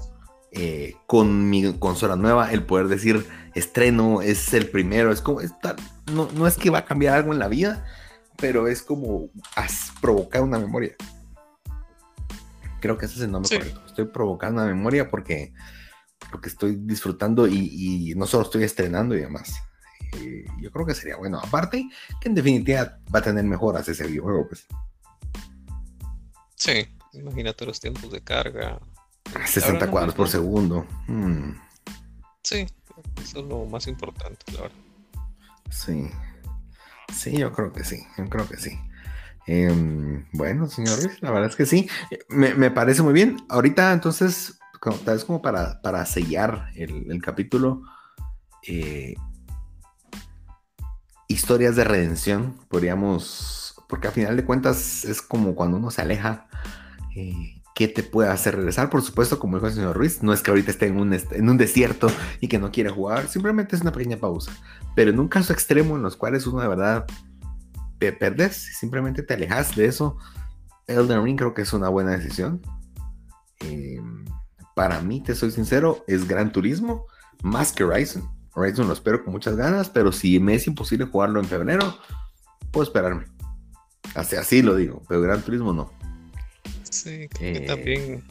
Eh, 0.53 0.97
con 1.07 1.49
mi 1.49 1.77
consola 1.79 2.17
nueva, 2.17 2.51
el 2.51 2.65
poder 2.65 2.89
decir 2.89 3.25
estreno 3.55 4.21
es 4.21 4.53
el 4.53 4.69
primero, 4.69 5.13
es 5.13 5.21
como, 5.21 5.39
no, 6.13 6.27
no, 6.33 6.45
es 6.45 6.57
que 6.57 6.69
va 6.69 6.79
a 6.79 6.85
cambiar 6.85 7.15
algo 7.15 7.31
en 7.31 7.39
la 7.39 7.47
vida, 7.47 7.85
pero 8.37 8.67
es 8.67 8.81
como 8.81 9.29
has 9.55 9.93
provocado 10.01 10.43
una 10.43 10.59
memoria. 10.59 10.93
Creo 12.81 12.97
que 12.97 13.05
ese 13.05 13.15
es 13.15 13.21
el 13.21 13.31
nombre 13.31 13.57
correcto. 13.57 13.81
Estoy 13.87 14.05
provocando 14.05 14.61
una 14.61 14.69
memoria 14.69 15.09
porque, 15.09 15.53
porque 16.29 16.49
estoy 16.49 16.75
disfrutando 16.81 17.47
y, 17.47 18.13
no 18.17 18.25
solo 18.25 18.43
estoy 18.43 18.63
estrenando 18.63 19.15
y 19.15 19.21
demás. 19.21 19.53
Eh, 20.13 20.45
yo 20.59 20.71
creo 20.71 20.85
que 20.85 20.95
sería 20.95 21.17
bueno. 21.17 21.39
Aparte, 21.39 21.89
que 22.19 22.29
en 22.29 22.35
definitiva 22.35 22.97
va 23.13 23.19
a 23.19 23.23
tener 23.23 23.43
mejoras 23.43 23.87
ese 23.87 24.07
videojuego, 24.07 24.47
pues. 24.47 24.65
Sí, 26.55 26.87
imagínate 27.13 27.65
los 27.65 27.79
tiempos 27.79 28.11
de 28.11 28.21
carga, 28.21 28.79
60 29.45 29.89
cuadros 29.89 30.13
por 30.13 30.29
segundo. 30.29 30.85
Hmm. 31.07 31.53
Sí, 32.43 32.67
eso 33.21 33.39
es 33.39 33.45
lo 33.45 33.65
más 33.65 33.87
importante, 33.87 34.39
la 34.53 34.61
verdad. 34.61 34.77
Sí. 35.69 36.09
Sí, 37.13 37.37
yo 37.37 37.51
creo 37.51 37.73
que 37.73 37.83
sí, 37.83 38.05
yo 38.17 38.29
creo 38.29 38.47
que 38.47 38.57
sí. 38.57 38.77
Em, 39.47 40.25
bueno, 40.31 40.67
señores, 40.67 41.21
la 41.21 41.31
verdad 41.31 41.49
es 41.49 41.55
que 41.55 41.65
sí. 41.65 41.89
Me, 42.29 42.71
parece 42.71 43.01
muy 43.01 43.13
bien. 43.13 43.37
Ahorita, 43.49 43.91
entonces, 43.91 44.59
tal 44.81 45.15
vez 45.15 45.25
como 45.25 45.41
para, 45.41 45.81
para 45.81 46.05
sellar 46.05 46.69
el, 46.75 47.21
capítulo, 47.21 47.83
eh, 48.67 49.15
historias 51.31 51.75
de 51.75 51.83
redención, 51.83 52.55
podríamos, 52.67 53.75
porque 53.87 54.07
a 54.07 54.11
final 54.11 54.35
de 54.35 54.45
cuentas 54.45 55.05
es 55.05 55.21
como 55.21 55.55
cuando 55.55 55.77
uno 55.77 55.91
se 55.91 56.01
aleja. 56.01 56.47
Eh, 57.15 57.61
¿Qué 57.73 57.87
te 57.87 58.03
puede 58.03 58.29
hacer 58.29 58.57
regresar. 58.57 58.89
Por 58.89 59.01
supuesto, 59.01 59.39
como 59.39 59.55
dijo 59.55 59.67
el 59.67 59.73
señor 59.73 59.95
Ruiz, 59.95 60.21
no 60.21 60.33
es 60.33 60.41
que 60.41 60.51
ahorita 60.51 60.71
esté 60.71 60.87
en 60.87 60.99
un, 60.99 61.13
en 61.13 61.57
desierto 61.57 62.11
y 62.41 62.47
que 62.47 62.59
no 62.59 62.71
quiere 62.71 62.89
jugar, 62.89 63.27
simplemente 63.27 63.75
es 63.75 63.81
una 63.81 63.93
pequeña 63.93 64.17
pausa. 64.17 64.51
Pero 64.93 65.09
en 65.09 65.19
un 65.19 65.29
caso 65.29 65.53
extremo 65.53 65.95
en 65.95 66.03
los 66.03 66.17
cuales 66.17 66.45
uno 66.45 66.61
de 66.61 66.67
verdad 66.67 67.05
te 67.97 68.11
perdes, 68.11 68.55
simplemente 68.77 69.23
te 69.23 69.35
alejas 69.35 69.75
de 69.75 69.85
eso, 69.85 70.17
Elden 70.87 71.23
Ring 71.23 71.37
creo 71.37 71.53
que 71.53 71.61
es 71.61 71.71
una 71.73 71.89
buena 71.89 72.11
decisión. 72.11 72.61
Em, 73.61 74.25
para 74.75 75.01
mí, 75.01 75.21
te 75.21 75.33
soy 75.33 75.51
sincero, 75.51 76.03
es 76.07 76.27
Gran 76.27 76.51
Turismo 76.51 77.05
más 77.41 77.71
que 77.71 77.83
Horizon. 77.83 78.29
Horizon 78.53 78.87
lo 78.87 78.93
espero 78.93 79.23
con 79.23 79.33
muchas 79.33 79.55
ganas, 79.55 79.89
pero 79.89 80.11
si 80.11 80.39
me 80.39 80.55
es 80.55 80.67
imposible 80.67 81.05
jugarlo 81.05 81.39
en 81.39 81.45
febrero, 81.45 81.97
puedo 82.71 82.83
esperarme. 82.83 83.25
Así, 84.15 84.35
así 84.35 84.61
lo 84.61 84.75
digo, 84.75 85.03
pero 85.07 85.21
Gran 85.21 85.41
Turismo 85.41 85.73
no. 85.73 85.91
Sí, 86.89 87.27
creo 87.29 87.53
que 87.53 87.59
también 87.61 88.23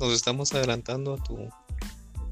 nos 0.00 0.12
estamos 0.12 0.52
adelantando 0.54 1.14
a 1.14 1.22
tu 1.22 1.50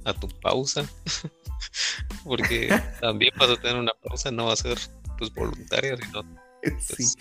a 0.04 0.12
tu 0.14 0.28
pausa. 0.40 0.84
Porque 2.24 2.68
también 3.00 3.32
vas 3.38 3.50
a 3.50 3.56
tener 3.56 3.76
una 3.76 3.92
pausa, 4.02 4.30
no 4.30 4.46
va 4.46 4.52
a 4.54 4.56
ser 4.56 4.78
pues 5.18 5.32
voluntaria, 5.32 5.96
sino 5.96 6.22
pues, 6.62 7.16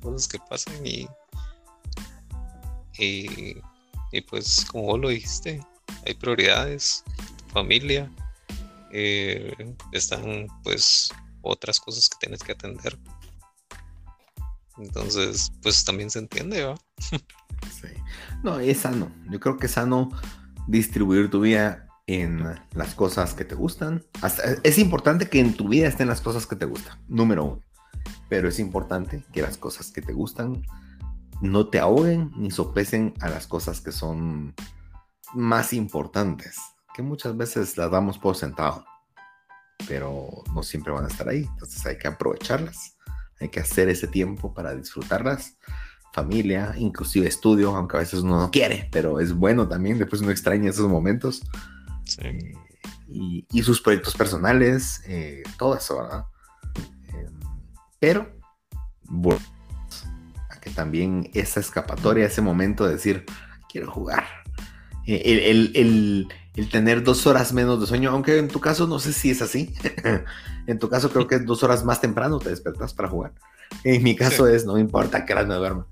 cosas 0.00 0.28
que 0.28 0.38
pasan 0.48 0.86
y, 0.86 1.08
y, 2.98 4.20
pues 4.28 4.64
como 4.70 4.84
vos 4.84 5.00
lo 5.00 5.08
dijiste, 5.08 5.60
hay 6.06 6.14
prioridades, 6.14 7.02
tu 7.38 7.46
familia, 7.52 8.10
eh, 8.92 9.74
están 9.92 10.46
pues 10.62 11.10
otras 11.42 11.80
cosas 11.80 12.08
que 12.08 12.16
tienes 12.20 12.42
que 12.42 12.52
atender. 12.52 12.98
Entonces, 14.78 15.52
pues 15.62 15.84
también 15.84 16.10
se 16.10 16.20
entiende, 16.20 16.64
¿va? 16.64 16.74
No, 18.42 18.60
es 18.60 18.78
sano. 18.78 19.10
Yo 19.30 19.40
creo 19.40 19.56
que 19.56 19.66
es 19.66 19.72
sano 19.72 20.10
distribuir 20.68 21.30
tu 21.30 21.40
vida 21.40 21.88
en 22.06 22.44
las 22.72 22.94
cosas 22.94 23.34
que 23.34 23.44
te 23.44 23.54
gustan. 23.54 24.04
es 24.62 24.78
importante 24.78 25.28
que 25.28 25.40
en 25.40 25.54
tu 25.54 25.68
vida 25.68 25.88
estén 25.88 26.08
las 26.08 26.20
cosas 26.20 26.46
que 26.46 26.56
te 26.56 26.64
gustan, 26.64 26.98
número 27.08 27.44
uno. 27.44 27.62
Pero 28.28 28.48
es 28.48 28.58
importante 28.58 29.24
que 29.32 29.42
las 29.42 29.58
cosas 29.58 29.90
que 29.90 30.02
te 30.02 30.12
gustan 30.12 30.62
no 31.40 31.68
te 31.68 31.78
ahoguen 31.78 32.30
ni 32.36 32.50
sopesen 32.50 33.14
a 33.20 33.28
las 33.28 33.46
cosas 33.46 33.80
que 33.80 33.92
son 33.92 34.54
más 35.34 35.72
importantes, 35.72 36.56
que 36.98 37.02
muchas 37.04 37.36
veces 37.36 37.76
las 37.76 37.92
damos 37.92 38.18
por 38.18 38.34
sentado, 38.34 38.84
pero 39.86 40.42
no 40.52 40.64
siempre 40.64 40.92
van 40.92 41.04
a 41.04 41.06
estar 41.06 41.28
ahí. 41.28 41.46
Entonces 41.52 41.86
hay 41.86 41.96
que 41.96 42.08
aprovecharlas, 42.08 42.96
hay 43.38 43.50
que 43.50 43.60
hacer 43.60 43.88
ese 43.88 44.08
tiempo 44.08 44.52
para 44.52 44.74
disfrutarlas 44.74 45.56
familia, 46.12 46.74
inclusive 46.76 47.28
estudio, 47.28 47.76
aunque 47.76 47.98
a 47.98 48.00
veces 48.00 48.22
uno 48.22 48.40
no 48.40 48.50
quiere, 48.50 48.88
pero 48.90 49.20
es 49.20 49.32
bueno 49.32 49.68
también, 49.68 49.96
después 49.96 50.22
uno 50.22 50.32
extraña 50.32 50.70
esos 50.70 50.88
momentos. 50.88 51.40
Eh, 52.18 52.52
y, 53.06 53.62
sus 53.62 53.80
proyectos 53.80 54.16
personales, 54.16 55.00
eh, 55.06 55.44
todo 55.56 55.76
eso, 55.76 56.02
¿verdad? 56.02 56.24
Em, 57.14 57.38
pero, 58.00 58.28
bueno, 59.04 59.40
a 60.50 60.58
que 60.58 60.70
también 60.70 61.30
esa 61.32 61.60
escapatoria, 61.60 62.26
ese 62.26 62.42
momento 62.42 62.84
de 62.84 62.94
decir, 62.94 63.24
quiero 63.68 63.88
jugar. 63.88 64.24
Eh, 65.06 65.48
el, 65.48 66.28
tener 66.66 67.02
dos 67.02 67.26
horas 67.26 67.52
menos 67.52 67.80
de 67.80 67.86
sueño, 67.86 68.10
aunque 68.10 68.38
en 68.38 68.48
tu 68.48 68.60
caso 68.60 68.86
no 68.86 68.98
sé 68.98 69.12
si 69.12 69.30
es 69.30 69.42
así. 69.42 69.74
en 70.66 70.78
tu 70.78 70.88
caso 70.88 71.10
creo 71.10 71.26
que 71.26 71.36
es 71.36 71.46
dos 71.46 71.62
horas 71.62 71.84
más 71.84 72.00
temprano 72.00 72.38
te 72.38 72.50
despertas 72.50 72.94
para 72.94 73.08
jugar. 73.08 73.32
En 73.84 74.02
mi 74.02 74.16
caso 74.16 74.48
es, 74.48 74.64
no 74.64 74.78
importa 74.78 75.24
que 75.24 75.32
ahora 75.32 75.46
no 75.46 75.58
duerma. 75.58 75.86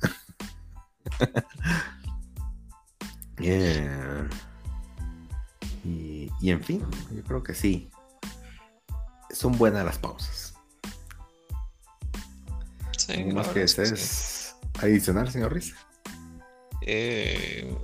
y, 3.39 3.49
en 6.51 6.63
fin, 6.63 6.85
yo 7.15 7.23
creo 7.23 7.43
que 7.43 7.55
sí. 7.55 7.91
Son 9.31 9.57
buenas 9.59 9.85
las 9.85 9.99
pausas. 9.99 10.55
Sí, 12.97 13.25
más 13.25 13.49
que 13.49 13.63
es 13.63 14.57
adicional, 14.81 15.31
señor 15.31 15.53
Riz? 15.53 15.75
Eh, 16.81 17.77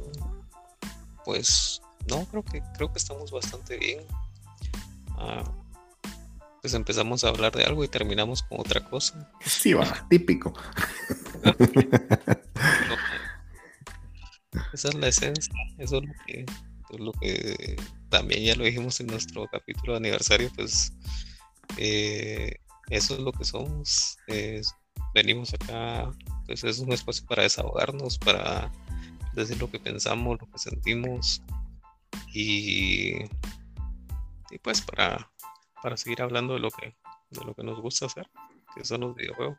pues 1.24 1.71
no, 2.08 2.24
creo 2.26 2.44
que 2.44 2.62
creo 2.76 2.92
que 2.92 2.98
estamos 2.98 3.30
bastante 3.30 3.78
bien. 3.78 4.00
Ah, 5.10 5.44
pues 6.60 6.74
empezamos 6.74 7.24
a 7.24 7.28
hablar 7.28 7.52
de 7.52 7.64
algo 7.64 7.82
y 7.82 7.88
terminamos 7.88 8.42
con 8.44 8.60
otra 8.60 8.84
cosa. 8.84 9.30
Sí, 9.44 9.72
va, 9.72 10.06
típico. 10.08 10.52
esa 14.72 14.88
es 14.88 14.94
la 14.94 15.08
esencia, 15.08 15.52
eso 15.78 15.98
es 15.98 17.00
lo 17.00 17.12
que, 17.12 17.76
también 18.08 18.44
ya 18.44 18.54
lo 18.54 18.64
dijimos 18.64 19.00
en 19.00 19.08
nuestro 19.08 19.48
capítulo 19.48 19.92
de 19.92 19.98
aniversario, 19.98 20.50
pues 20.54 20.92
eh, 21.78 22.56
eso 22.90 23.14
es 23.14 23.20
lo 23.20 23.32
que 23.32 23.44
somos. 23.44 24.16
venimos 25.14 25.52
acá, 25.54 26.12
pues 26.46 26.62
es 26.62 26.78
un 26.78 26.92
espacio 26.92 27.26
para 27.26 27.42
desahogarnos, 27.42 28.18
para 28.18 28.70
decir 29.34 29.58
lo 29.58 29.70
que 29.70 29.80
pensamos, 29.80 30.38
lo 30.40 30.48
que 30.48 30.58
sentimos 30.58 31.42
y, 32.32 33.24
y 34.50 34.58
pues 34.62 34.80
para 34.80 35.32
para 35.82 35.96
seguir 35.96 36.22
hablando 36.22 36.54
de 36.54 36.60
lo 36.60 36.70
que, 36.70 36.96
de 37.30 37.44
lo 37.44 37.54
que 37.54 37.64
nos 37.64 37.80
gusta 37.80 38.06
hacer, 38.06 38.30
que 38.74 38.84
son 38.84 39.00
los 39.00 39.16
videojuegos. 39.16 39.58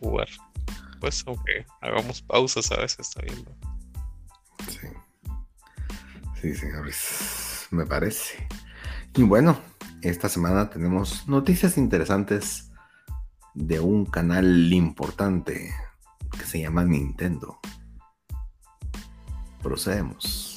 Jugar. 0.00 0.28
Pues 1.00 1.24
aunque 1.26 1.66
hagamos 1.80 2.20
pausas 2.22 2.70
a 2.70 2.76
veces 2.76 3.10
también. 3.10 3.44
Sí. 4.68 4.88
Sí, 6.40 6.54
señores. 6.54 7.68
Me 7.70 7.86
parece. 7.86 8.46
Y 9.16 9.22
bueno, 9.22 9.58
esta 10.02 10.28
semana 10.28 10.68
tenemos 10.68 11.26
noticias 11.26 11.78
interesantes 11.78 12.70
de 13.54 13.80
un 13.80 14.04
canal 14.04 14.72
importante 14.72 15.74
que 16.38 16.44
se 16.44 16.60
llama 16.60 16.84
Nintendo. 16.84 17.58
Procedemos. 19.62 20.53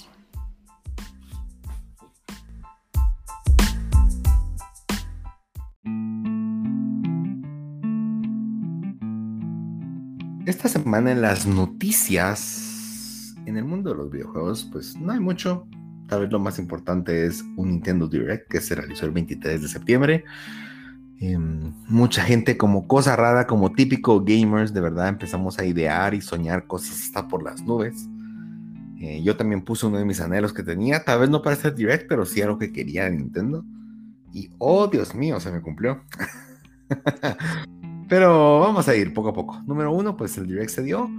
Semana 10.88 11.12
en 11.12 11.22
las 11.22 11.46
noticias 11.46 13.36
en 13.46 13.58
el 13.58 13.66
mundo 13.66 13.90
de 13.90 13.98
los 13.98 14.10
videojuegos, 14.10 14.70
pues 14.72 14.96
no 14.96 15.12
hay 15.12 15.20
mucho. 15.20 15.68
Tal 16.08 16.22
vez 16.22 16.32
lo 16.32 16.40
más 16.40 16.60
importante 16.60 17.26
es 17.26 17.44
un 17.58 17.72
Nintendo 17.72 18.08
Direct 18.08 18.50
que 18.50 18.62
se 18.62 18.74
realizó 18.74 19.06
el 19.06 19.12
23 19.12 19.62
de 19.62 19.68
septiembre. 19.68 20.24
Em, 21.20 21.74
mucha 21.90 22.24
gente 22.24 22.56
como 22.56 22.88
cosa 22.88 23.18
rara, 23.18 23.48
como 23.48 23.74
típico 23.74 24.24
gamers, 24.24 24.74
de 24.74 24.80
verdad 24.80 25.10
empezamos 25.10 25.60
a 25.60 25.66
idear 25.66 26.14
y 26.14 26.22
soñar 26.22 26.68
cosas 26.68 27.02
hasta 27.02 27.28
por 27.28 27.44
las 27.44 27.62
nubes. 27.64 28.08
Eh, 29.02 29.22
yo 29.24 29.36
también 29.36 29.66
puse 29.66 29.88
uno 29.88 29.98
de 29.98 30.06
mis 30.06 30.22
anhelos 30.22 30.54
que 30.54 30.64
tenía, 30.64 31.04
tal 31.04 31.20
vez 31.20 31.30
no 31.30 31.42
para 31.42 31.58
ser 31.58 31.76
direct, 31.76 32.08
pero 32.08 32.26
sí 32.26 32.42
algo 32.42 32.58
que 32.58 32.72
quería 32.72 33.10
de 33.10 33.18
Nintendo. 33.18 33.66
Y 34.32 34.52
oh 34.58 34.88
Dios 34.88 35.14
mío, 35.14 35.38
se 35.42 35.52
me 35.52 35.62
cumplió. 35.62 36.02
Pero 38.08 38.62
vamos 38.62 38.88
a 38.88 38.96
ir 38.96 39.14
poco 39.14 39.30
a 39.30 39.34
poco. 39.34 39.62
Número 39.66 39.92
uno, 39.92 40.16
pues 40.16 40.38
el 40.38 40.48
direct 40.48 40.70
se 40.70 40.84
dio. 40.84 41.10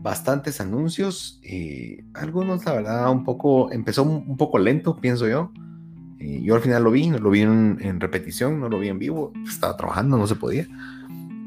Bastantes 0.00 0.60
anuncios. 0.60 1.40
Eh, 1.42 2.04
algunos, 2.14 2.64
la 2.64 2.72
verdad, 2.72 3.10
un 3.10 3.24
poco. 3.24 3.70
Empezó 3.70 4.02
un, 4.02 4.36
poco 4.36 4.58
lento, 4.58 4.96
pienso 4.96 5.28
yo. 5.28 5.52
Eh, 6.18 6.40
yo 6.42 6.54
al 6.54 6.62
final 6.62 6.84
lo 6.84 6.90
vi, 6.90 7.10
lo 7.10 7.30
vi 7.30 7.42
en, 7.42 8.00
repetición, 8.00 8.60
no 8.60 8.68
lo 8.68 8.78
vi 8.78 8.88
en 8.88 8.98
vivo. 8.98 9.32
Estaba 9.46 9.76
trabajando, 9.76 10.16
no 10.16 10.26
se 10.26 10.36
podía. 10.36 10.66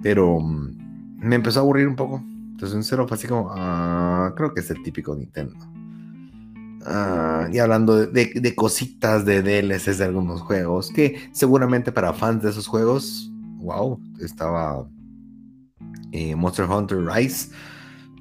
Pero 0.03 0.39
mm, 0.39 1.17
me 1.19 1.35
empezó 1.35 1.59
a 1.59 1.63
aburrir 1.63 1.87
un 1.87 1.95
poco. 1.95 2.23
Entonces, 2.51 2.75
en 2.75 2.83
cero 2.83 3.07
fue 3.07 3.17
así 3.17 3.27
como. 3.27 3.49
Ah, 3.51 4.33
creo 4.35 4.53
que 4.53 4.59
es 4.59 4.69
el 4.69 4.83
típico 4.83 5.15
Nintendo. 5.15 5.55
Ah, 6.85 7.47
y 7.51 7.57
hablando 7.57 8.05
de, 8.05 8.31
de, 8.35 8.55
cositas 8.55 9.25
de 9.25 9.41
DLCs 9.41 9.97
de 9.97 10.05
algunos 10.05 10.41
juegos, 10.41 10.91
que 10.91 11.29
seguramente 11.31 11.91
para 11.91 12.13
fans 12.13 12.43
de 12.43 12.51
esos 12.51 12.67
juegos 12.67 13.31
wow, 13.65 13.99
estaba 14.21 14.87
eh, 16.11 16.35
Monster 16.35 16.65
Hunter 16.65 16.99
Rise, 16.99 17.51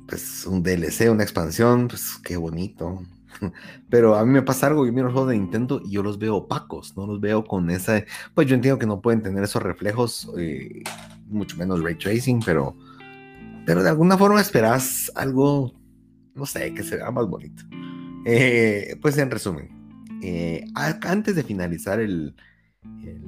pues 0.09 0.47
un 0.47 0.63
DLC, 0.63 1.11
una 1.11 1.23
expansión, 1.23 1.89
pues 1.89 2.19
qué 2.25 2.37
bonito. 2.37 3.03
Pero 3.91 4.17
a 4.17 4.25
mí 4.25 4.33
me 4.33 4.43
pasa 4.43 4.67
algo, 4.67 4.87
yo 4.87 4.93
miro 4.93 5.05
los 5.05 5.13
juegos 5.13 5.31
de 5.31 5.39
Nintendo 5.39 5.81
y 5.85 5.93
yo 5.93 6.03
los 6.03 6.19
veo 6.19 6.37
opacos, 6.37 6.97
no 6.97 7.07
los 7.07 7.21
veo 7.21 7.45
con 7.45 7.71
esa... 7.71 8.05
Pues 8.35 8.49
yo 8.49 8.55
entiendo 8.55 8.79
que 8.79 8.87
no 8.87 9.01
pueden 9.01 9.23
tener 9.23 9.45
esos 9.45 9.63
reflejos, 9.63 10.31
eh, 10.39 10.83
mucho 11.29 11.57
menos 11.57 11.83
ray 11.83 11.97
tracing, 11.97 12.41
pero, 12.45 12.77
pero 13.67 13.83
de 13.83 13.91
alguna 13.91 14.17
forma 14.17 14.41
esperas 14.41 15.13
algo, 15.15 15.73
no 16.35 16.47
sé, 16.47 16.73
que 16.75 16.83
se 16.83 16.99
más 17.11 17.27
bonito. 17.27 17.63
Eh, 18.27 18.97
pues 19.03 19.19
en 19.19 19.31
resumen, 19.31 19.69
antes 20.75 21.37
de 21.37 21.43
finalizar 21.43 22.01
el, 22.01 22.35
el 23.03 23.23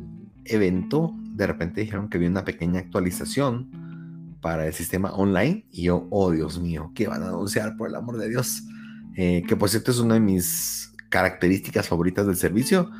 evento, 0.47 1.15
de 1.37 1.47
repente 1.47 1.83
dijeron 1.83 2.09
que 2.09 2.17
había 2.17 2.31
una 2.31 2.45
pequeña 2.45 2.81
actualización 2.81 4.39
para 4.41 4.67
el 4.67 4.73
sistema 4.73 5.13
online 5.13 5.67
y 5.71 5.85
yo, 5.85 6.07
oh 6.11 6.31
Dios 6.31 6.59
mío, 6.59 6.93
¿qué 6.95 7.07
van 7.09 7.23
a 7.23 7.29
anunciar 7.29 7.77
por 7.77 7.89
el 7.89 7.95
amor 7.95 8.17
de 8.17 8.29
Dios? 8.29 8.63
Eh, 9.17 9.43
que 9.47 9.57
por 9.57 9.69
cierto 9.69 9.91
es 9.91 9.99
una 9.99 10.15
de 10.15 10.21
mis 10.21 10.93
características 11.11 11.89
favoritas 11.89 12.27
del 12.27 12.37
servicio. 12.37 12.91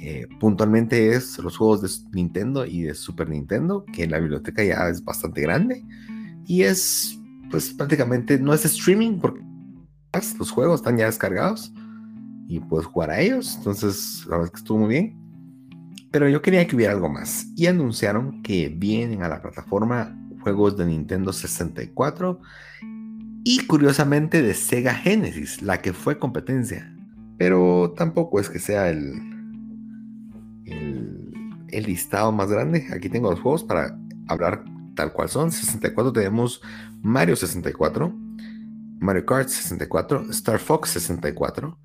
Eh, 0.00 0.26
puntualmente 0.38 1.14
es 1.14 1.38
los 1.38 1.56
juegos 1.56 1.82
de 1.82 1.88
Nintendo 2.12 2.64
y 2.64 2.82
de 2.82 2.94
Super 2.94 3.28
Nintendo, 3.28 3.84
que 3.92 4.06
la 4.06 4.18
biblioteca 4.18 4.62
ya 4.62 4.88
es 4.88 5.04
bastante 5.04 5.42
grande 5.42 5.84
y 6.46 6.62
es 6.62 7.18
pues 7.50 7.72
prácticamente 7.72 8.38
no 8.38 8.54
es 8.54 8.64
streaming 8.64 9.18
porque 9.18 9.42
los 10.38 10.50
juegos 10.50 10.80
están 10.80 10.96
ya 10.96 11.06
descargados 11.06 11.72
y 12.48 12.60
puedes 12.60 12.86
jugar 12.86 13.10
a 13.10 13.20
ellos. 13.20 13.56
Entonces, 13.56 14.24
la 14.26 14.36
verdad 14.36 14.46
es 14.46 14.50
que 14.52 14.58
estuvo 14.58 14.78
muy 14.78 14.88
bien. 14.88 15.19
Pero 16.10 16.28
yo 16.28 16.42
quería 16.42 16.66
que 16.66 16.76
hubiera 16.76 16.92
algo 16.92 17.08
más. 17.08 17.46
Y 17.56 17.66
anunciaron 17.66 18.42
que 18.42 18.68
vienen 18.68 19.22
a 19.22 19.28
la 19.28 19.42
plataforma 19.42 20.16
juegos 20.40 20.76
de 20.76 20.86
Nintendo 20.86 21.32
64 21.32 22.40
y 23.44 23.66
curiosamente 23.66 24.42
de 24.42 24.54
Sega 24.54 24.94
Genesis, 24.94 25.62
la 25.62 25.80
que 25.80 25.92
fue 25.92 26.18
competencia. 26.18 26.94
Pero 27.38 27.94
tampoco 27.96 28.40
es 28.40 28.50
que 28.50 28.58
sea 28.58 28.90
el, 28.90 29.14
el, 30.66 31.82
listado 31.84 32.32
más 32.32 32.50
grande. 32.50 32.86
Aquí 32.92 33.08
tengo 33.08 33.30
los 33.30 33.40
juegos 33.40 33.64
para 33.64 33.98
hablar 34.28 34.64
tal 34.94 35.12
cual 35.12 35.28
son. 35.28 35.50
64 35.50 36.12
tenemos 36.12 36.60
Mario 37.00 37.36
64, 37.36 38.14
Mario 38.98 39.24
Kart 39.24 39.48
64, 39.48 40.26
Star 40.30 40.58
Fox 40.58 40.90
64, 40.90 41.78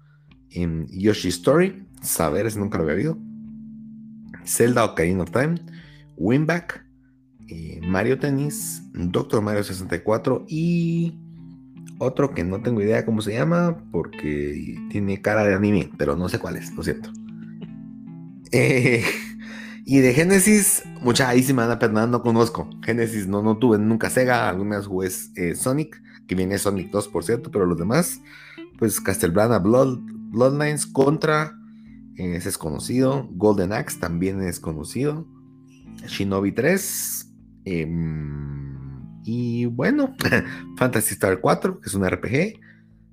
en 0.49 0.87
Yoshi 0.87 1.29
Story, 1.29 1.87
Saberes 2.01 2.57
nunca 2.57 2.77
lo 2.77 2.83
había 2.83 2.95
oído. 2.95 3.17
Zelda 4.45 4.85
Ocarina 4.85 5.23
of 5.23 5.31
Time, 5.31 5.55
Winback, 6.17 6.85
eh, 7.47 7.79
Mario 7.83 8.19
Tennis, 8.19 8.81
Doctor 8.93 9.41
Mario 9.41 9.63
64 9.63 10.45
y 10.47 11.19
otro 11.97 12.33
que 12.33 12.43
no 12.43 12.61
tengo 12.61 12.81
idea 12.81 13.05
cómo 13.05 13.21
se 13.21 13.33
llama 13.33 13.77
porque 13.91 14.77
tiene 14.89 15.21
cara 15.21 15.43
de 15.43 15.55
anime, 15.55 15.91
pero 15.97 16.15
no 16.15 16.29
sé 16.29 16.39
cuál 16.39 16.57
es, 16.57 16.73
lo 16.73 16.83
siento. 16.83 17.11
Eh, 18.51 19.03
y 19.85 19.99
de 19.99 20.13
Genesis, 20.13 20.83
mucha 21.01 21.27
ahí 21.27 21.43
sí 21.43 21.51
no 21.51 22.21
conozco. 22.21 22.69
Genesis 22.83 23.27
no, 23.27 23.41
no 23.41 23.57
tuve 23.57 23.77
nunca 23.79 24.09
Sega, 24.09 24.47
algunas 24.47 24.87
jugué 24.87 25.09
eh, 25.35 25.55
Sonic, 25.55 26.01
que 26.25 26.35
viene 26.35 26.57
Sonic 26.57 26.89
2 26.89 27.07
por 27.09 27.23
cierto, 27.25 27.51
pero 27.51 27.65
los 27.65 27.77
demás, 27.77 28.21
pues 28.77 29.01
Castlevania 29.01 29.59
Blood, 29.59 29.99
Bloodlines, 30.31 30.85
Contra, 30.85 31.57
ese 32.17 32.49
es 32.49 32.57
conocido. 32.57 33.27
Golden 33.31 33.73
Axe 33.73 33.99
también 33.99 34.41
es 34.41 34.59
conocido. 34.59 35.27
Shinobi 36.07 36.51
3. 36.51 37.33
Em, 37.65 39.21
y 39.23 39.65
bueno, 39.65 40.15
Fantasy 40.77 41.13
Star 41.15 41.41
4, 41.41 41.81
que 41.81 41.89
es 41.89 41.93
un 41.93 42.07
RPG. 42.07 42.59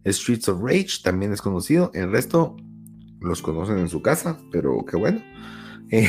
Streets 0.04 0.48
of 0.48 0.60
Rage 0.62 1.02
también 1.02 1.32
es 1.32 1.40
conocido. 1.40 1.90
El 1.94 2.10
resto 2.10 2.56
los 3.20 3.40
conocen 3.42 3.78
en 3.78 3.88
su 3.88 4.02
casa, 4.02 4.38
pero 4.50 4.84
qué 4.84 4.96
bueno. 4.96 5.20
Eh, 5.94 6.08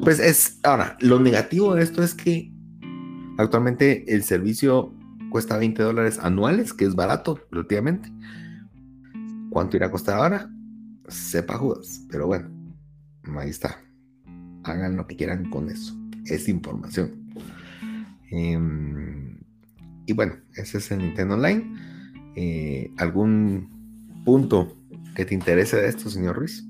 pues 0.00 0.18
es. 0.18 0.58
Ahora, 0.64 0.96
lo 1.00 1.20
negativo 1.20 1.76
de 1.76 1.84
esto 1.84 2.02
es 2.02 2.12
que 2.12 2.50
actualmente 3.38 4.12
el 4.12 4.24
servicio 4.24 4.92
cuesta 5.30 5.58
20 5.58 5.80
dólares 5.80 6.18
anuales, 6.20 6.72
que 6.72 6.86
es 6.86 6.96
barato, 6.96 7.38
relativamente. 7.52 8.12
¿Cuánto 9.50 9.76
irá 9.76 9.86
a 9.86 9.90
costar 9.92 10.18
ahora? 10.18 10.50
Sepa 11.08 11.58
Judas. 11.58 12.04
Pero 12.10 12.26
bueno, 12.26 12.50
ahí 13.38 13.50
está. 13.50 13.80
Hagan 14.64 14.96
lo 14.96 15.06
que 15.06 15.16
quieran 15.16 15.50
con 15.50 15.70
eso. 15.70 15.96
Es 16.24 16.48
información. 16.48 17.26
Em, 18.30 19.38
y 20.06 20.12
bueno, 20.12 20.34
ese 20.54 20.78
es 20.78 20.90
el 20.90 20.98
Nintendo 20.98 21.34
Online. 21.34 21.64
Eh, 22.34 22.92
¿Algún 22.98 24.22
punto 24.24 24.76
que 25.14 25.24
te 25.24 25.34
interese 25.34 25.76
de 25.76 25.88
esto, 25.88 26.10
señor 26.10 26.36
Ruiz? 26.36 26.64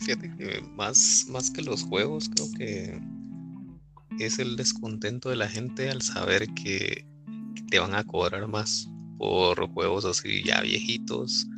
Fíjate 0.00 0.30
que 0.36 0.60
más, 0.76 1.26
más 1.30 1.50
que 1.50 1.62
los 1.62 1.82
juegos, 1.84 2.28
creo 2.28 2.46
que 2.58 3.00
es 4.18 4.38
el 4.38 4.56
descontento 4.56 5.30
de 5.30 5.36
la 5.36 5.48
gente 5.48 5.90
al 5.90 6.02
saber 6.02 6.46
que 6.54 7.06
te 7.70 7.78
van 7.78 7.94
a 7.94 8.04
cobrar 8.04 8.46
más 8.48 8.88
por 9.18 9.68
juegos 9.70 10.04
así 10.04 10.42
ya 10.44 10.60
viejitos 10.60 11.48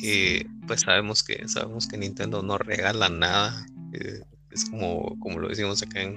que 0.00 0.46
pues 0.66 0.82
sabemos 0.82 1.22
que 1.22 1.46
sabemos 1.48 1.86
que 1.86 1.98
Nintendo 1.98 2.42
no 2.42 2.58
regala 2.58 3.08
nada. 3.08 3.66
es 4.50 4.64
como, 4.70 5.18
como 5.20 5.38
lo 5.38 5.48
decimos 5.48 5.82
acá 5.82 6.02
en, 6.02 6.16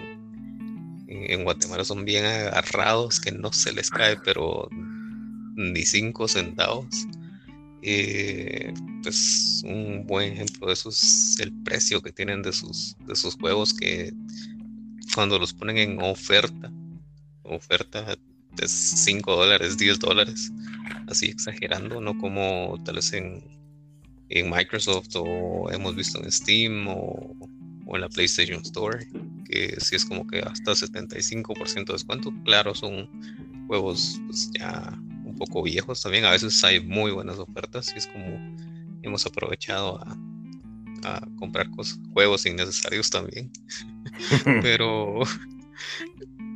en 1.08 1.44
Guatemala, 1.44 1.84
son 1.84 2.06
bien 2.06 2.26
agarrados, 2.26 3.20
que 3.20 3.32
no 3.32 3.52
se 3.52 3.74
les 3.74 3.90
cae, 3.90 4.18
pero 4.18 4.70
ni 5.56 5.84
cinco 5.84 6.28
centavos. 6.28 7.08
Eh, 7.82 8.74
pues 9.04 9.62
un 9.66 10.06
buen 10.06 10.34
ejemplo 10.34 10.68
de 10.68 10.74
eso 10.74 10.90
es 10.90 11.38
el 11.40 11.54
precio 11.64 12.02
que 12.02 12.12
tienen 12.12 12.42
de 12.42 12.52
sus, 12.52 12.98
de 13.08 13.16
sus 13.16 13.36
juegos 13.36 13.74
que 13.74 14.12
cuando 15.16 15.40
los 15.40 15.54
ponen 15.54 15.78
en 15.78 16.02
oferta, 16.02 16.72
oferta 17.44 18.18
de 18.56 18.68
5 18.68 19.36
dólares, 19.36 19.78
10 19.78 20.00
dólares, 20.00 20.52
así 21.08 21.28
exagerando, 21.28 22.02
no 22.02 22.18
como 22.18 22.82
tal 22.84 22.96
vez 22.96 23.14
en, 23.14 23.44
en 24.30 24.50
Microsoft 24.50 25.10
o 25.16 25.70
hemos 25.72 25.96
visto 25.96 26.24
en 26.24 26.32
Steam 26.32 26.88
o, 26.88 27.36
en 27.92 28.02
la 28.02 28.10
PlayStation 28.10 28.62
Store, 28.62 29.08
que 29.46 29.76
si 29.80 29.96
es 29.96 30.06
como 30.06 30.28
que 30.28 30.40
hasta 30.40 30.74
75% 30.74 31.86
de 31.86 31.94
descuento. 31.94 32.32
Claro, 32.46 32.76
son 32.76 33.10
juegos 33.68 34.22
pues, 34.28 34.52
ya 34.52 34.96
un 35.26 35.36
poco 35.36 35.64
viejos 35.64 36.04
también. 36.04 36.26
A 36.26 36.32
veces 36.32 36.64
hay 36.64 36.80
muy 36.80 37.12
buenas 37.12 37.40
ofertas 37.40 37.92
y 37.96 37.98
es 37.98 38.06
como 38.06 38.38
hemos 39.02 39.26
aprovechado 39.26 40.00
a, 40.02 40.18
comprar 41.38 41.70
cosas, 41.72 41.98
juegos 42.14 42.46
innecesarios 42.46 43.10
también. 43.10 43.50
pero, 44.62 45.22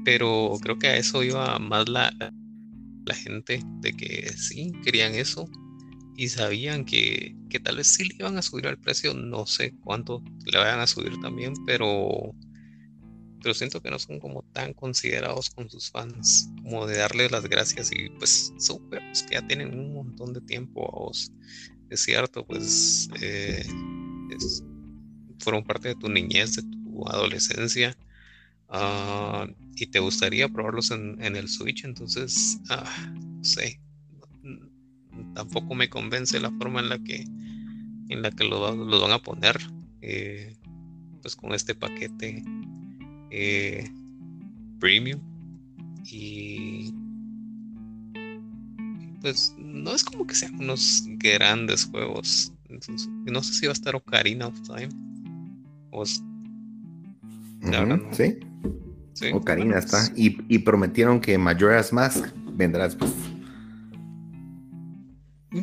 pero 0.04 0.58
creo 0.62 0.78
que 0.80 0.88
a 0.88 0.98
eso 0.98 1.24
iba 1.24 1.60
más 1.60 1.90
la, 1.90 2.14
la 3.06 3.16
gente, 3.16 3.62
de 3.82 3.94
que 3.94 4.32
sí, 4.38 4.72
querían 4.84 5.16
eso 5.16 5.50
y 6.16 6.30
sabían 6.30 6.86
que, 6.86 7.36
que 7.50 7.60
tal 7.60 7.78
vez 7.78 7.88
sí 7.88 8.06
le 8.06 8.16
iban 8.16 8.38
a 8.38 8.42
subir 8.42 8.68
al 8.68 8.80
precio, 8.80 9.14
no 9.14 9.46
sé 9.46 9.74
cuánto 9.84 10.24
le 10.46 10.58
vayan 10.58 10.80
a 10.80 10.88
subir 10.88 11.20
también, 11.20 11.54
pero 11.66 12.36
pero 13.44 13.54
siento 13.54 13.82
que 13.82 13.92
no 13.92 14.00
son 14.00 14.22
como 14.22 14.42
tan 14.54 14.74
considerados 14.74 15.50
con 15.50 15.70
sus 15.70 15.92
fans, 15.92 16.50
como 16.64 16.88
de 16.88 16.98
darles 16.98 17.30
las 17.30 17.44
gracias 17.44 17.92
y 17.92 18.10
pues 18.18 18.54
son 18.58 18.78
juegos 18.88 19.24
que 19.24 19.36
ya 19.36 19.46
tienen 19.46 19.78
un 19.78 19.94
montón 19.94 20.32
de 20.32 20.40
tiempo 20.40 20.88
a 20.88 21.00
vos. 21.00 21.30
Es 21.90 22.04
cierto, 22.04 22.48
pues 22.48 23.10
eh, 23.22 23.68
fueron 25.40 25.66
parte 25.66 25.90
de 25.90 25.96
tu 25.96 26.08
niñez, 26.08 26.56
de 26.56 26.62
tu 26.64 27.06
adolescencia 27.10 27.98
ah, 28.74 29.48
y 29.76 29.88
te 29.88 30.00
gustaría 30.00 30.50
probarlos 30.50 30.92
en, 30.92 31.22
el 31.22 31.48
Switch, 31.48 31.86
entonces, 31.86 32.60
ah, 32.70 32.84
no 33.14 33.44
sé, 33.44 33.80
tampoco 35.34 35.76
me 35.76 35.90
convence 35.90 36.40
la 36.40 36.52
forma 36.52 36.82
en 36.82 36.90
la 36.90 37.00
que 37.00 37.26
en 38.10 38.22
la 38.22 38.32
que 38.32 38.44
los 38.44 38.76
lo 38.76 39.02
van 39.02 39.12
a 39.12 39.20
poner 39.20 39.58
eh, 40.02 40.56
pues 41.22 41.36
con 41.36 41.54
este 41.54 41.74
paquete 41.74 42.44
eh, 43.32 43.90
premium. 44.80 45.20
Y 46.06 46.94
pues 49.22 49.56
no 49.58 49.96
es 49.96 50.04
como 50.04 50.28
que 50.28 50.36
sean 50.36 50.56
unos 50.56 51.06
grandes 51.18 51.86
juegos 51.86 52.54
no 53.26 53.44
sé 53.44 53.54
si 53.54 53.66
va 53.66 53.72
a 53.72 53.74
estar 53.74 53.96
Ocarina 53.96 54.48
of 54.48 54.62
Time. 54.62 54.90
O 55.92 56.06
sí. 56.06 56.24
Ocarina 59.34 59.78
está 59.78 60.10
y, 60.16 60.38
y, 60.48 60.60
prometieron 60.60 61.20
que 61.20 61.38
Majora's 61.38 61.94
Mask 61.94 62.26
vendrá 62.56 62.86
después. 62.86 63.12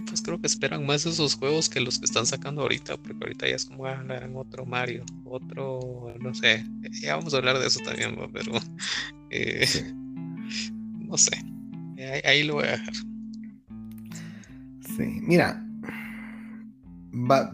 Pues 0.07 0.23
creo 0.23 0.41
que 0.41 0.47
esperan 0.47 0.87
más 0.87 1.05
esos 1.05 1.35
juegos 1.35 1.69
que 1.69 1.81
los 1.81 1.99
que 1.99 2.05
están 2.05 2.25
sacando 2.25 2.63
ahorita, 2.63 2.97
porque 2.97 3.25
ahorita 3.25 3.49
ya 3.49 3.57
es 3.57 3.65
como 3.65 3.87
ah, 3.87 4.05
otro 4.35 4.65
Mario, 4.65 5.05
otro, 5.25 6.15
no 6.21 6.33
sé, 6.33 6.65
ya 7.03 7.17
vamos 7.17 7.35
a 7.35 7.39
hablar 7.39 7.59
de 7.59 7.67
eso 7.67 7.81
también, 7.81 8.17
pero 8.33 8.53
eh, 9.31 9.67
no 11.01 11.19
sé, 11.19 11.33
ahí, 12.25 12.45
lo 12.45 12.55
voy 12.55 12.69
a 12.69 12.73
dejar. 12.73 12.95
Sí, 14.97 15.21
mira, 15.23 15.67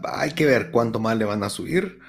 hay 0.03 0.31
que 0.33 0.45
ver 0.45 0.69
cuánto 0.69 0.99
más 0.99 1.17
le 1.17 1.25
van 1.25 1.41
a 1.41 1.49
subir. 1.49 1.99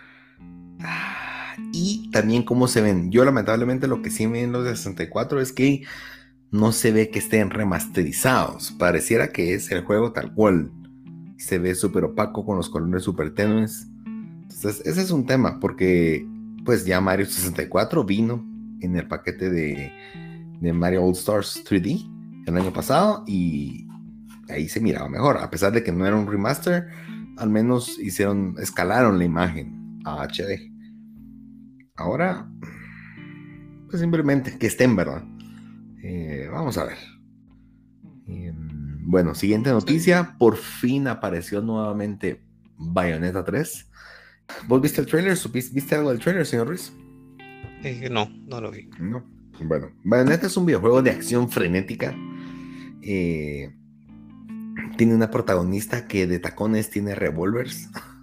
Y 1.72 2.11
también 2.11 2.42
cómo 2.42 2.68
se 2.68 2.80
ven. 2.80 3.11
Yo 3.11 3.24
lamentablemente 3.24 3.88
lo 3.88 4.02
que 4.02 4.11
sí 4.11 4.26
me 4.26 4.40
ven 4.40 4.52
los 4.52 4.64
de 4.64 4.76
64 4.76 5.40
es 5.40 5.52
que 5.52 5.82
no 6.50 6.72
se 6.72 6.92
ve 6.92 7.11
que 7.11 7.18
estén 7.18 7.50
remasterizados. 7.50 8.72
Pareciera 8.72 9.28
que 9.28 9.54
es 9.54 9.70
el 9.70 9.82
juego 9.82 10.12
tal 10.12 10.32
cual. 10.34 10.70
Se 11.36 11.59
ve 11.59 11.74
súper 11.74 12.04
opaco 12.04 12.44
con 12.44 12.56
los 12.56 12.68
colores 12.68 13.04
súper 13.04 13.34
tenues. 13.34 13.86
Entonces, 14.04 14.82
ese 14.84 15.02
es 15.02 15.11
un 15.11 15.26
tema, 15.26 15.61
porque 15.61 16.26
pues 16.64 16.84
ya 16.84 17.00
Mario 17.00 17.26
64 17.26 18.04
vino 18.04 18.44
en 18.80 18.96
el 18.96 19.06
paquete 19.06 19.50
de, 19.50 19.92
de 20.61 20.72
Mario 20.72 21.04
All 21.04 21.12
Stars 21.12 21.62
3D 21.64 22.44
el 22.46 22.56
año 22.56 22.72
pasado 22.72 23.24
y 23.26 23.86
ahí 24.48 24.68
se 24.68 24.80
miraba 24.80 25.09
mejor. 25.09 25.38
A 25.38 25.50
pesar 25.50 25.72
de 25.72 25.82
que 25.82 25.92
no 25.92 26.06
era 26.06 26.16
un 26.16 26.26
remaster, 26.26 26.88
al 27.36 27.50
menos 27.50 27.98
hicieron, 27.98 28.56
escalaron 28.59 29.18
la 29.18 29.24
imagen 29.24 30.00
a 30.04 30.22
HD. 30.26 30.72
Ahora, 31.99 32.49
pues 33.90 34.01
simplemente 34.01 34.57
que 34.57 34.68
estén, 34.68 34.94
¿verdad? 34.94 35.24
Eh, 36.03 36.49
vamos 36.51 36.78
a 36.78 36.84
ver. 36.84 36.96
Em, 38.28 39.05
bueno, 39.05 39.34
siguiente 39.34 39.70
noticia. 39.70 40.36
Por 40.38 40.57
fin 40.57 41.09
apareció 41.09 41.61
nuevamente 41.61 42.40
Bayonetta 42.76 43.44
3. 43.44 43.90
¿Vos 44.68 44.80
viste 44.80 45.01
el 45.01 45.09
trailer? 45.09 45.36
¿Viste 45.53 45.94
algo 45.96 46.11
del 46.11 46.20
trailer, 46.20 46.46
señor 46.46 46.68
Ruiz? 46.68 46.92
Eh, 47.82 48.09
no, 48.11 48.30
no 48.46 48.61
lo 48.61 48.70
vi. 48.70 48.88
No. 49.01 49.24
Bueno, 49.61 49.90
Bayonetta 50.05 50.46
es 50.46 50.57
un 50.57 50.66
videojuego 50.66 51.03
de 51.03 51.11
acción 51.11 51.51
frenética. 51.51 52.14
Eh, 53.03 53.74
tiene 54.96 55.14
una 55.16 55.30
protagonista 55.30 56.07
que 56.07 56.28
de 56.28 56.38
tacones 56.38 56.90
tiene 56.90 57.16
revólveres. 57.16 57.88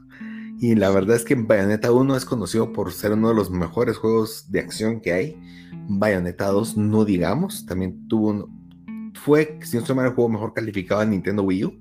Y 0.66 0.74
la 0.74 0.90
verdad 0.90 1.16
es 1.16 1.24
que 1.24 1.36
Bayonetta 1.36 1.92
1 1.92 2.18
es 2.18 2.26
conocido 2.26 2.74
por 2.74 2.92
ser 2.92 3.12
uno 3.12 3.30
de 3.30 3.36
los 3.36 3.52
mejores 3.52 3.98
juegos 3.98 4.52
de 4.52 4.62
acción 4.62 5.00
que 5.00 5.14
hay. 5.14 5.40
Bayonetta 5.88 6.48
2, 6.48 6.76
no 6.76 7.06
digamos, 7.06 7.68
también 7.68 8.08
tuvo 8.08 8.30
un, 8.30 9.14
fue, 9.14 9.60
si 9.62 9.78
no 9.78 9.84
mal, 9.94 10.08
el 10.08 10.14
juego 10.14 10.28
mejor 10.28 10.56
calificado 10.56 11.04
en 11.04 11.12
Nintendo 11.12 11.44
Wii 11.44 11.66
U. 11.66 11.80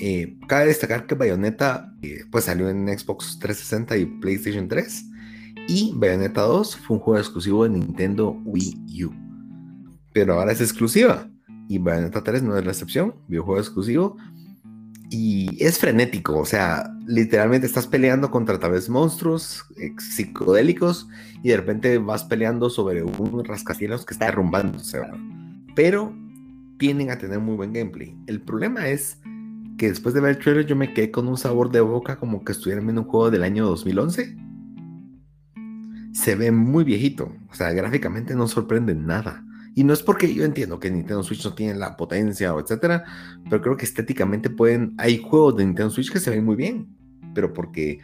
Eh, 0.00 0.36
cabe 0.48 0.66
destacar 0.66 1.06
que 1.06 1.14
Bayonetta 1.14 1.94
eh, 2.02 2.24
pues 2.28 2.46
salió 2.46 2.68
en 2.68 2.88
Xbox 2.88 3.38
360 3.38 3.96
y 3.98 4.06
PlayStation 4.20 4.66
3 4.66 5.04
y 5.68 5.92
Bayonetta 5.94 6.40
2 6.40 6.78
fue 6.78 6.96
un 6.96 7.02
juego 7.04 7.20
exclusivo 7.20 7.62
de 7.62 7.70
Nintendo 7.70 8.32
Wii 8.46 9.04
U. 9.04 9.12
Pero 10.12 10.40
ahora 10.40 10.50
es 10.50 10.60
exclusiva 10.60 11.30
y 11.68 11.78
Bayonetta 11.78 12.24
3 12.24 12.42
no 12.42 12.58
es 12.58 12.64
la 12.64 12.72
excepción, 12.72 13.14
videojuego 13.28 13.60
exclusivo 13.60 14.16
y 15.10 15.62
es 15.64 15.78
frenético, 15.78 16.38
o 16.38 16.44
sea, 16.44 16.92
literalmente 17.06 17.66
estás 17.66 17.86
peleando 17.86 18.30
contra 18.30 18.58
tal 18.58 18.72
vez 18.72 18.88
monstruos 18.88 19.64
eh, 19.76 19.94
psicodélicos 19.98 21.08
y 21.42 21.50
de 21.50 21.56
repente 21.56 21.98
vas 21.98 22.24
peleando 22.24 22.70
sobre 22.70 23.04
un 23.04 23.44
rascacielos 23.44 24.04
que 24.04 24.14
está 24.14 24.26
derrumbándose, 24.26 25.00
pero 25.74 26.12
tienen 26.78 27.10
a 27.10 27.18
tener 27.18 27.38
muy 27.38 27.54
buen 27.54 27.72
gameplay. 27.72 28.16
El 28.26 28.42
problema 28.42 28.88
es 28.88 29.18
que 29.78 29.88
después 29.88 30.14
de 30.14 30.20
ver 30.20 30.36
el 30.36 30.38
trailer 30.42 30.66
yo 30.66 30.74
me 30.74 30.92
quedé 30.92 31.10
con 31.10 31.28
un 31.28 31.36
sabor 31.36 31.70
de 31.70 31.80
boca 31.80 32.16
como 32.16 32.44
que 32.44 32.52
estuviera 32.52 32.82
en 32.82 32.98
un 32.98 33.04
juego 33.04 33.30
del 33.30 33.44
año 33.44 33.66
2011. 33.66 34.36
Se 36.12 36.34
ve 36.34 36.50
muy 36.50 36.82
viejito, 36.82 37.32
o 37.50 37.54
sea, 37.54 37.70
gráficamente 37.72 38.34
no 38.34 38.48
sorprende 38.48 38.94
nada. 38.94 39.45
Y 39.76 39.84
no 39.84 39.92
es 39.92 40.02
porque 40.02 40.32
yo 40.32 40.42
entiendo 40.42 40.80
que 40.80 40.90
Nintendo 40.90 41.22
Switch 41.22 41.44
no 41.44 41.52
tiene 41.52 41.74
la 41.74 41.98
potencia 41.98 42.54
o 42.54 42.60
etcétera, 42.60 43.04
pero 43.44 43.60
creo 43.60 43.76
que 43.76 43.84
estéticamente 43.84 44.48
pueden. 44.48 44.94
Hay 44.96 45.18
juegos 45.18 45.58
de 45.58 45.66
Nintendo 45.66 45.90
Switch 45.90 46.10
que 46.10 46.18
se 46.18 46.30
ven 46.30 46.46
muy 46.46 46.56
bien, 46.56 46.88
pero 47.34 47.52
porque 47.52 48.00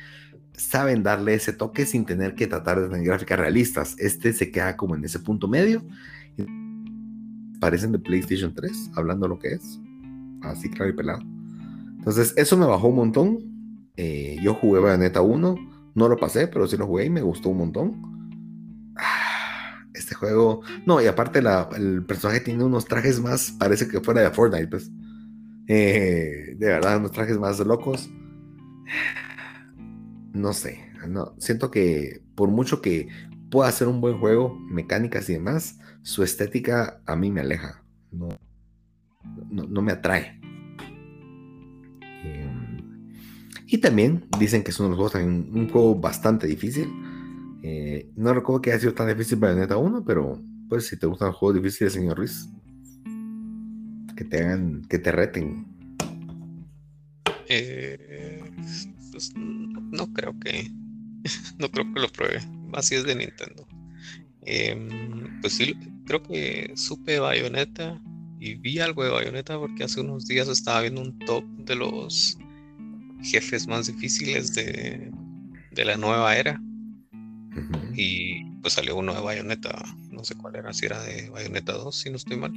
saben 0.53 1.03
darle 1.03 1.33
ese 1.33 1.55
toque 1.55 1.87
sin 1.87 2.05
tener 2.05 2.35
que 2.35 2.47
tratar 2.47 2.79
de 2.79 2.91
tener 2.91 3.07
gráficas 3.07 3.39
realistas. 3.39 3.97
Este 3.99 4.35
se 4.35 4.51
queda 4.51 4.77
como 4.77 4.97
en 4.97 5.05
ese 5.07 5.19
punto 5.19 5.49
medio. 5.49 5.83
Parecen 7.59 7.93
de 7.93 7.99
PlayStation 7.99 8.53
3, 8.53 8.91
hablando 8.95 9.27
lo 9.27 9.39
que 9.39 9.55
es. 9.55 9.81
Así 10.43 10.69
claro 10.69 10.91
y 10.91 10.95
pelado. 10.95 11.21
Entonces, 11.97 12.35
eso 12.37 12.55
me 12.59 12.67
bajó 12.67 12.89
un 12.89 12.97
montón. 12.97 13.89
Eh, 13.97 14.37
yo 14.43 14.53
jugué 14.53 14.79
Bayonetta 14.79 15.23
1, 15.23 15.55
no 15.95 16.09
lo 16.09 16.19
pasé, 16.19 16.49
pero 16.49 16.69
sí 16.69 16.77
lo 16.77 16.87
jugué 16.87 17.07
y 17.07 17.11
me 17.11 17.23
gustó 17.23 17.49
un 17.49 17.57
montón 17.57 18.13
este 19.95 20.15
juego. 20.15 20.63
No, 20.87 21.01
y 21.01 21.07
aparte 21.07 21.41
el 21.77 22.05
personaje 22.05 22.41
tiene 22.41 22.65
unos 22.65 22.87
trajes 22.87 23.21
más, 23.21 23.53
parece 23.59 23.89
que 23.89 24.01
fuera 24.01 24.23
de 24.23 24.31
Fortnite, 24.31 24.69
pues. 24.69 24.91
Eh, 25.69 26.55
de 26.57 26.67
verdad, 26.67 26.99
unos 26.99 27.13
trajes 27.13 27.39
más 27.39 27.59
locos. 27.61 28.11
No 30.33 30.53
sé, 30.53 30.91
no, 31.09 31.35
siento 31.39 31.71
que 31.71 32.23
por 32.35 32.49
mucho 32.49 32.81
que 32.81 33.09
pueda 33.51 33.71
ser 33.71 33.89
un 33.89 34.01
buen 34.01 34.19
juego, 34.19 34.59
mecánicas 34.71 35.29
y 35.29 35.35
demás, 35.35 35.79
su 36.03 36.23
estética 36.23 37.03
a 37.07 37.17
mí 37.17 37.31
me 37.31 37.43
aleja. 37.43 37.83
No, 38.11 38.29
no, 39.51 39.83
me 39.83 39.93
atrae. 39.93 40.41
Em, 42.25 43.13
y 43.67 43.79
también 43.79 44.27
dicen 44.39 44.63
que 44.63 44.71
es 44.71 44.81
uno 44.81 44.89
de 44.91 44.97
los 44.97 45.13
juegos, 45.13 45.29
un 45.29 45.69
juego 45.69 45.95
bastante 45.97 46.47
difícil 46.47 46.91
eh, 47.63 48.11
no 48.17 48.35
recuerdo 48.35 48.61
que 48.61 48.73
haya 48.73 48.81
sido 48.81 48.95
tan 48.95 49.09
difícil 49.09 49.39
Bayonetta 49.39 49.77
1, 49.77 50.05
pero 50.05 50.43
pues 50.69 50.87
si 50.87 50.97
te 50.97 51.07
gustan 51.07 51.29
los 51.29 51.37
juegos 51.37 51.63
difíciles, 51.63 51.93
señor 51.93 52.17
Ruiz, 52.17 52.49
que 54.17 54.25
te 54.25 54.43
hagan, 54.43 54.83
que 54.89 54.99
te 54.99 55.13
reten. 55.13 55.67
Eh, 57.49 58.41
pues, 59.13 59.33
no 59.37 60.13
creo 60.13 60.39
que 60.41 60.71
no 61.59 61.71
creo 61.71 61.93
que 61.95 62.01
lo 62.01 62.09
pruebe. 62.09 62.41
Así 62.73 62.97
es 62.97 63.05
de 63.05 63.15
Nintendo. 63.15 63.67
Em, 64.45 65.41
pues 65.41 65.53
sí, 65.53 65.77
creo 66.07 66.23
que 66.23 66.73
supe 66.75 67.21
Bayonetta 67.21 68.01
y 68.41 68.55
vi 68.57 68.81
algo 68.81 69.05
de 69.05 69.11
Bayonetta 69.11 69.57
porque 69.57 69.85
hace 69.85 70.01
unos 70.01 70.27
días 70.27 70.49
estaba 70.49 70.81
viendo 70.81 71.01
un 71.01 71.17
top 71.21 71.45
de 71.59 71.77
los 71.77 72.37
jefes 73.23 73.69
más 73.69 73.87
difíciles 73.87 74.53
de, 74.53 75.13
de 75.71 75.85
la 75.85 75.97
nueva 75.97 76.37
era 76.37 76.61
y 77.95 78.45
pues 78.63 78.75
salió 78.75 78.97
uno 78.97 79.15
de 79.15 79.21
Bayonetta, 79.21 79.83
no 80.11 80.25
sé 80.25 80.35
cuál 80.35 80.57
era, 80.57 80.73
si 80.73 80.87
era 80.87 81.03
de 81.03 81.29
Bayonetta 81.31 81.73
2, 81.73 81.95
si 81.95 82.11
no 82.11 82.17
estoy 82.17 82.37
mal. 82.37 82.53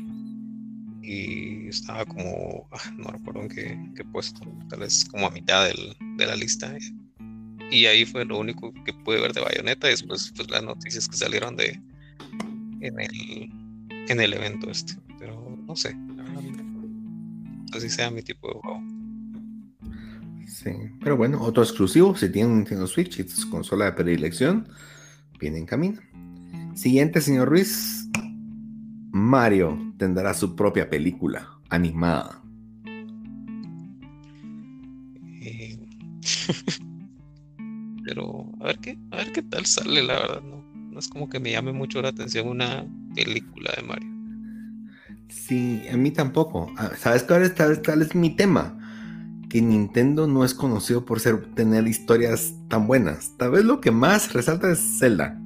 Y 1.01 1.67
estaba 1.67 2.05
como, 2.05 2.67
ah, 2.71 2.91
no 2.97 3.09
recuerdo 3.09 3.41
en 3.41 3.93
qué, 3.93 4.03
puesto, 4.11 4.41
tal 4.69 4.79
vez 4.79 5.05
como 5.05 5.27
a 5.27 5.31
mitad 5.31 5.67
de 5.67 6.25
la 6.25 6.35
lista. 6.35 6.75
Y 7.69 7.85
ahí 7.85 8.05
fue 8.05 8.25
lo 8.25 8.39
único 8.39 8.73
que 8.85 8.93
pude 8.93 9.19
ver 9.19 9.33
de 9.33 9.41
Bayonetta. 9.41 9.87
Después, 9.87 10.31
pues 10.35 10.49
las 10.49 10.63
noticias 10.63 11.07
que 11.07 11.17
salieron 11.17 11.55
de 11.55 11.79
en 12.81 12.99
el, 12.99 13.49
en 14.09 14.21
el 14.21 14.33
evento 14.33 14.69
este. 14.69 14.95
Pero 15.19 15.57
no 15.67 15.75
sé, 15.75 15.95
así 17.73 17.89
sea 17.89 18.09
mi 18.09 18.21
tipo 18.21 18.47
de 18.47 18.53
juego. 18.59 18.94
Sí, 20.55 20.71
pero 21.01 21.17
bueno, 21.17 21.41
otro 21.41 21.63
exclusivo, 21.63 22.15
si 22.15 22.31
tienen 22.31 22.53
un 22.53 22.57
Nintendo 22.59 22.87
Switch 22.87 23.19
y 23.19 23.27
su 23.27 23.49
consola 23.49 23.85
de 23.85 23.91
predilección, 23.91 24.69
viene 25.37 25.57
en 25.57 25.65
camino. 25.65 25.99
Siguiente, 26.75 27.19
señor 27.19 27.49
Ruiz. 27.49 28.07
Mario 29.11 29.77
tendrá 29.97 30.33
su 30.33 30.55
propia 30.55 30.89
película 30.89 31.59
animada. 31.69 32.41
Eh, 35.41 35.77
pero 38.05 38.49
a 38.61 38.67
ver 38.67 38.79
qué, 38.79 38.97
a 39.11 39.17
ver 39.17 39.33
qué 39.33 39.41
tal 39.41 39.65
sale, 39.65 40.03
la 40.03 40.13
verdad, 40.13 40.41
no, 40.41 40.63
no 40.73 40.99
es 40.99 41.09
como 41.09 41.27
que 41.27 41.41
me 41.41 41.51
llame 41.51 41.73
mucho 41.73 42.01
la 42.01 42.09
atención 42.09 42.47
una 42.47 42.85
película 43.13 43.73
de 43.75 43.83
Mario. 43.83 44.09
Sí, 45.27 45.81
a 45.91 45.97
mí 45.97 46.11
tampoco. 46.11 46.71
Ah, 46.77 46.91
¿Sabes 46.97 47.23
cuál 47.23 47.43
es, 47.43 47.53
tal, 47.55 48.01
es 48.01 48.15
mi 48.15 48.37
tema? 48.37 48.79
Que 49.55 49.61
Nintendo 49.61 50.27
no 50.27 50.43
es 50.43 50.53
conocido 50.53 51.05
por 51.05 51.21
ser, 51.21 51.53
tener 51.53 51.87
historias 51.87 52.53
tan 52.67 52.87
buenas. 52.87 53.37
Tal 53.37 53.51
vez 53.51 53.63
lo 53.63 53.79
que 53.79 53.89
más 53.89 54.33
resalta 54.33 54.69
es 54.69 54.99
Zelda. 54.99 55.39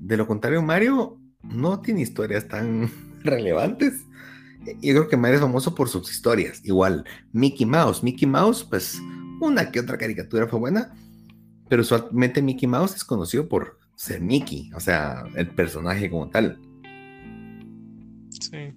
De 0.00 0.16
lo 0.16 0.28
contrario, 0.28 0.62
Mario 0.62 1.18
no 1.42 1.80
tiene 1.80 2.02
historias 2.02 2.46
tan 2.46 2.88
relevantes. 3.24 4.06
Yo 4.80 4.94
creo 4.94 5.08
que 5.08 5.16
Mario 5.16 5.38
es 5.38 5.42
famoso 5.42 5.74
por 5.74 5.88
sus 5.88 6.08
historias. 6.08 6.60
Igual, 6.62 7.04
Mickey 7.32 7.66
Mouse. 7.66 8.04
Mickey 8.04 8.28
Mouse, 8.28 8.62
pues 8.62 9.02
una 9.40 9.72
que 9.72 9.80
otra 9.80 9.98
caricatura 9.98 10.46
fue 10.46 10.60
buena, 10.60 10.94
pero 11.68 11.82
usualmente 11.82 12.40
Mickey 12.40 12.68
Mouse 12.68 12.94
es 12.94 13.02
conocido 13.02 13.48
por 13.48 13.80
ser 13.96 14.20
Mickey, 14.20 14.70
o 14.72 14.78
sea, 14.78 15.24
el 15.34 15.48
personaje 15.48 16.08
como 16.08 16.30
tal. 16.30 16.60
Sí. 18.30 18.72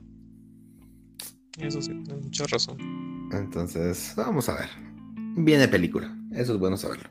Eso 1.60 1.82
sí, 1.82 1.92
tienes 2.04 2.24
mucha 2.24 2.46
razón. 2.48 2.78
Entonces, 3.32 4.14
vamos 4.16 4.48
a 4.50 4.56
ver. 4.56 4.70
Viene 5.36 5.68
película. 5.68 6.16
Eso 6.32 6.54
es 6.54 6.60
bueno 6.60 6.78
saberlo. 6.78 7.10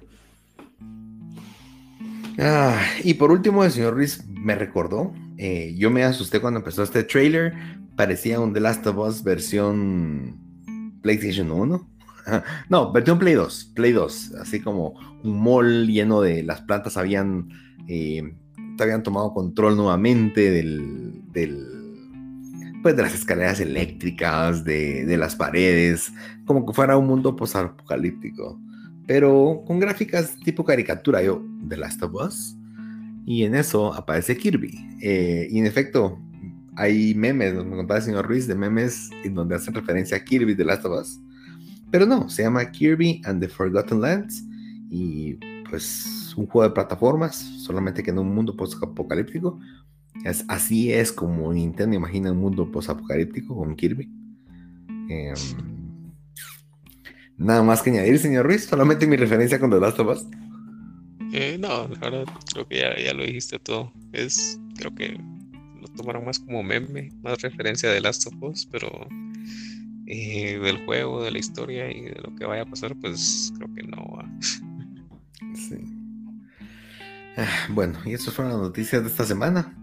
Ah, 2.38 2.80
y 3.02 3.14
por 3.14 3.30
último, 3.30 3.64
el 3.64 3.70
señor 3.70 3.94
Ruiz 3.94 4.24
me 4.28 4.54
recordó. 4.54 5.12
Eh, 5.36 5.74
yo 5.76 5.90
me 5.90 6.04
asusté 6.04 6.40
cuando 6.40 6.60
empezó 6.60 6.82
este 6.82 7.04
trailer. 7.04 7.54
Parecía 7.96 8.40
un 8.40 8.52
The 8.52 8.60
Last 8.60 8.86
of 8.86 8.98
Us 8.98 9.22
versión 9.22 10.38
PlayStation 11.02 11.50
1. 11.50 11.90
no, 12.68 12.92
versión 12.92 13.18
Play 13.18 13.34
2. 13.34 13.72
Play 13.74 13.92
2. 13.92 14.34
Así 14.40 14.60
como 14.60 14.94
un 15.24 15.42
mall 15.42 15.86
lleno 15.86 16.20
de 16.20 16.42
las 16.42 16.62
plantas 16.62 16.96
habían, 16.96 17.48
eh, 17.88 18.34
habían 18.78 19.02
tomado 19.02 19.34
control 19.34 19.76
nuevamente 19.76 20.50
del, 20.50 21.20
del 21.32 21.77
pues 22.82 22.96
de 22.96 23.02
las 23.02 23.14
escaleras 23.14 23.60
eléctricas, 23.60 24.64
de, 24.64 25.16
las 25.16 25.36
paredes, 25.36 26.12
como 26.44 26.64
que 26.64 26.72
fuera 26.72 26.96
un 26.96 27.06
mundo 27.06 27.34
post-apocalíptico, 27.34 28.60
pero 29.06 29.62
con 29.66 29.80
gráficas 29.80 30.36
tipo 30.44 30.64
caricatura, 30.64 31.22
yo, 31.22 31.44
The 31.68 31.76
Last 31.76 32.02
of 32.02 32.14
Us, 32.14 32.56
y 33.26 33.44
en 33.44 33.54
eso 33.54 33.92
aparece 33.92 34.36
Kirby. 34.36 34.78
Eh, 35.02 35.48
y 35.50 35.58
en 35.58 35.66
efecto, 35.66 36.18
hay 36.76 37.14
memes, 37.14 37.54
me 37.54 37.76
contaba 37.76 37.98
el 37.98 38.04
señor 38.04 38.26
Ruiz, 38.26 38.46
de 38.46 38.54
memes 38.54 39.10
en 39.24 39.34
donde 39.34 39.56
hacen 39.56 39.74
referencia 39.74 40.16
a 40.16 40.24
Kirby 40.24 40.54
The 40.54 40.64
Last 40.64 40.84
of 40.84 41.00
Us. 41.00 41.18
Pero 41.90 42.06
no, 42.06 42.28
se 42.28 42.42
llama 42.42 42.70
Kirby 42.70 43.20
and 43.24 43.40
the 43.40 43.48
Forgotten 43.48 44.00
Lands 44.00 44.44
y 44.90 45.34
pues 45.68 46.34
un 46.36 46.46
juego 46.46 46.68
de 46.68 46.74
plataformas, 46.74 47.36
solamente 47.36 48.02
que 48.02 48.10
en 48.10 48.18
un 48.18 48.34
mundo 48.34 48.56
post-apocalíptico 48.56 49.58
así 50.48 50.92
es 50.92 51.12
como 51.12 51.52
Nintendo 51.52 51.96
imagina 51.96 52.32
un 52.32 52.38
mundo 52.38 52.70
post-apocalíptico 52.70 53.56
con 53.56 53.76
Kirby. 53.76 54.08
Em, 55.08 55.34
nada 57.36 57.62
más 57.62 57.82
que 57.82 57.90
añadir, 57.90 58.18
señor 58.18 58.46
Ruiz, 58.46 58.64
solamente 58.64 59.06
mi 59.06 59.16
referencia 59.16 59.58
con 59.58 59.70
The 59.70 59.80
Last 59.80 59.98
of 60.00 60.08
Us. 60.08 60.26
Eh, 61.32 61.58
no, 61.58 61.88
la 61.88 61.98
verdad, 61.98 62.24
creo 62.52 62.66
que 62.66 62.78
ya, 62.78 63.14
lo 63.14 63.22
dijiste 63.24 63.58
todo. 63.58 63.92
Es, 64.12 64.58
creo 64.76 64.94
que 64.94 65.18
lo 65.80 65.88
tomaron 65.96 66.24
más 66.24 66.38
como 66.38 66.62
meme, 66.62 67.10
más 67.22 67.40
referencia 67.42 67.90
de 67.90 68.00
Last 68.00 68.26
of 68.26 68.34
Us, 68.42 68.66
pero 68.66 68.88
eh, 70.06 70.58
del 70.58 70.84
juego, 70.86 71.22
de 71.22 71.30
la 71.30 71.38
historia 71.38 71.90
y 71.90 72.02
de 72.02 72.20
lo 72.22 72.34
que 72.34 72.46
vaya 72.46 72.62
a 72.62 72.66
pasar, 72.66 72.96
pues 72.96 73.52
creo 73.56 73.74
que 73.74 73.82
no 73.82 74.04
va. 74.16 74.30
Sí. 75.54 75.76
Ah, 77.36 77.66
bueno, 77.70 77.98
y 78.04 78.14
esas 78.14 78.34
fueron 78.34 78.54
las 78.54 78.62
noticias 78.62 79.02
de 79.02 79.08
esta 79.08 79.24
semana. 79.24 79.76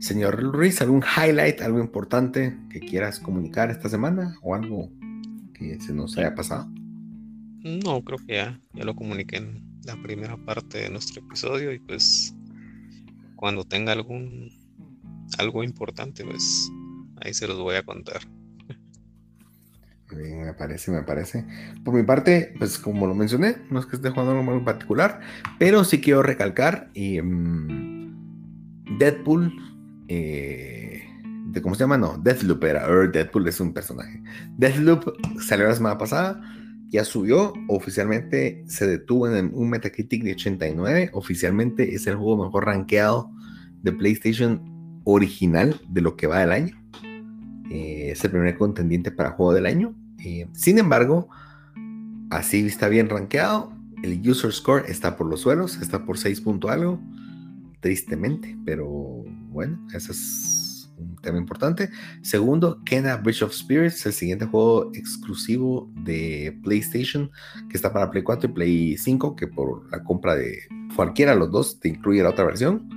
Señor 0.00 0.40
Ruiz, 0.40 0.80
¿algún 0.80 1.02
highlight, 1.02 1.60
algo 1.60 1.80
importante 1.80 2.56
que 2.70 2.80
quieras 2.80 3.18
comunicar 3.18 3.70
esta 3.70 3.88
semana 3.88 4.36
o 4.42 4.54
algo 4.54 4.90
que 5.54 5.80
se 5.80 5.92
nos 5.92 6.16
haya 6.16 6.34
pasado? 6.34 6.70
No, 7.64 8.02
creo 8.04 8.18
que 8.18 8.34
ya, 8.34 8.60
ya 8.74 8.84
lo 8.84 8.94
comuniqué 8.94 9.38
en 9.38 9.80
la 9.84 10.00
primera 10.00 10.36
parte 10.36 10.78
de 10.78 10.90
nuestro 10.90 11.20
episodio 11.22 11.72
y 11.72 11.80
pues 11.80 12.34
cuando 13.34 13.64
tenga 13.64 13.92
algún 13.92 14.50
algo 15.36 15.64
importante, 15.64 16.24
pues 16.24 16.70
ahí 17.20 17.34
se 17.34 17.48
los 17.48 17.58
voy 17.58 17.76
a 17.76 17.82
contar. 17.82 18.20
Bien, 20.10 20.46
me 20.46 20.54
parece, 20.54 20.90
me 20.90 21.02
parece. 21.02 21.44
Por 21.84 21.92
mi 21.92 22.02
parte, 22.02 22.54
pues 22.58 22.78
como 22.78 23.06
lo 23.06 23.14
mencioné, 23.14 23.56
no 23.70 23.78
es 23.78 23.86
que 23.86 23.96
esté 23.96 24.08
jugando 24.08 24.32
algo 24.32 24.42
muy 24.42 24.64
particular, 24.64 25.20
pero 25.58 25.84
sí 25.84 26.00
quiero 26.00 26.22
recalcar 26.22 26.88
y 26.94 27.20
mm, 27.20 28.98
Deadpool 28.98 29.67
eh, 30.08 31.02
de, 31.46 31.62
¿Cómo 31.62 31.74
se 31.74 31.80
llama? 31.80 31.98
No, 31.98 32.18
Deathloop 32.18 32.64
era. 32.64 32.86
Deadpool 33.08 33.48
es 33.48 33.60
un 33.60 33.72
personaje. 33.72 34.22
Deathloop 34.56 35.16
salió 35.40 35.68
la 35.68 35.74
semana 35.74 35.98
pasada. 35.98 36.40
Ya 36.88 37.04
subió. 37.04 37.52
Oficialmente 37.68 38.64
se 38.66 38.86
detuvo 38.86 39.28
en 39.28 39.50
un 39.54 39.70
Metacritic 39.70 40.24
de 40.24 40.32
89. 40.32 41.10
Oficialmente 41.12 41.94
es 41.94 42.06
el 42.06 42.16
juego 42.16 42.44
mejor 42.44 42.66
rankeado 42.66 43.30
de 43.82 43.92
PlayStation 43.92 45.00
original 45.04 45.80
de 45.88 46.00
lo 46.00 46.16
que 46.16 46.26
va 46.26 46.40
del 46.40 46.52
año. 46.52 46.76
Eh, 47.70 48.10
es 48.12 48.24
el 48.24 48.30
primer 48.30 48.56
contendiente 48.56 49.10
para 49.10 49.30
juego 49.32 49.52
del 49.52 49.66
año. 49.66 49.94
Eh, 50.24 50.48
sin 50.52 50.78
embargo, 50.78 51.28
así 52.30 52.66
está 52.66 52.88
bien 52.88 53.08
rankeado. 53.08 53.72
El 54.02 54.28
user 54.28 54.52
score 54.52 54.84
está 54.88 55.16
por 55.16 55.26
los 55.26 55.40
suelos, 55.40 55.80
está 55.82 56.04
por 56.04 56.18
6 56.18 56.40
punto 56.40 56.68
algo 56.70 57.00
tristemente, 57.80 58.56
pero 58.64 59.24
bueno, 59.50 59.78
ese 59.94 60.12
es 60.12 60.90
un 60.98 61.16
tema 61.16 61.38
importante. 61.38 61.90
Segundo, 62.22 62.82
Kena 62.84 63.16
Bridge 63.16 63.42
of 63.42 63.52
Spirits, 63.52 64.04
el 64.06 64.12
siguiente 64.12 64.46
juego 64.46 64.90
exclusivo 64.94 65.90
de 65.94 66.58
PlayStation 66.62 67.30
que 67.68 67.76
está 67.76 67.92
para 67.92 68.10
Play 68.10 68.22
4 68.22 68.50
y 68.50 68.52
Play 68.52 68.96
5, 68.98 69.36
que 69.36 69.46
por 69.46 69.90
la 69.90 70.02
compra 70.02 70.34
de 70.34 70.58
cualquiera 70.94 71.32
de 71.32 71.38
los 71.38 71.50
dos 71.50 71.80
te 71.80 71.88
incluye 71.88 72.22
la 72.22 72.30
otra 72.30 72.44
versión. 72.44 72.88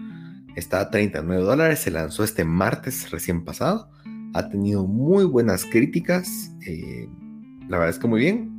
Está 0.56 0.82
a 0.82 0.90
39 0.90 1.44
dólares, 1.44 1.80
se 1.80 1.92
lanzó 1.92 2.24
este 2.24 2.44
martes 2.44 3.10
recién 3.12 3.46
pasado. 3.46 3.90
Ha 4.34 4.50
tenido 4.50 4.86
muy 4.86 5.24
buenas 5.26 5.66
críticas. 5.66 6.52
Eh, 6.66 7.08
la 7.70 7.78
verdad 7.78 7.90
es 7.90 8.00
que 8.00 8.08
muy 8.08 8.20
bien. 8.20 8.52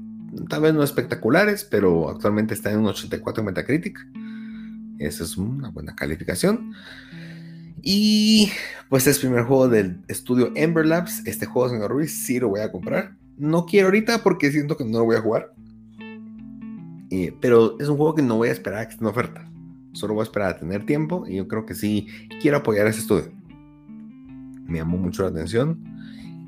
Tal 0.48 0.62
vez 0.62 0.72
no 0.72 0.82
espectaculares, 0.82 1.64
pero 1.64 2.08
actualmente 2.08 2.54
está 2.54 2.72
en 2.72 2.78
un 2.78 2.86
84 2.86 3.44
Metacritic. 3.44 3.98
Esa 5.02 5.24
es 5.24 5.36
una 5.36 5.70
buena 5.70 5.94
calificación. 5.94 6.72
Y 7.82 8.50
pues 8.88 9.06
es 9.06 9.16
el 9.16 9.22
primer 9.22 9.44
juego 9.44 9.68
del 9.68 10.00
estudio 10.08 10.52
Ember 10.54 10.86
Labs. 10.86 11.26
Este 11.26 11.46
juego, 11.46 11.68
señor 11.68 11.90
Ruiz, 11.90 12.12
sí 12.24 12.38
lo 12.38 12.48
voy 12.48 12.60
a 12.60 12.70
comprar. 12.70 13.16
No 13.36 13.66
quiero 13.66 13.88
ahorita 13.88 14.22
porque 14.22 14.52
siento 14.52 14.76
que 14.76 14.84
no 14.84 14.98
lo 14.98 15.04
voy 15.04 15.16
a 15.16 15.20
jugar. 15.20 15.52
Eh, 17.10 17.36
pero 17.40 17.78
es 17.80 17.88
un 17.88 17.96
juego 17.96 18.14
que 18.14 18.22
no 18.22 18.36
voy 18.36 18.48
a 18.48 18.52
esperar 18.52 18.80
a 18.80 18.86
que 18.86 18.92
esté 18.92 19.04
en 19.04 19.10
oferta. 19.10 19.50
Solo 19.92 20.14
voy 20.14 20.22
a 20.22 20.24
esperar 20.24 20.50
a 20.50 20.58
tener 20.58 20.86
tiempo 20.86 21.26
y 21.26 21.36
yo 21.36 21.48
creo 21.48 21.66
que 21.66 21.74
sí 21.74 22.06
quiero 22.40 22.58
apoyar 22.58 22.86
a 22.86 22.90
ese 22.90 23.00
estudio. 23.00 23.32
Me 24.66 24.78
llamó 24.78 24.96
mucho 24.96 25.24
la 25.24 25.30
atención. 25.30 25.82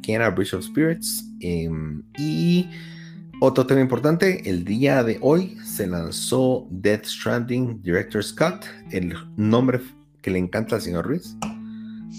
Kena 0.02 0.30
Bridge 0.30 0.54
of 0.54 0.64
Spirits. 0.64 1.28
Em, 1.40 2.02
y 2.16 2.68
otro 3.44 3.66
tema 3.66 3.82
importante, 3.82 4.48
el 4.48 4.64
día 4.64 5.04
de 5.04 5.18
hoy 5.20 5.58
se 5.64 5.86
lanzó 5.86 6.66
Death 6.70 7.04
Stranding 7.04 7.82
Director's 7.82 8.32
Cut, 8.32 8.64
el 8.90 9.14
nombre 9.36 9.82
que 10.22 10.30
le 10.30 10.38
encanta 10.38 10.76
al 10.76 10.80
señor 10.80 11.04
Ruiz. 11.04 11.36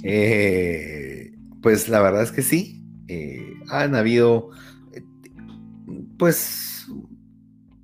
Eh, 0.03 1.33
pues 1.63 1.89
la 1.89 1.99
verdad 1.99 2.21
es 2.21 2.31
que 2.31 2.43
sí, 2.43 2.83
eh, 3.07 3.55
han 3.69 3.95
habido 3.95 4.51
eh, 4.93 5.03
pues 6.19 6.85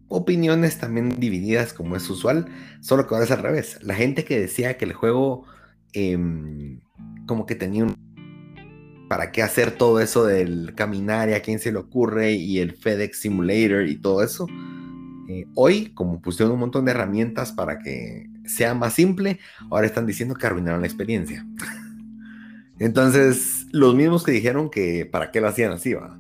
opiniones 0.07 0.77
también 0.77 1.19
divididas 1.19 1.73
como 1.73 1.95
es 1.95 2.07
usual, 2.11 2.45
solo 2.79 3.07
que 3.07 3.15
ahora 3.15 3.25
es 3.25 3.31
al 3.31 3.41
revés. 3.41 3.79
La 3.81 3.95
gente 3.95 4.23
que 4.23 4.39
decía 4.39 4.77
que 4.77 4.85
el 4.85 4.93
juego 4.93 5.45
em, 5.93 6.79
como 7.25 7.47
que 7.47 7.55
tenía 7.55 7.85
un 7.85 7.95
¿para 9.12 9.34
qué 9.34 9.43
hacer 9.43 9.72
todo 9.72 9.99
eso 9.99 10.24
del 10.24 10.74
caminar 10.74 11.28
y 11.28 11.34
a 11.34 11.41
quién 11.41 11.59
se 11.59 11.74
le 11.74 11.80
ocurre 11.80 12.32
y 12.32 12.59
el 12.59 12.72
FedEx 12.72 13.20
Simulator 13.20 13.86
y 13.86 13.97
todo 13.97 14.24
eso? 14.24 14.47
Eh, 15.28 15.47
hoy, 15.53 15.91
como 15.93 16.22
pusieron 16.22 16.53
un 16.53 16.62
montón 16.62 16.86
de 16.86 16.91
herramientas 16.91 17.51
para 17.51 17.80
que 17.80 18.30
sea 18.45 18.74
más 18.74 18.93
simple, 18.93 19.41
ahora 19.70 19.86
están 19.86 20.05
diciendo 20.05 20.34
que 20.36 20.47
arruinaron 20.47 20.80
la 20.80 20.88
experiencia. 20.88 21.45
Entonces, 22.80 23.68
los 23.74 23.95
mismos 23.95 24.24
que 24.24 24.32
dijeron 24.32 24.70
que 24.70 25.05
para 25.05 25.30
qué 25.30 25.41
lo 25.41 25.49
hacían 25.49 25.74
así, 25.74 25.93
va. 25.93 26.18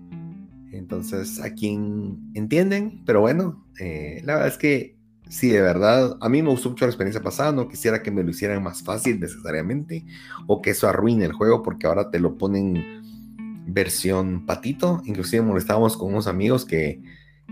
Entonces, 0.73 1.39
a 1.39 1.53
quien 1.53 2.19
entienden, 2.33 3.03
pero 3.05 3.21
bueno, 3.21 3.65
eh, 3.79 4.21
la 4.25 4.33
verdad 4.33 4.49
es 4.49 4.57
que 4.57 4.97
sí, 5.31 5.49
de 5.49 5.61
verdad, 5.61 6.17
a 6.19 6.29
mí 6.29 6.41
me 6.41 6.49
gustó 6.49 6.69
mucho 6.69 6.85
la 6.85 6.91
experiencia 6.91 7.21
pasada, 7.21 7.51
no 7.51 7.67
quisiera 7.67 8.03
que 8.03 8.11
me 8.11 8.23
lo 8.23 8.29
hicieran 8.29 8.61
más 8.61 8.83
fácil 8.83 9.19
necesariamente, 9.19 10.05
o 10.45 10.61
que 10.61 10.71
eso 10.71 10.87
arruine 10.87 11.25
el 11.25 11.33
juego, 11.33 11.63
porque 11.63 11.87
ahora 11.87 12.11
te 12.11 12.19
lo 12.19 12.37
ponen 12.37 13.01
versión 13.65 14.45
patito, 14.45 15.01
inclusive 15.05 15.41
molestábamos 15.41 15.95
con 15.95 16.09
unos 16.09 16.27
amigos 16.27 16.65
que 16.65 17.01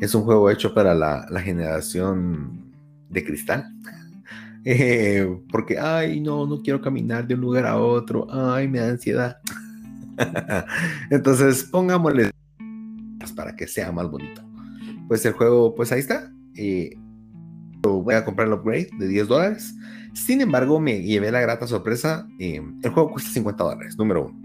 es 0.01 0.13
un 0.13 0.23
juego 0.23 0.49
hecho 0.49 0.73
para 0.73 0.93
la, 0.93 1.25
generación 1.41 2.73
de 3.09 3.23
cristal. 3.23 3.65
Eh, 4.65 5.25
porque, 5.49 5.79
ay, 5.79 6.19
no, 6.19 6.45
no 6.45 6.61
quiero 6.61 6.81
caminar 6.81 7.25
de 7.25 7.33
un 7.33 7.39
lugar 7.39 7.65
a 7.65 7.77
otro, 7.79 8.27
ay, 8.29 8.67
me 8.67 8.79
da 8.79 8.89
ansiedad. 8.89 9.37
Entonces, 11.09 11.63
pongámosle 11.63 12.29
para 13.35 13.55
que 13.55 13.67
sea 13.67 13.89
más 13.93 14.11
bonito. 14.11 14.41
Pues 15.07 15.25
el 15.25 15.31
juego, 15.31 15.73
pues 15.73 15.93
ahí 15.93 16.01
está. 16.01 16.29
Eh, 16.55 16.93
voy 17.81 18.15
a 18.15 18.25
comprar 18.25 18.47
el 18.47 18.53
upgrade 18.53 18.89
de 18.97 19.07
10 19.07 19.27
dólares. 19.27 19.73
Sin 20.13 20.41
embargo, 20.41 20.79
me 20.79 21.01
llevé 21.01 21.31
la 21.31 21.41
grata 21.41 21.67
sorpresa. 21.67 22.27
Eh, 22.39 22.61
el 22.83 22.89
juego 22.91 23.11
cuesta 23.11 23.31
50 23.31 23.63
dólares, 23.63 23.97
número 23.97 24.27
uno. 24.27 24.39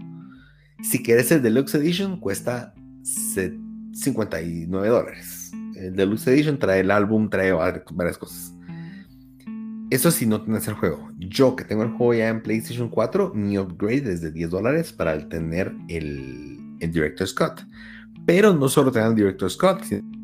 Si 0.83 1.01
quieres 1.01 1.31
el 1.31 1.41
Deluxe 1.41 1.75
Edition, 1.75 2.19
cuesta 2.19 2.73
59 3.93 4.87
dólares. 4.87 5.51
El 5.75 5.95
Deluxe 5.95 6.27
Edition 6.27 6.59
trae 6.59 6.81
el 6.81 6.91
álbum, 6.91 7.29
trae 7.29 7.51
varias 7.51 8.17
cosas. 8.17 8.53
Eso 9.89 10.11
si 10.11 10.25
no 10.25 10.41
tienes 10.41 10.67
el 10.67 10.73
juego. 10.73 11.09
Yo 11.17 11.55
que 11.55 11.63
tengo 11.63 11.83
el 11.83 11.89
juego 11.89 12.13
ya 12.15 12.29
en 12.29 12.41
PlayStation 12.41 12.89
4, 12.89 13.33
mi 13.33 13.57
upgrade 13.57 14.11
es 14.11 14.21
de 14.21 14.31
10 14.31 14.49
dólares 14.49 14.91
para 14.91 15.29
tener 15.29 15.73
el, 15.89 16.59
el 16.79 16.91
Director 16.91 17.27
Scott. 17.27 17.61
Pero 18.25 18.53
no 18.53 18.67
solo 18.67 18.91
tener 18.91 19.09
el 19.09 19.15
Director 19.15 19.49
Scott, 19.49 19.83
sino 19.83 20.14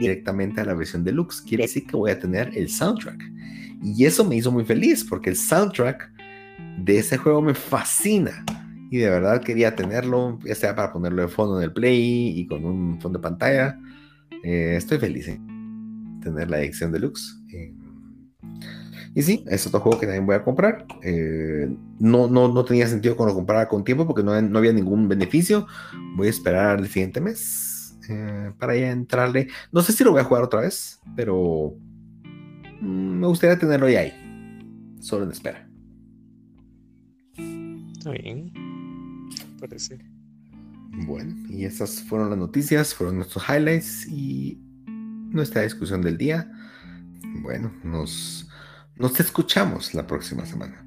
directamente 0.00 0.60
a 0.60 0.64
la 0.64 0.74
versión 0.74 1.04
deluxe. 1.04 1.42
Quiere 1.42 1.64
decir 1.64 1.86
que 1.86 1.96
voy 1.96 2.10
a 2.10 2.18
tener 2.18 2.50
el 2.56 2.68
soundtrack. 2.68 3.22
Y 3.82 4.04
eso 4.04 4.24
me 4.24 4.36
hizo 4.36 4.50
muy 4.50 4.64
feliz 4.64 5.04
porque 5.04 5.30
el 5.30 5.36
soundtrack 5.36 6.10
de 6.78 6.98
ese 6.98 7.16
juego 7.18 7.42
me 7.42 7.54
fascina. 7.54 8.44
Y 8.90 8.98
de 8.98 9.08
verdad 9.08 9.40
quería 9.40 9.76
tenerlo, 9.76 10.38
ya 10.44 10.54
sea 10.54 10.74
para 10.74 10.92
ponerlo 10.92 11.22
de 11.22 11.28
fondo 11.28 11.58
en 11.58 11.64
el 11.64 11.72
play 11.72 12.32
y 12.36 12.46
con 12.46 12.64
un 12.64 13.00
fondo 13.00 13.18
de 13.18 13.22
pantalla. 13.22 13.78
Eh, 14.42 14.74
estoy 14.76 14.98
feliz 14.98 15.28
en 15.28 16.20
tener 16.20 16.50
la 16.50 16.60
edición 16.60 16.90
deluxe. 16.90 17.36
Eh, 17.52 17.72
y 19.14 19.22
sí, 19.22 19.44
es 19.48 19.66
otro 19.66 19.80
juego 19.80 20.00
que 20.00 20.06
también 20.06 20.26
voy 20.26 20.36
a 20.36 20.42
comprar. 20.42 20.86
Eh, 21.02 21.68
no, 21.98 22.28
no, 22.28 22.48
no 22.48 22.64
tenía 22.64 22.86
sentido 22.86 23.16
cuando 23.16 23.32
lo 23.32 23.36
comprara 23.36 23.68
con 23.68 23.84
tiempo 23.84 24.06
porque 24.06 24.22
no, 24.22 24.40
no 24.40 24.58
había 24.58 24.72
ningún 24.72 25.08
beneficio. 25.08 25.66
Voy 26.16 26.26
a 26.26 26.30
esperar 26.30 26.78
el 26.80 26.88
siguiente 26.88 27.20
mes 27.20 27.69
para 28.58 28.76
ya 28.76 28.90
entrarle. 28.90 29.48
No 29.72 29.82
sé 29.82 29.92
si 29.92 30.04
lo 30.04 30.12
voy 30.12 30.20
a 30.20 30.24
jugar 30.24 30.42
otra 30.42 30.60
vez, 30.60 31.00
pero 31.16 31.74
mm, 32.80 33.20
me 33.20 33.26
gustaría 33.26 33.58
tenerlo 33.58 33.88
ya 33.88 34.00
ahí. 34.00 34.12
Solo 35.00 35.24
en 35.24 35.32
espera. 35.32 35.68
Está 37.92 38.10
bien 38.10 38.70
parece. 39.60 39.98
Bueno, 41.06 41.36
y 41.48 41.64
esas 41.64 42.02
fueron 42.02 42.30
las 42.30 42.38
noticias, 42.38 42.94
fueron 42.94 43.16
nuestros 43.16 43.44
highlights 43.48 44.06
y 44.08 44.60
nuestra 44.86 45.62
discusión 45.62 46.02
del 46.02 46.16
día. 46.16 46.50
Bueno, 47.42 47.72
nos, 47.84 48.48
nos 48.96 49.20
escuchamos 49.20 49.94
la 49.94 50.06
próxima 50.06 50.44
semana. 50.46 50.84